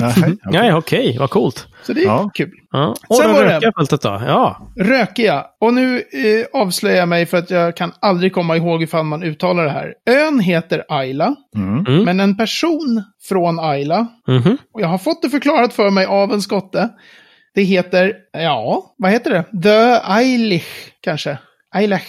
Nej, 0.00 0.12
okej. 0.16 0.36
Nej, 0.44 0.74
okej. 0.74 1.16
Vad 1.18 1.30
coolt. 1.30 1.66
Så 1.82 1.92
det 1.92 2.00
är 2.00 2.04
Ja. 2.04 2.30
kul. 2.34 2.50
Ja. 2.72 2.94
Och 3.08 3.16
Sen 3.16 3.32
var 3.32 3.42
rökiga 3.44 3.72
fältet 3.78 4.02
då? 4.02 4.22
Ja. 4.26 4.68
Rökiga. 4.76 5.44
Och 5.60 5.74
nu 5.74 5.96
eh, 5.98 6.60
avslöjar 6.60 6.96
jag 6.96 7.08
mig 7.08 7.26
för 7.26 7.38
att 7.38 7.50
jag 7.50 7.76
kan 7.76 7.92
aldrig 8.00 8.32
komma 8.32 8.56
ihåg 8.56 8.82
ifall 8.82 9.04
man 9.04 9.22
uttalar 9.22 9.64
det 9.64 9.70
här. 9.70 9.94
Ön 10.10 10.40
heter 10.40 10.84
Ayla, 10.88 11.34
Mm. 11.56 11.86
Mm. 11.86 12.04
men 12.04 12.20
en 12.20 12.36
person 12.36 13.02
från 13.28 13.60
Ayla, 13.60 14.06
Mhm. 14.28 14.58
och 14.74 14.80
jag 14.80 14.88
har 14.88 14.98
fått 14.98 15.22
det 15.22 15.30
förklarat 15.30 15.72
för 15.74 15.90
mig 15.90 16.06
av 16.06 16.32
en 16.32 16.42
skotte. 16.42 16.88
Det 17.54 17.62
heter, 17.62 18.14
ja, 18.32 18.94
vad 18.98 19.10
heter 19.10 19.30
det? 19.30 19.62
The 19.62 20.12
Eilich, 20.12 20.64
kanske. 21.00 21.38
Eilach. 21.74 22.02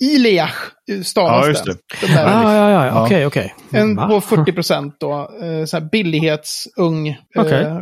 Iliach 0.00 0.54
eh, 0.90 1.00
stavas 1.02 1.30
Ja, 1.44 1.48
just 1.48 1.64
det. 1.64 1.76
det. 2.00 2.06
Den. 2.06 2.26
Ah, 2.28 2.54
ja, 2.54 2.70
ja, 2.70 2.86
ja. 2.86 3.04
Okej, 3.04 3.26
okej. 3.26 3.54
En 3.70 3.96
Va? 3.96 4.08
på 4.08 4.20
40 4.20 4.52
procent 4.52 4.96
då. 5.00 5.12
Eh, 5.42 5.64
så 5.64 5.76
här 5.78 5.88
billighetsung. 5.92 7.16
Okej. 7.36 7.62
Eh, 7.62 7.78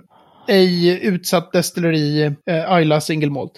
ej 0.48 1.06
utsatt 1.06 1.52
destilleri. 1.52 2.24
Eh, 2.50 2.72
Ayla 2.72 3.00
single 3.00 3.30
malt. 3.30 3.52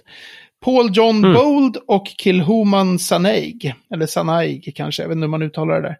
Paul 0.65 0.91
John 0.93 1.17
Mm. 1.25 1.35
Bold 1.35 1.77
och 1.87 2.07
Kilhuman 2.07 2.99
Sanaig. 2.99 3.75
Eller 3.95 4.07
Sanaig 4.07 4.73
kanske, 4.77 5.03
jag 5.03 5.09
vet 5.09 5.17
inte 5.17 5.25
hur 5.25 5.31
man 5.31 5.43
uttalar 5.43 5.75
det 5.75 5.89
där. 5.89 5.97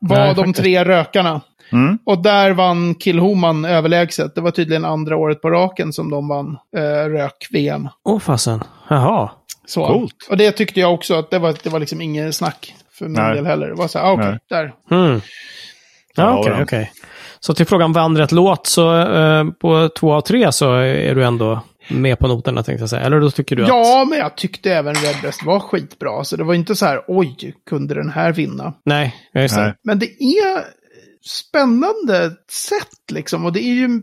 Var 0.00 0.16
Nej, 0.18 0.28
de 0.28 0.34
faktiskt. 0.36 0.56
tre 0.58 0.84
rökarna. 0.84 1.40
Mm. 1.72 1.98
Och 2.06 2.22
där 2.22 2.50
vann 2.50 2.94
Kilhuman 2.94 3.64
överlägset. 3.64 4.34
Det 4.34 4.40
var 4.40 4.50
tydligen 4.50 4.84
andra 4.84 5.16
året 5.16 5.42
på 5.42 5.50
raken 5.50 5.92
som 5.92 6.10
de 6.10 6.28
vann 6.28 6.56
eh, 6.76 7.08
rök-VM. 7.10 7.88
Åh, 8.04 8.18
fasen. 8.18 8.64
Jaha. 8.88 9.30
Så. 9.68 9.86
Coolt. 9.86 10.26
Och 10.30 10.36
det 10.36 10.52
tyckte 10.52 10.80
jag 10.80 10.94
också 10.94 11.14
att 11.14 11.30
det 11.30 11.38
var, 11.38 11.56
det 11.62 11.70
var 11.70 11.80
liksom 11.80 12.00
inget 12.00 12.34
snack 12.34 12.74
för 12.92 13.04
min 13.04 13.12
Nej. 13.12 13.34
del 13.34 13.46
heller. 13.46 13.68
Det 13.68 13.74
var 13.74 13.88
så 13.88 13.98
här, 13.98 14.06
ah, 14.06 14.12
okej, 14.12 14.26
Nej. 14.26 14.38
där. 14.48 14.72
Mm. 14.90 15.20
Ja, 16.14 16.22
Ja, 16.24 16.38
okej, 16.38 16.54
då. 16.56 16.62
okej. 16.62 16.92
Så 17.40 17.54
till 17.54 17.66
frågan 17.66 17.92
vann 17.92 18.18
rätt 18.18 18.32
låt, 18.32 18.66
så 18.66 19.00
eh, 19.00 19.44
på 19.50 19.88
två 19.98 20.12
av 20.14 20.20
tre 20.20 20.52
så 20.52 20.74
är 20.74 21.14
du 21.14 21.24
ändå 21.24 21.60
med 21.88 22.18
på 22.18 22.28
noterna 22.28 22.62
tänkte 22.62 22.82
jag 22.82 22.90
säga. 22.90 23.02
Eller 23.02 23.20
då 23.20 23.30
tycker 23.30 23.56
du 23.56 23.62
att... 23.62 23.68
Ja, 23.68 24.06
men 24.10 24.18
jag 24.18 24.36
tyckte 24.36 24.72
även 24.72 24.94
Redbreast 24.94 25.44
var 25.44 25.60
skitbra. 25.60 26.24
Så 26.24 26.36
det 26.36 26.44
var 26.44 26.54
inte 26.54 26.76
så 26.76 26.86
här, 26.86 27.04
oj, 27.08 27.54
kunde 27.66 27.94
den 27.94 28.10
här 28.10 28.32
vinna? 28.32 28.74
Nej, 28.84 29.16
ja, 29.32 29.40
just 29.40 29.54
det. 29.54 29.62
Nej. 29.62 29.74
Men 29.84 29.98
det 29.98 30.06
är 30.06 30.64
spännande 31.26 32.30
sätt 32.50 33.10
liksom. 33.12 33.44
Och 33.44 33.52
det 33.52 33.60
är 33.60 33.74
ju... 33.74 34.02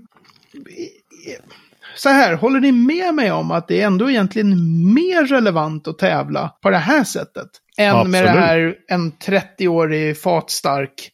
Så 1.95 2.09
här, 2.09 2.33
håller 2.33 2.59
ni 2.59 2.71
med 2.71 3.13
mig 3.15 3.31
om 3.31 3.51
att 3.51 3.67
det 3.67 3.81
är 3.81 3.85
ändå 3.85 4.09
egentligen 4.09 4.49
mer 4.93 5.25
relevant 5.27 5.87
att 5.87 5.97
tävla 5.99 6.51
på 6.61 6.69
det 6.69 6.77
här 6.77 7.03
sättet? 7.03 7.47
Än 7.77 8.11
med 8.11 8.23
det 8.23 8.29
Absolut. 8.29 8.45
här 8.47 8.75
en 8.87 9.11
30-årig 9.11 10.21
fatstark, 10.21 11.09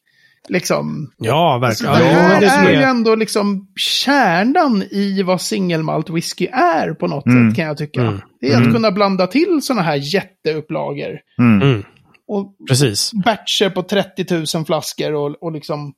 liksom. 0.49 1.11
Ja, 1.17 1.65
Alltså, 1.65 1.87
verkligen. 1.87 2.13
det 2.13 2.19
Ja, 2.21 2.27
här 2.27 2.41
det 2.41 2.49
som 2.49 2.59
är 2.65 2.69
ju 2.71 2.75
är- 2.75 2.87
ändå 2.89 3.15
liksom 3.15 3.67
kärnan 3.75 4.83
i 4.91 5.23
vad 5.23 5.41
singelmalt 5.41 6.09
whisky 6.09 6.47
är 6.51 6.93
på 6.93 7.07
något 7.07 7.25
Mm. 7.25 7.49
sätt 7.49 7.55
kan 7.57 7.65
jag 7.65 7.77
tycka. 7.77 8.01
Mm. 8.01 8.19
Det 8.41 8.47
är 8.47 8.53
att 8.55 8.61
Mm. 8.61 8.73
kunna 8.73 8.91
blanda 8.91 9.27
till 9.27 9.59
sådana 9.61 9.81
här 9.81 10.13
jätteupplagor. 10.15 11.19
Mm. 11.39 11.61
Mm, 11.61 11.83
Och 12.27 12.55
precis. 12.69 13.11
batcher 13.25 13.69
på 13.69 13.83
30 13.83 14.55
000 14.57 14.65
flaskor 14.65 15.13
och, 15.13 15.43
och 15.43 15.51
liksom 15.51 15.93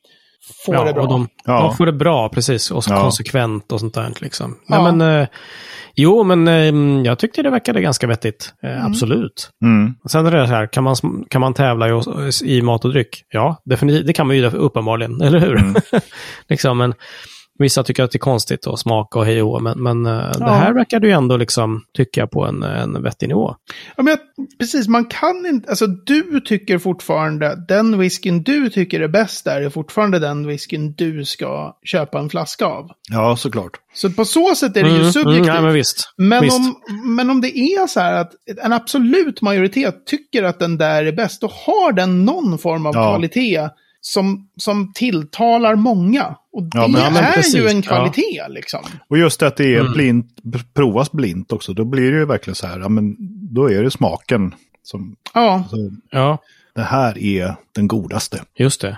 få 0.65 0.73
ja, 0.73 0.83
det 0.83 0.93
bra. 0.93 1.03
Och 1.03 1.09
de, 1.09 1.27
Ja. 1.45 1.61
de 1.61 1.75
får 1.77 1.85
det 1.85 1.93
bra, 1.93 2.29
precis. 2.29 2.71
Och 2.71 2.83
så 2.83 2.93
Ja. 2.93 3.01
konsekvent 3.01 3.71
och 3.71 3.79
sånt 3.79 3.93
där. 3.93 4.13
Liksom. 4.21 4.57
Ja. 4.67 4.83
Nej, 4.83 4.93
men, 4.93 5.21
eh, 5.21 5.27
jo, 5.95 6.23
men 6.23 6.47
eh, 6.47 7.05
jag 7.05 7.19
tyckte 7.19 7.43
det 7.43 7.49
verkade 7.49 7.81
ganska 7.81 8.07
vettigt. 8.07 8.53
Eh, 8.63 8.85
Absolut. 8.85 9.49
Mm. 9.63 9.93
Sen 10.09 10.25
är 10.25 10.31
det 10.31 10.47
så 10.47 10.53
här, 10.53 10.67
kan 10.67 10.83
man, 10.83 10.95
kan 11.29 11.41
man 11.41 11.53
tävla 11.53 11.89
i, 11.89 12.01
i 12.43 12.61
mat 12.61 12.85
och 12.85 12.91
dryck? 12.91 13.23
Ja, 13.29 13.61
definitivt. 13.65 14.07
Det 14.07 14.13
kan 14.13 14.27
man 14.27 14.35
ju 14.35 14.45
uppenbarligen, 14.45 15.21
eller 15.21 15.39
hur? 15.39 15.57
Mm. 15.57 15.75
liksom, 16.49 16.77
men 16.77 16.93
vissa 17.59 17.83
tycker 17.83 18.03
att 18.03 18.11
det 18.11 18.17
är 18.17 18.19
konstigt 18.19 18.67
att 18.67 18.79
smaka 18.79 19.19
och 19.19 19.25
hej 19.25 19.41
och 19.41 19.63
men, 19.63 19.83
men 19.83 20.05
eh, 20.05 20.11
Ja. 20.39 20.45
det 20.45 20.51
här 20.51 20.73
verkar 20.73 20.99
du 20.99 21.07
ju 21.07 21.13
ändå 21.13 21.37
liksom 21.37 21.81
tycka 21.97 22.27
på 22.27 22.45
en, 22.45 22.63
en 22.63 23.03
vettig 23.03 23.27
nivå. 23.27 23.55
Ja, 23.97 24.03
men 24.03 24.07
jag, 24.07 24.47
precis, 24.59 24.87
man 24.87 25.05
kan 25.05 25.45
inte, 25.45 25.69
alltså 25.69 25.87
du 25.87 26.41
tycker 26.45 26.77
fortfarande, 26.79 27.65
den 27.67 27.97
whiskyn 27.99 28.43
du 28.43 28.69
tycker 28.69 28.99
är 29.01 29.07
bäst 29.07 29.45
där 29.45 29.61
är 29.61 29.69
fortfarande 29.69 30.19
den 30.19 30.47
whiskyn 30.47 30.93
du 30.93 31.25
ska 31.25 31.75
köpa 31.83 32.19
en 32.19 32.29
flaska 32.29 32.65
av. 32.65 32.89
Ja, 33.11 33.35
såklart. 33.35 33.71
Så 33.93 34.09
på 34.11 34.25
så 34.25 34.55
sätt 34.55 34.77
är 34.77 34.83
det 34.83 34.89
ju 34.89 34.99
Mm, 34.99 35.11
subjektivt. 35.11 35.45
Mm, 35.47 35.55
ja, 35.55 35.61
men 35.61 35.73
visst. 35.73 36.13
Men 36.17 36.41
visst. 36.41 36.57
om, 36.57 36.75
men 37.15 37.29
om 37.29 37.41
det 37.41 37.57
är 37.59 37.87
så 37.87 37.99
här 37.99 38.13
att 38.21 38.31
en 38.63 38.73
absolut 38.73 39.41
majoritet 39.41 40.05
tycker 40.05 40.43
att 40.43 40.59
den 40.59 40.77
där 40.77 41.05
är 41.05 41.11
bäst, 41.11 41.41
då 41.41 41.47
har 41.47 41.91
den 41.91 42.25
någon 42.25 42.57
form 42.57 42.85
av 42.85 42.95
Ja. 42.95 43.09
kvalitet 43.09 43.69
som, 44.05 44.47
som 44.57 44.93
tilltalar 44.93 45.75
många. 45.75 46.35
Och 46.53 46.63
det 46.63 46.77
Ja, 46.77 46.87
men- 46.87 47.01
ja, 47.01 47.09
men 47.09 47.23
är 47.23 47.31
precis, 47.31 47.55
ju 47.55 47.67
en 47.67 47.75
ja. 47.75 47.81
kvalitet 47.81 48.47
liksom. 48.49 48.79
Och 49.07 49.17
just 49.17 49.43
att 49.43 49.57
det 49.57 49.75
är 49.75 49.79
Mm. 49.79 49.93
blint, 49.93 50.27
provas 50.73 51.11
blint 51.11 51.51
också, 51.51 51.73
då 51.73 51.85
blir 51.85 52.11
det 52.11 52.17
ju 52.17 52.25
verkligen 52.25 52.55
så 52.55 52.67
här, 52.67 52.79
ja 52.79 52.89
men 52.89 53.15
då 53.53 53.71
är 53.71 53.83
det 53.83 53.91
smaken 53.91 54.55
som, 54.83 55.15
Ja, 55.33 55.63
så, 55.69 55.75
Ja, 56.11 56.37
det 56.75 56.81
här 56.81 57.17
är 57.17 57.55
den 57.75 57.87
godaste. 57.87 58.41
just 58.55 58.81
det. 58.81 58.97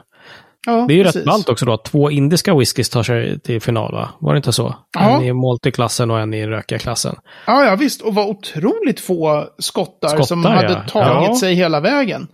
ja 0.66 0.86
Det 0.88 0.94
är 0.94 0.98
ju 0.98 1.04
precis. 1.04 1.16
rätt 1.20 1.26
ballt 1.26 1.50
också 1.50 1.66
då 1.66 1.74
att 1.74 1.84
två 1.86 2.12
indiska 2.12 2.56
whiskys 2.56 2.90
tar 2.90 3.04
sig 3.04 3.40
till 3.40 3.62
final, 3.62 3.92
va? 3.94 4.10
Var 4.20 4.34
det 4.34 4.38
inte 4.38 4.54
så? 4.54 4.76
Ja. 4.94 5.18
En 5.18 5.24
i 5.24 5.34
multiklassen 5.34 6.12
och 6.12 6.20
en 6.20 6.34
i 6.34 6.48
rökiga 6.48 6.80
klassen. 6.80 7.16
Ja, 7.48 7.66
ja, 7.66 7.76
visst. 7.76 8.02
Och 8.02 8.16
var 8.16 8.26
otroligt 8.28 9.00
få 9.00 9.48
skottar, 9.60 10.08
Skottar, 10.08 10.24
som 10.24 10.44
ja. 10.44 10.50
hade 10.50 10.74
tagit 10.88 11.28
Ja. 11.30 11.36
sig 11.40 11.54
hela 11.56 11.80
vägen. 11.80 12.28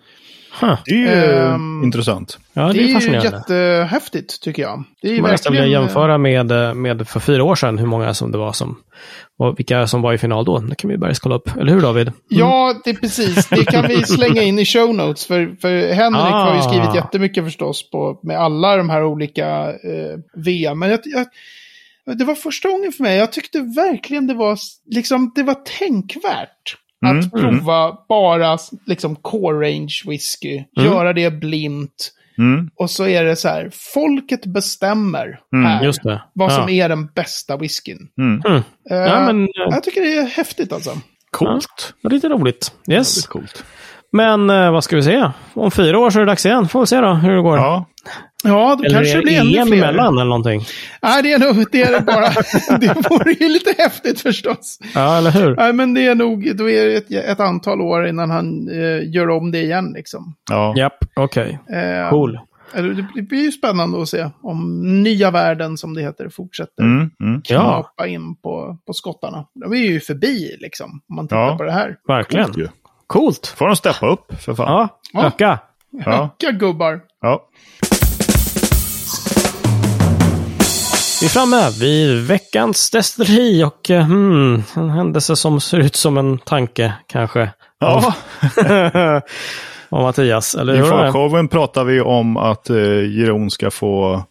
Huh. 0.59 0.77
Det 0.85 0.91
är 0.91 0.97
ju 0.97 1.07
Ehm, 1.37 1.83
intressant. 1.83 2.39
Ja, 2.53 2.61
det, 2.67 2.73
Det 2.73 2.79
är 2.79 2.83
är 2.83 2.87
ju 2.87 2.93
fascinerande. 2.93 3.37
jättehäftigt, 3.37 4.41
tycker 4.41 4.61
jag. 4.61 4.83
Det 5.01 5.07
är 5.17 5.21
Man 5.21 5.31
nästan 5.31 5.51
vilja 5.53 5.61
verkligen... 5.63 5.81
jämföra 5.81 6.17
med, 6.17 6.51
eh, 6.51 6.73
med 6.73 7.07
för 7.07 7.19
fyra 7.19 7.43
år 7.43 7.55
sedan 7.55 7.77
hur 7.77 7.85
många 7.85 8.13
som 8.13 8.31
det 8.31 8.37
var 8.37 8.53
som, 8.53 8.77
och 9.39 9.59
vilka 9.59 9.87
som 9.87 10.01
var 10.01 10.13
i 10.13 10.17
final 10.17 10.45
då. 10.45 10.59
Det 10.59 10.75
kan 10.75 10.89
vi 10.89 10.97
börja 10.97 11.13
kolla 11.21 11.35
upp. 11.35 11.57
Eller 11.57 11.73
hur 11.73 11.81
David? 11.81 12.11
Ja, 12.27 12.75
det 12.83 12.89
är 12.89 12.93
precis. 12.93 13.47
Det 13.49 13.65
kan 13.65 13.87
vi 13.87 14.03
slänga 14.03 14.41
in 14.41 14.59
i 14.59 14.65
show 14.65 14.95
notes. 14.95 15.25
För, 15.25 15.55
för 15.61 15.93
Henrik 15.93 16.21
har 16.33 16.53
ju 16.53 16.59
Ah. 16.59 16.69
skrivit 16.69 16.95
jättemycket 16.95 17.43
förstås 17.43 17.89
på, 17.91 18.19
med 18.23 18.37
alla 18.39 18.75
de 18.77 18.89
här 18.89 19.03
olika 19.03 19.47
eh, 19.69 20.17
VM. 20.35 20.79
Men 20.79 20.89
jag, 20.89 20.99
jag, 21.03 21.27
det 22.17 22.25
var 22.25 22.35
första 22.35 22.69
gången 22.69 22.91
för 22.91 23.03
mig. 23.03 23.17
Jag 23.17 23.31
tyckte 23.31 23.59
verkligen 23.59 24.27
det 24.27 24.33
var, 24.33 24.57
liksom, 24.95 25.31
det 25.35 25.43
var 25.43 25.55
tänkvärt. 25.79 26.77
Mm, 27.05 27.19
Att 27.19 27.31
prova 27.31 27.97
bara 28.09 28.57
liksom 28.85 29.15
core 29.15 29.67
range 29.69 29.93
whisky. 30.07 30.63
Göra 30.79 31.13
det 31.13 31.31
blint. 31.31 32.11
Mm. 32.37 32.69
Och 32.75 32.89
så 32.89 33.07
är 33.07 33.23
det 33.23 33.35
så 33.35 33.47
här, 33.47 33.69
folket 33.93 34.45
bestämmer 34.45 35.39
Mm, 35.53 35.65
här 35.65 35.83
Just 35.83 36.03
det. 36.03 36.21
vad 36.33 36.51
ja. 36.51 36.55
som 36.55 36.69
är 36.69 36.89
den 36.89 37.07
bästa 37.07 37.57
whiskyn. 37.57 38.07
Mm. 38.17 38.41
Mm. 38.45 38.57
Eh, 38.91 38.97
Ja, 38.97 39.19
men 39.25 39.43
eh, 39.43 39.47
Jag 39.55 39.83
tycker 39.83 40.01
det 40.01 40.17
är 40.17 40.25
häftigt 40.27 40.73
alltså. 40.73 40.91
Coolt. 41.31 41.93
ja, 42.01 42.09
lite 42.09 42.29
roligt. 42.29 42.71
Yes. 42.89 43.27
Coolt. 43.27 43.63
Men 44.11 44.49
eh, 44.49 44.71
vad 44.71 44.83
ska 44.83 44.95
vi 44.95 45.03
se? 45.03 45.29
Om 45.53 45.71
fyra 45.71 45.99
år 45.99 46.09
så 46.09 46.19
är 46.19 46.25
det 46.25 46.31
dags 46.31 46.45
igen. 46.45 46.67
Får 46.67 46.79
vi 46.79 46.85
se 46.87 47.01
då 47.01 47.13
hur 47.13 47.35
det 47.35 47.41
går. 47.41 47.57
Ja. 47.57 47.85
Ja, 48.43 48.75
det 48.75 48.85
Eller 48.85 48.97
kanske 48.97 49.17
är 49.17 49.21
blir 49.21 49.31
det 49.33 49.39
ännu 49.39 49.57
EM 49.57 49.67
fler. 49.67 49.77
emellan 49.77 50.13
eller 50.17 50.25
någonting? 50.25 50.61
Nej, 51.01 51.23
det 51.23 51.31
är 51.33 51.39
nog 51.39 51.65
det 51.71 51.81
är 51.81 51.91
det 51.91 52.01
bara. 52.01 52.29
det 52.79 53.09
vore 53.09 53.31
ju 53.31 53.49
lite 53.49 53.75
häftigt 53.77 54.21
förstås. 54.21 54.79
Ja, 54.95 55.17
eller 55.17 55.31
hur? 55.31 55.55
Nej, 55.55 55.73
men 55.73 55.93
det 55.93 56.05
är 56.07 56.15
nog, 56.15 56.55
då 56.57 56.69
är 56.69 56.85
det 56.85 56.95
ett, 56.95 57.11
ett 57.11 57.39
antal 57.39 57.81
år 57.81 58.07
innan 58.07 58.29
han 58.31 58.67
eh, 58.69 59.13
gör 59.15 59.29
om 59.29 59.51
det 59.51 59.61
igen 59.61 59.93
liksom. 59.95 60.35
Ja. 60.49 60.73
Japp, 60.77 60.97
okej. 61.15 61.59
Eh, 61.73 62.09
Cool. 62.09 62.39
eller 62.73 62.89
Det 62.93 63.07
det 63.15 63.21
blir 63.21 63.41
ju 63.43 63.51
spännande 63.51 64.01
att 64.01 64.09
se 64.09 64.29
om 64.41 64.81
nya 65.03 65.31
världen, 65.31 65.77
som 65.77 65.93
det 65.93 66.01
heter, 66.01 66.29
fortsätter 66.29 66.83
Mm, 66.83 67.09
mm. 67.23 67.41
Ja, 67.45 67.59
knapa 67.59 68.07
in 68.07 68.35
på, 68.35 68.77
på 68.87 68.93
skottarna. 68.93 69.45
De 69.53 69.73
är 69.73 69.77
ju 69.77 69.99
förbi 69.99 70.55
liksom, 70.59 71.01
om 71.09 71.15
man 71.15 71.27
tittar 71.27 71.37
Ja. 71.47 71.57
på 71.57 71.63
det 71.63 71.71
här. 71.71 71.95
verkligen. 72.07 72.45
Coolt 72.45 72.57
ju. 72.57 72.67
Coolt. 73.07 73.47
Får 73.57 73.67
de 73.67 73.75
steppa 73.75 74.07
upp 74.07 74.33
för 74.41 74.53
fan. 74.53 74.67
Ja, 74.67 74.99
Ja. 75.13 75.27
öka. 75.27 75.59
Ja. 76.05 76.35
Vilka 76.39 76.57
gubbar! 76.57 76.99
ja. 77.21 77.47
Vi 81.21 81.25
är 81.25 81.29
framme 81.29 81.69
vid 81.79 82.27
veckans 82.27 82.89
destilleri 82.91 83.63
och 83.63 83.89
eh, 83.91 84.05
hmm, 84.05 84.63
en 84.75 84.89
händelse 84.89 85.35
som 85.35 85.61
ser 85.61 85.79
ut 85.79 85.95
som 85.95 86.17
en 86.17 86.37
tanke 86.37 86.93
kanske. 87.07 87.49
ja. 87.79 88.13
Av 89.89 90.01
Mattias, 90.01 90.55
eller 90.55 90.73
I 90.73 90.77
hur? 90.77 90.83
förshowen 90.85 91.47
pratar 91.47 91.83
vi 91.83 92.01
om 92.01 92.37
att 92.37 92.69
eh, 92.69 92.75
Jeroen 93.19 93.49
ska 93.49 93.71
få 93.71 94.23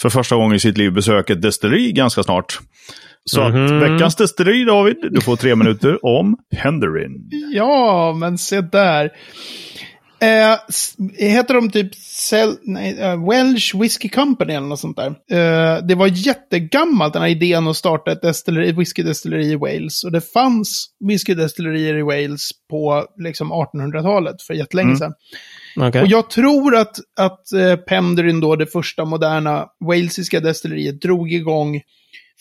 för 0.00 0.08
första 0.08 0.36
gången 0.36 0.56
i 0.56 0.60
sitt 0.60 0.78
liv 0.78 0.92
besöka 0.92 1.32
ett 1.32 1.42
destilleri 1.42 1.92
ganska 1.92 2.22
snart. 2.22 2.58
Så 3.24 3.40
att 3.40 3.54
Mhm. 3.54 3.80
veckans 3.80 4.16
destilleri 4.16 4.64
David, 4.64 4.96
du 5.10 5.20
får 5.20 5.36
tre 5.36 5.54
minuter 5.56 6.06
om 6.06 6.36
Penderin. 6.62 7.30
Ja, 7.54 8.12
men 8.12 8.38
se 8.38 8.60
där. 8.60 9.10
Eh, 10.20 10.56
heter 11.18 11.54
de 11.54 11.70
typ 11.70 11.94
Cel 11.94 12.56
nej, 12.62 12.98
eh, 13.00 13.28
Welsh 13.28 13.80
Whiskey 13.80 14.08
Company 14.08 14.54
eller 14.54 14.66
något 14.66 14.80
sånt 14.80 14.96
där. 14.96 15.06
Eh, 15.06 15.86
det 15.86 15.94
var 15.94 16.06
jättegammalt 16.06 17.12
den 17.12 17.22
här 17.22 17.28
idén 17.28 17.68
att 17.68 17.76
starta 17.76 18.12
ett 18.12 18.22
destilleri, 18.22 18.72
whiskydestilleri 18.72 19.44
i 19.44 19.56
Wales. 19.56 20.04
Och 20.04 20.12
det 20.12 20.20
fanns 20.20 20.86
whiskydestillerier 21.08 21.96
i 21.96 22.02
Wales 22.02 22.50
på 22.70 23.04
liksom 23.24 23.52
1800-talet, 23.52 24.42
för 24.42 24.54
jättelänge 24.54 24.96
sedan. 24.96 25.12
Okej. 25.76 26.02
Och 26.02 26.08
jag 26.08 26.30
tror 26.30 26.76
att, 26.76 26.96
att 27.20 27.52
eh, 27.52 27.76
Penderyn 27.76 28.40
då, 28.40 28.56
det 28.56 28.66
första 28.66 29.04
moderna 29.04 29.66
walesiska 29.80 30.40
destilleriet, 30.40 31.02
drog 31.02 31.32
igång 31.32 31.80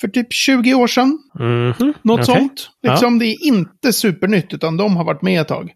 för 0.01 0.07
typ 0.07 0.33
20 0.33 0.73
år 0.73 0.87
sedan. 0.87 1.19
Mhm, 1.39 1.93
Något 2.01 2.29
okej. 2.29 2.35
sånt. 2.35 2.69
Liksom, 2.87 3.19
Det 3.19 3.25
är 3.25 3.45
inte 3.45 3.93
supernytt, 3.93 4.53
utan 4.53 4.77
de 4.77 4.97
har 4.97 5.03
varit 5.03 5.21
med 5.21 5.41
ett 5.41 5.47
tag. 5.47 5.71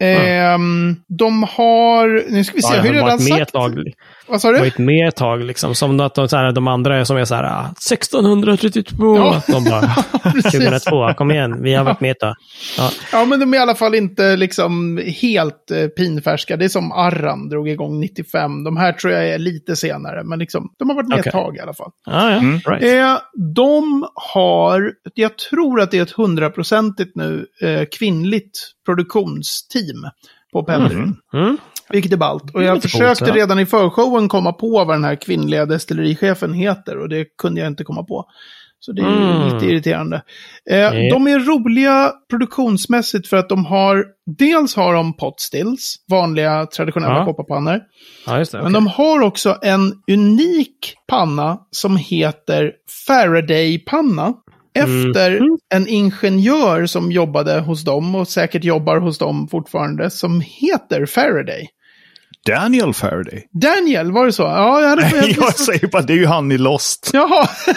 Ehm, 0.00 0.96
de 1.06 1.42
har, 1.42 2.30
nu 2.30 2.44
ska 2.44 2.56
vi 2.56 2.62
se, 2.62 2.68
Ja, 2.68 2.74
jag 2.74 2.80
har 2.82 2.86
ju 2.86 2.92
redan 2.92 3.08
varit 3.08 3.28
med 3.28 3.42
ett 3.42 3.50
sagt. 3.50 3.96
Vad 4.30 4.40
sa 4.40 4.52
du? 4.52 4.58
varit 4.58 4.78
med 4.78 5.08
ett 5.08 5.16
tag, 5.16 5.44
liksom. 5.44 5.74
Som 5.74 6.00
att 6.00 6.14
de, 6.14 6.28
så 6.28 6.36
här, 6.36 6.52
de 6.52 6.68
andra 6.68 6.96
är 7.00 7.04
som 7.04 7.16
är 7.16 7.24
så 7.24 7.34
här, 7.34 7.44
ah, 7.44 7.66
1632. 7.92 9.16
Ja. 9.16 9.42
De 9.46 9.64
bara, 9.64 9.80
Precis. 10.32 10.52
2002, 10.52 11.14
kom 11.14 11.30
igen, 11.30 11.62
vi 11.62 11.74
har 11.74 11.84
varit 11.84 12.00
med 12.00 12.10
ett 12.10 12.18
tag. 12.18 12.34
Ja. 12.78 12.90
Ja, 13.12 13.24
men 13.24 13.40
de 13.40 13.54
är 13.54 13.58
i 13.58 13.60
alla 13.60 13.74
fall 13.74 13.94
inte 13.94 14.36
liksom 14.36 14.98
helt 15.22 15.70
eh, 15.70 15.86
pinfärska. 15.86 16.56
Det 16.56 16.64
är 16.64 16.68
som 16.68 16.92
Arran 16.92 17.48
drog 17.48 17.68
igång 17.68 18.00
95. 18.00 18.64
De 18.64 18.76
här 18.76 18.92
tror 18.92 19.12
jag 19.12 19.28
är 19.28 19.38
lite 19.38 19.76
senare, 19.76 20.24
men 20.24 20.38
liksom, 20.38 20.68
de 20.78 20.88
har 20.88 20.96
varit 20.96 21.08
med 21.08 21.18
Okej. 21.18 21.28
ett 21.28 21.32
tag 21.32 21.56
i 21.56 21.60
alla 21.60 21.74
fall. 21.74 21.90
Ah, 22.06 22.30
ja, 22.30 22.36
Mm. 22.40 22.60
right. 22.66 22.82
Eh, 22.82 23.18
de 23.54 24.06
har, 24.34 24.92
jag 25.14 25.38
tror 25.38 25.80
att 25.80 25.90
det 25.90 25.98
är 25.98 26.02
ett 26.02 26.10
hundraprocentigt 26.10 27.16
nu, 27.16 27.46
eh, 27.62 27.84
kvinnligt 27.98 28.58
produktionsteam 28.86 30.10
på 30.52 30.62
Penderyn. 30.64 31.16
Mm. 31.34 31.56
Vilket 31.92 32.12
är 32.12 32.16
ballt. 32.16 32.54
Och 32.54 32.62
jag 32.62 32.82
försökte 32.82 33.24
coolt, 33.24 33.36
ja. 33.36 33.42
redan 33.42 33.58
i 33.58 33.66
förshowen 33.66 34.28
komma 34.28 34.52
på 34.52 34.70
vad 34.84 34.88
den 34.94 35.04
här 35.04 35.14
kvinnliga 35.14 35.66
destillerichefen 35.66 36.54
heter. 36.54 36.98
Och 36.98 37.08
det 37.08 37.24
kunde 37.42 37.60
jag 37.60 37.66
inte 37.66 37.84
komma 37.84 38.02
på. 38.04 38.24
Så 38.82 38.92
det 38.92 39.02
är 39.02 39.06
Mm. 39.40 39.54
lite 39.54 39.66
irriterande. 39.66 40.22
Eh. 40.70 40.90
De 41.10 41.26
är 41.26 41.38
roliga 41.38 42.12
produktionsmässigt 42.30 43.28
för 43.28 43.36
att 43.36 43.48
de 43.48 43.64
har, 43.66 44.04
dels 44.38 44.76
har 44.76 44.94
de 44.94 45.16
potstills, 45.16 45.94
vanliga 46.10 46.66
traditionella 46.66 47.14
Ja. 47.18 47.24
kopparpannor. 47.24 47.80
Ja, 48.26 48.32
det. 48.32 48.46
Men 48.52 48.60
okej. 48.62 48.72
de 48.72 48.86
har 48.86 49.20
också 49.20 49.56
en 49.62 49.92
unik 50.12 50.94
panna 51.08 51.58
som 51.70 51.96
heter 51.96 52.72
Faraday-panna. 53.06 54.34
Efter 54.74 55.40
Mhm. 55.40 55.58
en 55.74 55.88
ingenjör 55.88 56.86
som 56.86 57.12
jobbade 57.12 57.60
hos 57.60 57.84
dem 57.84 58.14
och 58.14 58.28
säkert 58.28 58.64
jobbar 58.64 58.96
hos 59.00 59.18
dem 59.18 59.48
fortfarande 59.48 60.10
som 60.10 60.40
heter 60.40 61.06
Faraday. 61.06 61.68
Daniel 62.46 62.94
Faraday. 62.94 63.46
Daniel, 63.62 64.12
var 64.12 64.26
det 64.26 64.32
så? 64.32 64.42
Ja, 64.42 64.80
jag 64.80 64.88
hade... 64.88 65.02
Nej, 65.02 65.34
jag 65.40 65.54
säger 65.54 65.86
bara 65.86 66.02
det 66.02 66.12
är 66.12 66.16
ju 66.16 66.26
han 66.26 66.52
i 66.52 66.58
Lost. 66.58 67.10
Jaha. 67.12 67.48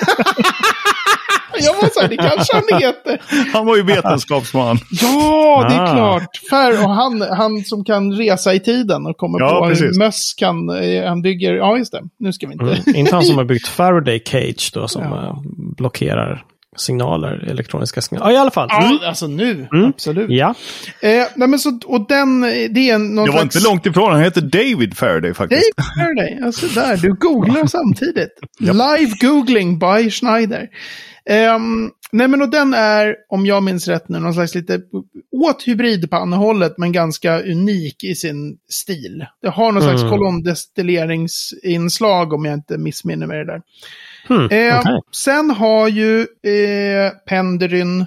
jag 1.59 1.73
var 1.73 1.89
så 1.93 1.99
här, 2.01 2.07
det 2.07 2.17
kanske 2.17 2.55
han 2.55 2.81
heter. 2.81 3.21
Han 3.53 3.65
var 3.65 3.75
ju 3.75 3.83
vetenskapsman. 3.83 4.77
Ja, 5.01 5.65
det 5.69 5.75
är 5.75 5.81
Ah. 5.83 5.93
klart. 5.93 6.37
Fär, 6.49 6.83
och 6.85 6.89
han, 6.93 7.21
han 7.21 7.63
som 7.63 7.83
kan 7.85 8.13
resa 8.13 8.53
i 8.53 8.59
tiden 8.59 9.05
och 9.05 9.17
kommer 9.17 9.39
Ja, 9.39 9.59
på 9.59 9.65
hur 9.65 9.71
precis. 9.75 9.97
möss 9.97 10.33
kan... 10.37 10.69
eh, 10.69 11.07
Han 11.09 11.21
bygger... 11.21 11.53
Ja, 11.53 11.77
just 11.77 11.91
det. 11.91 12.01
Nu 12.19 12.33
ska 12.33 12.47
vi 12.47 12.53
inte... 12.53 12.65
Mm. 12.65 12.95
Inte 12.95 13.15
han 13.15 13.23
som 13.23 13.37
har 13.37 13.45
byggt 13.53 13.67
Faraday 13.67 14.21
Cage 14.25 14.71
då, 14.73 14.87
som 14.87 15.01
Ja. 15.03 15.23
eh, 15.27 15.35
blockerar 15.77 16.43
signaler, 16.75 17.47
elektroniska 17.49 18.01
signaler. 18.01 18.31
Ja, 18.31 18.37
i 18.37 18.37
alla 18.37 18.51
fall. 18.51 18.69
Mm. 18.71 18.97
alltså 19.07 19.27
nu. 19.27 19.67
Mm. 19.73 19.89
Absolut. 19.89 20.25
Ja, 20.29 20.55
Eh, 21.01 21.09
nej, 21.35 21.47
men 21.47 21.59
så, 21.59 21.79
och 21.85 22.07
den, 22.07 22.41
det 22.41 22.89
är 22.89 22.97
någon 22.97 23.15
var 23.15 23.39
slags... 23.39 23.55
inte 23.55 23.67
långt 23.69 23.85
ifrån, 23.85 24.11
han 24.11 24.21
heter 24.21 24.41
David 24.41 24.97
Faraday 24.97 25.33
faktiskt. 25.33 25.71
Dave 25.77 25.89
Faraday, 25.95 26.39
alltså 26.45 26.67
där, 26.67 26.97
du 26.97 27.13
googlar 27.13 27.65
samtidigt. 27.67 28.39
Live 28.59 29.13
googling 29.21 29.79
by 29.79 30.09
Schneider. 30.11 30.67
Ehm, 31.29 31.89
nej 32.13 32.27
men 32.27 32.41
och 32.41 32.49
den 32.49 32.73
är, 32.73 33.15
om 33.29 33.45
jag 33.45 33.63
minns 33.63 33.87
rätt 33.87 34.09
nu, 34.09 34.19
någon 34.19 34.33
slags 34.33 34.55
lite 34.55 34.81
åt 35.31 35.67
hybridpannehållet 35.67 36.77
men 36.77 36.91
ganska 36.91 37.41
unik 37.41 38.03
i 38.03 38.15
sin 38.15 38.57
stil. 38.69 39.25
Det 39.41 39.49
har 39.49 39.71
någon 39.71 39.83
slags 39.83 40.01
Mm. 40.01 40.11
kolondestilleringsinslag 40.11 42.33
om 42.33 42.45
jag 42.45 42.53
inte 42.53 42.77
missminner 42.77 43.27
mig 43.27 43.37
det 43.37 43.45
där. 43.45 43.61
hmm. 44.27 44.45
Eh, 44.51 44.79
okej. 44.79 44.99
Sen 45.11 45.49
har 45.51 45.87
ju 45.87 46.19
eh, 46.21 47.11
Penderyn, 47.27 48.05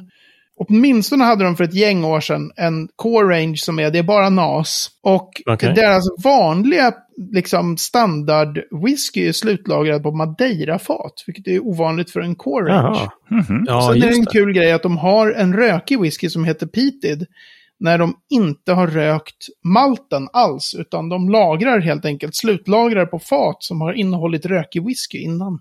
åtminstone 0.57 1.24
hade 1.24 1.44
de 1.44 1.57
för 1.57 1.64
ett 1.64 1.74
gäng 1.74 2.04
år 2.04 2.20
sedan, 2.20 2.50
en 2.57 2.88
core 2.96 3.36
range 3.36 3.57
som 3.57 3.78
är, 3.78 3.90
det 3.90 3.98
är 3.98 4.02
bara 4.02 4.30
NAS. 4.30 4.90
Och 5.02 5.42
Okej. 5.46 5.72
deras 5.74 6.04
vanliga 6.24 6.92
liksom, 7.33 7.77
standard 7.77 8.59
whisky 8.85 9.29
är 9.29 9.33
slutlagrad 9.33 10.03
på 10.03 10.11
Madeira-fat, 10.11 11.25
vilket 11.27 11.49
är 11.49 11.67
ovanligt 11.67 12.11
för 12.11 12.21
en 12.21 12.35
core 12.35 12.73
range. 12.73 12.99
Jaha. 12.99 13.11
Mhm. 13.49 13.64
Ja, 13.67 13.91
Sen 13.93 14.03
är 14.03 14.07
det 14.07 14.14
en 14.14 14.21
det. 14.25 14.31
kul 14.33 14.53
grej 14.53 14.73
att 14.73 14.83
de 14.83 14.97
har 14.99 15.31
en 15.33 15.53
rökig 15.57 16.01
whisky 16.01 16.31
som 16.31 16.45
heter 16.45 16.67
Peated. 16.67 17.27
När 17.81 17.99
de 17.99 18.14
inte 18.31 18.72
har 18.72 18.87
rökt 18.87 19.47
malten 19.64 20.29
alls, 20.33 20.74
utan 20.79 21.09
de 21.09 21.29
lagrar 21.29 21.81
helt 21.81 22.05
enkelt, 22.05 22.37
slutlagrar 22.37 23.07
på 23.07 23.18
fat 23.18 23.57
som 23.61 23.81
har 23.81 23.93
innehållit 23.93 24.47
rökig 24.47 24.87
whisky 24.87 25.18
innan. 25.18 25.59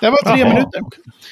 Det 0.00 0.10
var 0.10 0.30
tre 0.30 0.40
jaha. 0.40 0.48
minuter. 0.48 0.80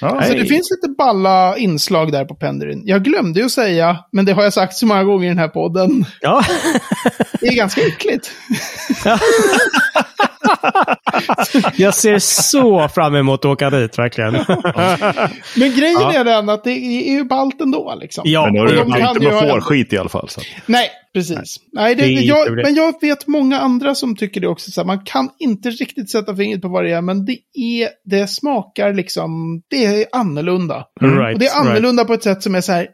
Ja. 0.01 0.09
Alltså, 0.09 0.33
det 0.33 0.45
finns 0.45 0.71
lite 0.71 0.95
balla 0.99 1.57
inslag 1.57 2.13
där 2.13 2.25
på 2.25 2.35
Penderin. 2.35 2.83
Jag 2.85 3.05
glömde 3.05 3.41
ju 3.41 3.47
att 3.47 3.53
säga, 3.53 4.05
men 4.13 4.25
det 4.25 4.33
har 4.33 4.43
jag 4.43 4.53
sagt 4.53 4.75
så 4.75 4.87
många 4.87 5.05
gånger 5.05 5.27
i 5.27 5.29
den 5.29 5.39
här 5.39 5.49
podden. 5.49 6.05
Ja. 6.21 6.43
Det 7.41 7.47
är 7.47 7.57
ganska 7.57 7.81
äckligt. 7.81 8.31
Jag 11.77 11.95
ser 11.95 12.19
så 12.19 12.89
fram 12.89 13.15
emot 13.15 13.41
att 13.41 13.45
åka 13.45 13.71
dit, 13.71 13.99
verkligen. 13.99 14.33
Men 15.57 15.77
grejen 15.77 16.01
Ja. 16.01 16.15
är 16.15 16.25
den 16.25 16.49
att 16.49 16.65
det 16.65 16.71
är 16.71 17.13
ju 17.13 17.25
ballt 17.25 17.61
ändå 17.61 17.99
liksom. 18.01 18.23
Ja, 18.27 18.45
Men 18.45 18.53
nu 18.53 18.77
de 18.77 18.93
är 18.93 19.09
inte 19.11 19.21
med 19.21 19.51
fårskit 19.51 19.93
i 19.93 19.99
alla 19.99 20.09
fall. 20.09 20.29
Så. 20.29 20.41
Nej, 20.67 20.89
precis. 21.15 21.57
Nej, 21.73 21.95
det, 21.95 22.03
Det 22.03 22.09
jag, 22.09 22.53
men 22.55 22.75
jag 22.75 22.95
vet 23.01 23.27
många 23.27 23.59
andra 23.61 23.95
som 23.95 24.17
tycker 24.17 24.41
det 24.41 24.49
också. 24.49 24.71
Så 24.71 24.81
här, 24.81 24.87
man 24.87 25.05
kan 25.05 25.31
inte 25.39 25.71
riktigt 25.71 26.11
sätta 26.11 26.37
fingret 26.37 26.63
på 26.63 26.69
vad 26.69 26.85
det 26.85 26.93
är, 26.93 27.03
men 27.03 27.25
det, 27.25 27.39
är, 27.55 27.89
det 28.05 28.27
smakar 28.27 28.95
liksom, 28.95 29.63
det 29.71 29.85
är 29.85 30.07
annorlunda. 30.13 30.85
Right, 31.01 31.35
Och 31.35 31.39
det 31.41 31.47
är 31.47 31.61
annorlunda 31.61 32.05
på 32.05 32.13
ett 32.15 32.23
sätt 32.23 32.43
som 32.43 32.55
är 32.55 32.61
så 32.61 32.73
här, 32.73 32.87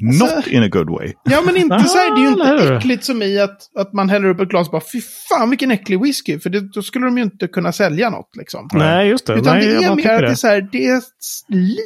"Äh, 0.00 0.20
va?" 0.20 0.36
Not 0.36 0.46
in 0.46 0.62
a 0.62 0.68
good 0.68 0.90
way. 0.90 1.12
Ja, 1.24 1.40
men 1.46 1.56
inte 1.56 1.74
Ah, 1.74 1.84
så 1.84 1.98
här, 1.98 2.14
det 2.16 2.20
är 2.20 2.30
ju 2.30 2.32
eller 2.32 2.62
inte 2.62 2.74
äckligt 2.76 3.04
som 3.04 3.22
i 3.22 3.40
att, 3.40 3.58
att 3.78 3.92
man 3.92 4.08
häller 4.08 4.28
upp 4.28 4.40
ett 4.40 4.48
glas 4.48 4.66
och 4.68 4.72
bara, 4.72 4.82
fy 4.92 5.00
fan 5.28 5.50
vilken 5.50 5.70
äcklig 5.70 6.02
whisky. 6.02 6.38
För 6.40 6.50
det, 6.50 6.60
då 6.72 6.82
skulle 6.82 7.04
de 7.06 7.18
ju 7.18 7.24
inte 7.24 7.46
kunna 7.48 7.72
sälja 7.72 8.10
något 8.10 8.36
liksom. 8.38 8.68
Nej, 8.72 9.08
just 9.08 9.26
det. 9.26 9.32
Utan 9.34 9.56
Nej, 9.58 9.66
det 9.66 9.74
är 9.74 9.80
mer 9.80 9.90
att 9.90 9.96
det 9.96 10.08
är, 10.10 10.22
det. 10.22 10.36
så 10.36 10.46
här, 10.46 10.68
det 10.72 10.86
är 10.86 11.00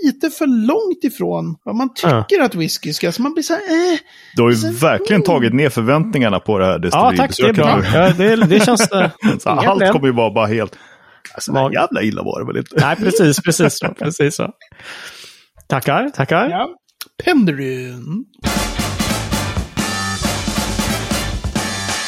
lite 0.05 0.31
för 0.31 0.47
långt 0.47 1.05
ifrån 1.05 1.57
vad 1.65 1.75
man 1.77 1.95
tycker 1.95 2.43
att 2.43 2.55
whisky 2.55 2.93
ska. 2.93 3.13
Så 3.13 3.23
man 3.23 3.33
blir 3.35 3.43
så 3.43 3.53
här, 3.53 3.61
eh. 3.93 3.99
Du 4.37 4.43
har 4.43 4.51
ju 4.51 4.57
Sen- 4.57 4.75
verkligen 4.75 5.23
tagit 5.23 5.53
ner 5.55 5.69
förväntningarna 5.69 6.41
på 6.41 6.59
det 6.59 6.67
här 6.67 6.81
Ja, 6.93 7.13
tack. 7.17 7.37
Det 7.37 7.43
är 7.49 7.53
bra. 7.53 7.83
Ja, 7.95 8.13
det, 8.19 8.37
det 8.37 8.65
känns... 8.65 8.91
eh, 8.93 9.11
Så 9.39 9.49
allt 9.51 9.93
kommer 9.93 10.07
ju 10.07 10.13
vara 10.13 10.31
bara 10.35 10.47
helt... 10.47 10.77
Alltså, 11.35 11.53
Mag- 11.53 11.73
jävla 11.73 12.03
illa 12.03 12.23
var 12.23 12.41
det 12.41 12.47
väl 12.47 12.57
inte? 12.57 12.77
Nej, 12.87 12.97
precis, 12.97 13.41
precis 13.43 13.79
så. 13.79 13.89
Precis 13.99 14.35
så. 14.37 14.51
Tackar, 15.69 16.11
tackar. 16.11 16.49
Ja. 16.51 16.69
Penderyn. 17.23 18.25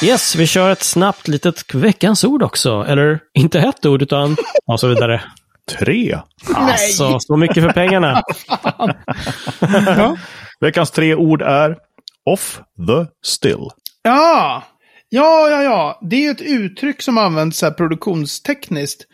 Yes, 0.02 0.36
vi 0.36 0.46
kör 0.46 0.70
ett 0.70 0.82
snabbt 0.82 1.28
litet 1.28 1.74
veckans 1.74 2.24
ord 2.24 2.42
också. 2.42 2.84
Eller 2.88 3.20
inte 3.38 3.60
ett 3.60 3.86
ord, 3.86 4.02
utan 4.02 4.36
och 4.66 4.80
så 4.80 4.88
vidare. 4.88 5.22
Tre. 5.78 6.18
Alltså, 6.54 7.18
så 7.20 7.36
mycket 7.36 7.62
för 7.62 7.72
pengarna. 7.72 8.22
Ja. 9.86 10.16
Veckans 10.60 10.90
tre 10.90 11.14
ord 11.14 11.42
är 11.42 11.76
off 12.30 12.60
the 12.86 13.06
still. 13.26 13.68
Ja, 14.02 14.62
ja, 15.08 15.48
ja, 15.48 15.62
ja. 15.62 16.00
Det 16.10 16.26
är 16.26 16.30
ett 16.30 16.40
uttryck 16.40 17.02
som 17.02 17.18
används 17.18 17.58
så 17.58 17.66
här 17.66 17.72
produktionstekniskt. 17.72 19.04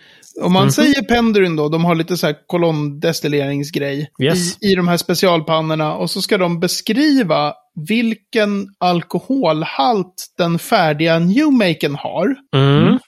Om 0.40 0.52
man 0.52 0.72
säger 0.72 1.02
Pendurin 1.02 1.56
då, 1.56 1.68
de 1.68 1.84
har 1.84 1.94
lite 1.94 2.16
så 2.16 2.26
här 2.26 2.36
kolonndestilleringsgrej 2.46 4.10
Yes. 4.22 4.58
i, 4.62 4.72
i 4.72 4.74
de 4.74 4.88
här 4.88 4.96
specialpannorna. 4.96 5.94
Och 5.94 6.10
så 6.10 6.22
ska 6.22 6.38
de 6.38 6.60
beskriva 6.60 7.54
vilken 7.88 8.66
alkoholhalt 8.78 10.26
den 10.38 10.58
färdiga 10.58 11.18
Newmaken 11.18 11.94
har. 11.94 12.36
Mm. 12.56 12.98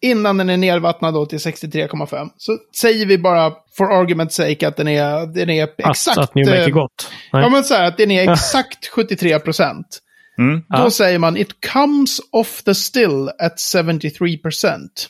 Innan 0.00 0.36
den 0.36 0.50
är 0.50 0.56
nervattnad 0.56 1.14
då 1.14 1.26
till 1.26 1.38
63,5. 1.38 2.28
Så 2.36 2.58
säger 2.80 3.06
vi 3.06 3.18
bara 3.18 3.52
for 3.76 3.84
argument's 3.84 4.28
sake 4.28 4.68
att 4.68 4.76
den 4.76 4.88
är, 4.88 5.26
den 5.34 5.50
är 5.50 5.68
exakt... 5.78 6.18
att 6.18 6.34
New 6.34 6.46
Make 6.46 6.58
eh, 6.58 6.64
är 6.66 6.70
gott. 6.70 7.10
Nej. 7.32 7.42
Ja, 7.42 7.48
men 7.48 7.64
så 7.64 7.74
här 7.74 7.84
att 7.88 7.96
den 7.96 8.10
är 8.10 8.32
exakt 8.32 8.86
73 8.86 9.38
procent. 9.38 9.98
Mm. 10.38 10.58
Då 10.60 10.64
Ja. 10.68 10.90
säger 10.90 11.18
man 11.18 11.36
it 11.36 11.48
comes 11.72 12.20
off 12.32 12.62
the 12.62 12.74
still 12.74 13.28
at 13.38 13.60
73 13.74 14.38
procent. 14.38 15.08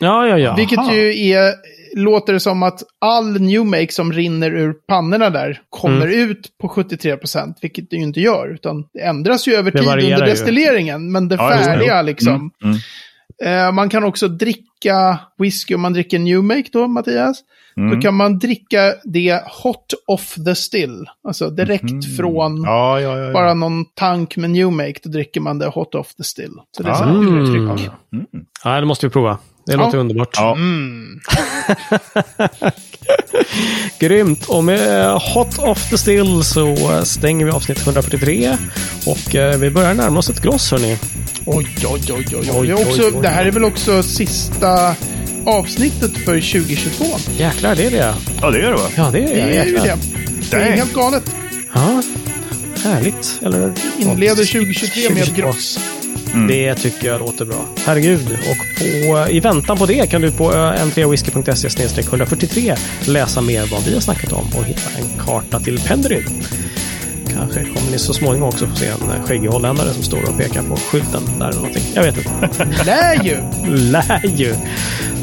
Ja, 0.00 0.26
ja, 0.28 0.38
ja. 0.38 0.54
Vilket 0.56 0.78
Aha. 0.78 0.92
ju 0.94 1.28
är, 1.30 1.52
låter 1.96 2.38
som 2.38 2.62
att 2.62 2.82
all 3.00 3.40
new 3.40 3.66
make 3.66 3.92
som 3.92 4.12
rinner 4.12 4.50
ur 4.54 4.72
pannorna 4.72 5.30
där 5.30 5.60
kommer 5.68 6.06
Mm. 6.06 6.30
ut 6.30 6.58
på 6.60 6.68
73 6.68 7.16
procent. 7.16 7.58
Vilket 7.62 7.90
det 7.90 7.96
ju 7.96 8.02
inte 8.02 8.20
gör. 8.20 8.54
Utan 8.54 8.84
det 8.92 9.00
ändras 9.00 9.48
ju 9.48 9.54
över 9.54 9.70
Det 9.70 9.78
tid 9.78 9.88
under 9.88 10.00
ju. 10.26 10.32
destilleringen. 10.32 11.12
Men 11.12 11.28
det 11.28 11.34
Ja, 11.36 11.52
just 11.54 11.64
det. 11.64 11.70
färdiga 11.72 12.02
liksom. 12.02 12.50
Mm. 12.64 12.76
Eh, 13.66 13.72
man 13.72 13.88
kan 13.88 14.04
också 14.04 14.28
dricka 14.28 15.18
whisky 15.38 15.74
om 15.74 15.80
man 15.80 15.92
dricker 15.92 16.18
new 16.18 16.42
make 16.44 16.64
då, 16.72 16.86
Mattias. 16.88 17.40
Mm. 17.76 17.90
Då 17.94 18.00
kan 18.00 18.14
man 18.14 18.38
dricka 18.38 18.94
det 19.04 19.42
hot 19.62 19.92
off 20.06 20.34
the 20.46 20.54
still. 20.54 21.04
Alltså 21.28 21.50
direkt 21.50 22.16
från 22.16 22.52
Mm. 22.52 22.64
Ja, 22.64 23.00
ja, 23.00 23.18
ja. 23.18 23.24
ja. 23.26 23.32
bara 23.32 23.54
någon 23.54 23.84
tank 23.84 24.36
med 24.36 24.50
new 24.50 24.72
make. 24.72 24.94
Då 25.02 25.10
dricker 25.10 25.40
man 25.40 25.58
det 25.58 25.66
hot 25.66 25.94
off 25.94 26.14
the 26.14 26.24
still. 26.24 26.52
Så 26.76 26.82
det 26.82 26.90
är 26.90 26.94
så 26.94 27.04
här 27.04 27.10
Mm. 27.10 27.38
uttryck. 27.38 27.90
Ja, 28.64 28.80
det 28.80 28.86
måste 28.86 29.06
vi 29.06 29.10
prova. 29.10 29.38
Det 29.70 29.76
låter 29.76 29.98
underbart. 29.98 30.28
Ja. 30.36 30.52
Mm. 30.54 31.20
Grymt! 33.98 34.44
Och 34.44 34.64
med 34.64 35.12
Hot 35.12 35.58
Off 35.58 35.90
the 35.90 35.98
Still 35.98 36.44
så 36.44 36.76
stänger 37.04 37.44
vi 37.46 37.50
avsnitt 37.52 37.78
143. 37.82 38.56
Och 39.06 39.34
eh, 39.34 39.56
vi 39.58 39.70
börjar 39.70 39.94
närma 39.94 40.18
oss 40.18 40.30
ett 40.30 40.40
gloss, 40.42 40.70
hörni. 40.70 40.98
Oj, 41.46 41.66
oj, 41.84 42.00
oj, 42.12 42.26
oj, 42.40 42.50
oj. 42.54 42.72
Också, 42.74 43.02
oj, 43.02 43.12
oj. 43.14 43.22
det 43.22 43.28
här 43.28 43.44
är 43.46 43.50
väl 43.50 43.64
också 43.64 44.02
sista 44.02 44.94
avsnittet 45.46 46.16
för 46.16 46.34
2022. 46.40 47.04
Jäklar, 47.38 47.74
det 47.74 47.86
är 47.86 47.90
det. 47.90 48.14
ja, 48.42 48.50
det 48.50 48.58
är 48.60 48.70
det 48.70 48.76
va? 48.76 48.88
Ja, 48.96 49.10
det 49.12 49.18
är 49.18 49.22
Det 49.28 49.34
det. 49.34 49.56
är 49.58 49.64
det. 49.64 49.96
Det 50.50 50.56
är 50.56 50.72
helt 50.72 50.94
galet. 50.94 51.34
Ja, 51.74 52.02
härligt. 52.84 53.40
Eller? 53.42 53.72
Inleder 53.98 54.44
2023 54.44 55.10
med 55.14 55.24
2022. 55.24 55.80
Mm. 56.34 56.46
Det 56.46 56.74
tycker 56.74 57.08
jag 57.08 57.20
låter 57.20 57.44
bra. 57.44 57.66
Herregud. 57.86 58.30
Och 58.32 58.78
på, 58.78 59.30
i 59.30 59.40
väntan 59.40 59.78
på 59.78 59.86
det 59.86 60.10
kan 60.10 60.22
du 60.22 60.32
på 60.32 60.52
n3whisky.se 60.52 62.00
143 62.00 62.76
läsa 63.06 63.40
mer 63.40 63.66
vad 63.72 63.84
vi 63.84 63.94
har 63.94 64.00
snackat 64.00 64.32
om 64.32 64.46
och 64.56 64.64
hitta 64.64 64.90
en 64.98 65.18
karta 65.26 65.60
till 65.60 65.78
Penderyn. 65.78 66.42
Kanske 67.40 67.74
kommer 67.74 67.90
ni 67.90 67.98
så 67.98 68.14
småningom 68.14 68.48
också 68.48 68.66
få 68.66 68.76
se 68.76 68.86
en 68.86 69.22
skäggig 69.26 69.48
holländare 69.48 69.92
som 69.94 70.02
står 70.02 70.28
och 70.28 70.38
pekar 70.38 70.62
på 70.62 70.76
skylten 70.76 71.22
där 71.38 71.48
eller 71.48 71.56
någonting. 71.56 71.82
Jag 71.94 72.02
vet 72.02 72.16
inte. 72.16 72.64
Lär 72.86 73.24
ju. 73.24 73.36
Lär 73.76 74.26
ju. 74.36 74.54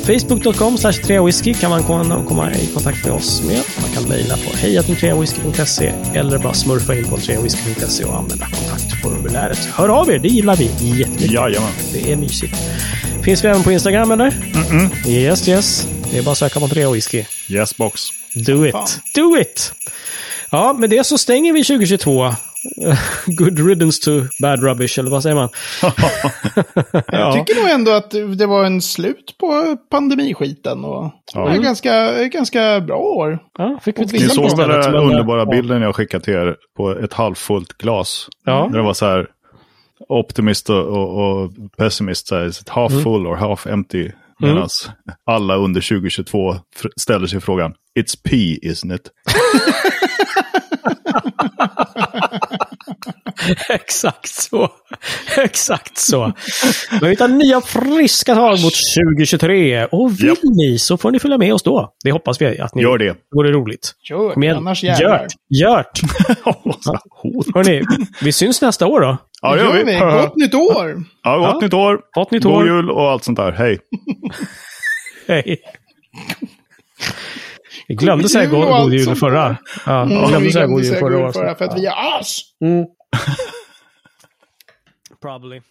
Facebook.com 0.08 0.78
slash 0.78 0.94
treawhisky 0.94 1.54
kan 1.54 1.70
man 1.70 1.84
komma, 1.84 2.52
i 2.54 2.68
kontakt 2.68 3.06
med 3.06 3.14
oss 3.14 3.44
med. 3.44 3.62
Man 3.82 3.92
kan 3.94 4.10
mejla 4.10 4.38
på 4.38 4.58
hejatentreawhisky.se 4.58 5.94
eller 6.14 6.38
bara 6.38 6.54
smurfa 6.54 6.96
in 6.96 7.06
på 7.06 7.18
treawhisky.se 7.18 8.04
och 8.04 8.18
använda 8.18 8.46
kontaktformuläret. 8.46 9.66
Hör 9.74 9.90
av 9.90 10.12
er, 10.12 10.20
det 10.20 10.28
gillar 10.28 10.56
vi 10.56 10.64
jättemycket. 10.64 11.32
Jajamän. 11.32 11.70
Det 11.94 12.12
är 12.12 12.16
mysigt. 12.16 12.56
Finns 13.24 13.44
vi 13.44 13.48
även 13.48 13.64
på 13.64 13.72
Instagram 13.72 14.12
eller? 14.12 14.34
Yes, 15.08 15.48
yes. 15.48 15.88
Det 16.12 16.18
är 16.18 16.24
bara 16.24 16.32
att 16.32 16.38
söka 16.38 16.60
på 16.60 16.68
treawhisky. 16.68 17.26
Yes 17.50 17.78
box. 17.78 18.02
Do 18.34 18.66
it. 18.66 18.72
Fan. 18.72 18.88
Do 19.14 19.38
it! 19.42 19.74
Ja, 20.52 20.74
med 20.74 20.90
det 20.90 21.04
så 21.04 21.18
stänger 21.18 21.54
vi 21.54 21.64
2022. 21.64 22.26
Good 23.26 23.68
riddance 23.68 24.04
to 24.04 24.12
bad 24.42 24.64
rubbish, 24.64 25.00
eller 25.00 25.12
vad 25.12 25.24
säger 25.24 25.36
man? 25.36 25.50
Jag 27.08 27.34
tycker 27.34 27.62
nog 27.62 27.70
ändå 27.70 27.92
att 27.92 28.12
det 28.38 28.46
var 28.46 28.66
en 28.66 28.82
slut 28.82 29.36
på 29.40 29.78
pandemiskiten. 29.90 30.86
Och 30.86 31.12
det 31.34 31.40
var 31.40 31.58
ganska, 31.58 32.24
ganska 32.24 32.82
bra 32.82 32.98
år. 32.98 33.40
Ja, 33.58 33.80
fick 33.84 34.00
vi 34.00 34.06
Ni 34.06 34.20
såg 34.20 34.58
den 34.58 34.68
men, 34.68 34.96
underbara 34.96 35.40
ja. 35.40 35.46
bilden 35.46 35.82
jag 35.82 35.96
skickade 35.96 36.24
till 36.24 36.34
er 36.34 36.56
på 36.78 36.92
ett 36.92 37.14
halvfullt 37.14 37.78
glas? 37.78 38.28
Ja. 38.46 38.68
Där 38.72 38.78
det 38.78 38.84
var 38.84 38.94
så 38.94 39.06
här 39.06 39.28
optimist 40.10 40.70
och, 40.70 40.86
och, 40.86 41.44
och 41.44 41.52
pessimist. 41.78 42.28
Så 42.28 42.36
här, 42.36 42.52
half 42.68 43.04
full 43.04 43.28
or 43.28 43.36
half 43.36 43.68
empty? 43.68 44.12
Medan 44.40 44.70
alla 45.26 45.56
under 45.56 45.82
2022 45.82 46.54
fr- 46.54 46.90
ställer 47.02 47.28
sig 47.28 47.42
frågan 47.42 47.74
It's 48.00 48.16
P, 48.24 48.36
isn't 48.62 48.96
it? 48.96 49.02
Exakt 53.70 54.28
så. 54.30 54.70
Exakt 55.38 55.98
så. 55.98 56.34
Men 57.02 57.10
vi 57.10 57.16
tar 57.16 57.28
nya 57.28 57.62
friska 57.62 58.36
tag 58.36 58.52
mot 58.62 58.74
2023. 59.16 59.86
Och 59.86 60.12
vill 60.20 60.28
Japp. 60.28 60.38
ni 60.44 60.78
så 60.80 60.98
får 60.98 61.12
ni 61.12 61.20
följa 61.20 61.38
med 61.38 61.54
oss 61.54 61.64
då. 61.64 61.94
Det 62.04 62.12
hoppas 62.12 62.42
vi 62.42 62.60
att 62.60 62.76
ni 62.76 62.82
Gör 62.82 62.98
det. 62.98 63.06
Det 63.06 63.14
vore 63.36 63.52
roligt. 63.52 63.92
Kom 64.34 64.44
igen. 64.44 64.58
annars 64.58 64.84
jävlar. 64.84 65.20
Gört. 65.20 65.28
Gört. 65.50 66.00
Hörni, 67.56 67.82
vi 68.22 68.32
syns 68.32 68.62
nästa 68.62 68.88
år 68.88 69.02
då. 69.02 69.18
Ja, 69.42 69.56
Det 69.56 69.62
gör 69.62 69.74
vi. 69.74 69.84
vi. 69.84 70.00
Gott 70.00 70.36
nytt 70.36 70.54
år! 70.54 71.04
Ja, 71.24 71.38
gott 71.38 71.48
Ja. 71.54 71.60
nytt 71.62 71.74
år. 71.74 72.02
Gott 72.14 72.32
nytt 72.32 72.44
God 72.44 72.54
år. 72.54 72.66
jul 72.68 72.90
och 72.92 73.10
allt 73.10 73.24
sånt 73.24 73.38
där. 73.38 73.52
Hej. 73.52 73.80
Hej. 75.28 75.58
Vi 77.88 77.96
glömde 77.96 78.24
God 78.24 78.32
säga 78.32 78.46
god, 78.50 78.68
god 78.68 78.94
jul 78.94 79.16
förra. 79.16 79.58
Ja, 79.86 80.02
Mm, 80.02 80.18
säga 80.18 80.28
glömde 80.30 80.68
god 80.68 80.80
jul 80.84 80.88
säga 80.90 81.00
förra 81.00 81.10
god 81.16 81.22
jul 81.26 81.34
förra 81.34 81.56
för 81.56 81.66
att 81.66 81.78
vi 81.80 81.86
är 81.86 82.20
as! 82.20 82.40
Probably. 85.22 85.62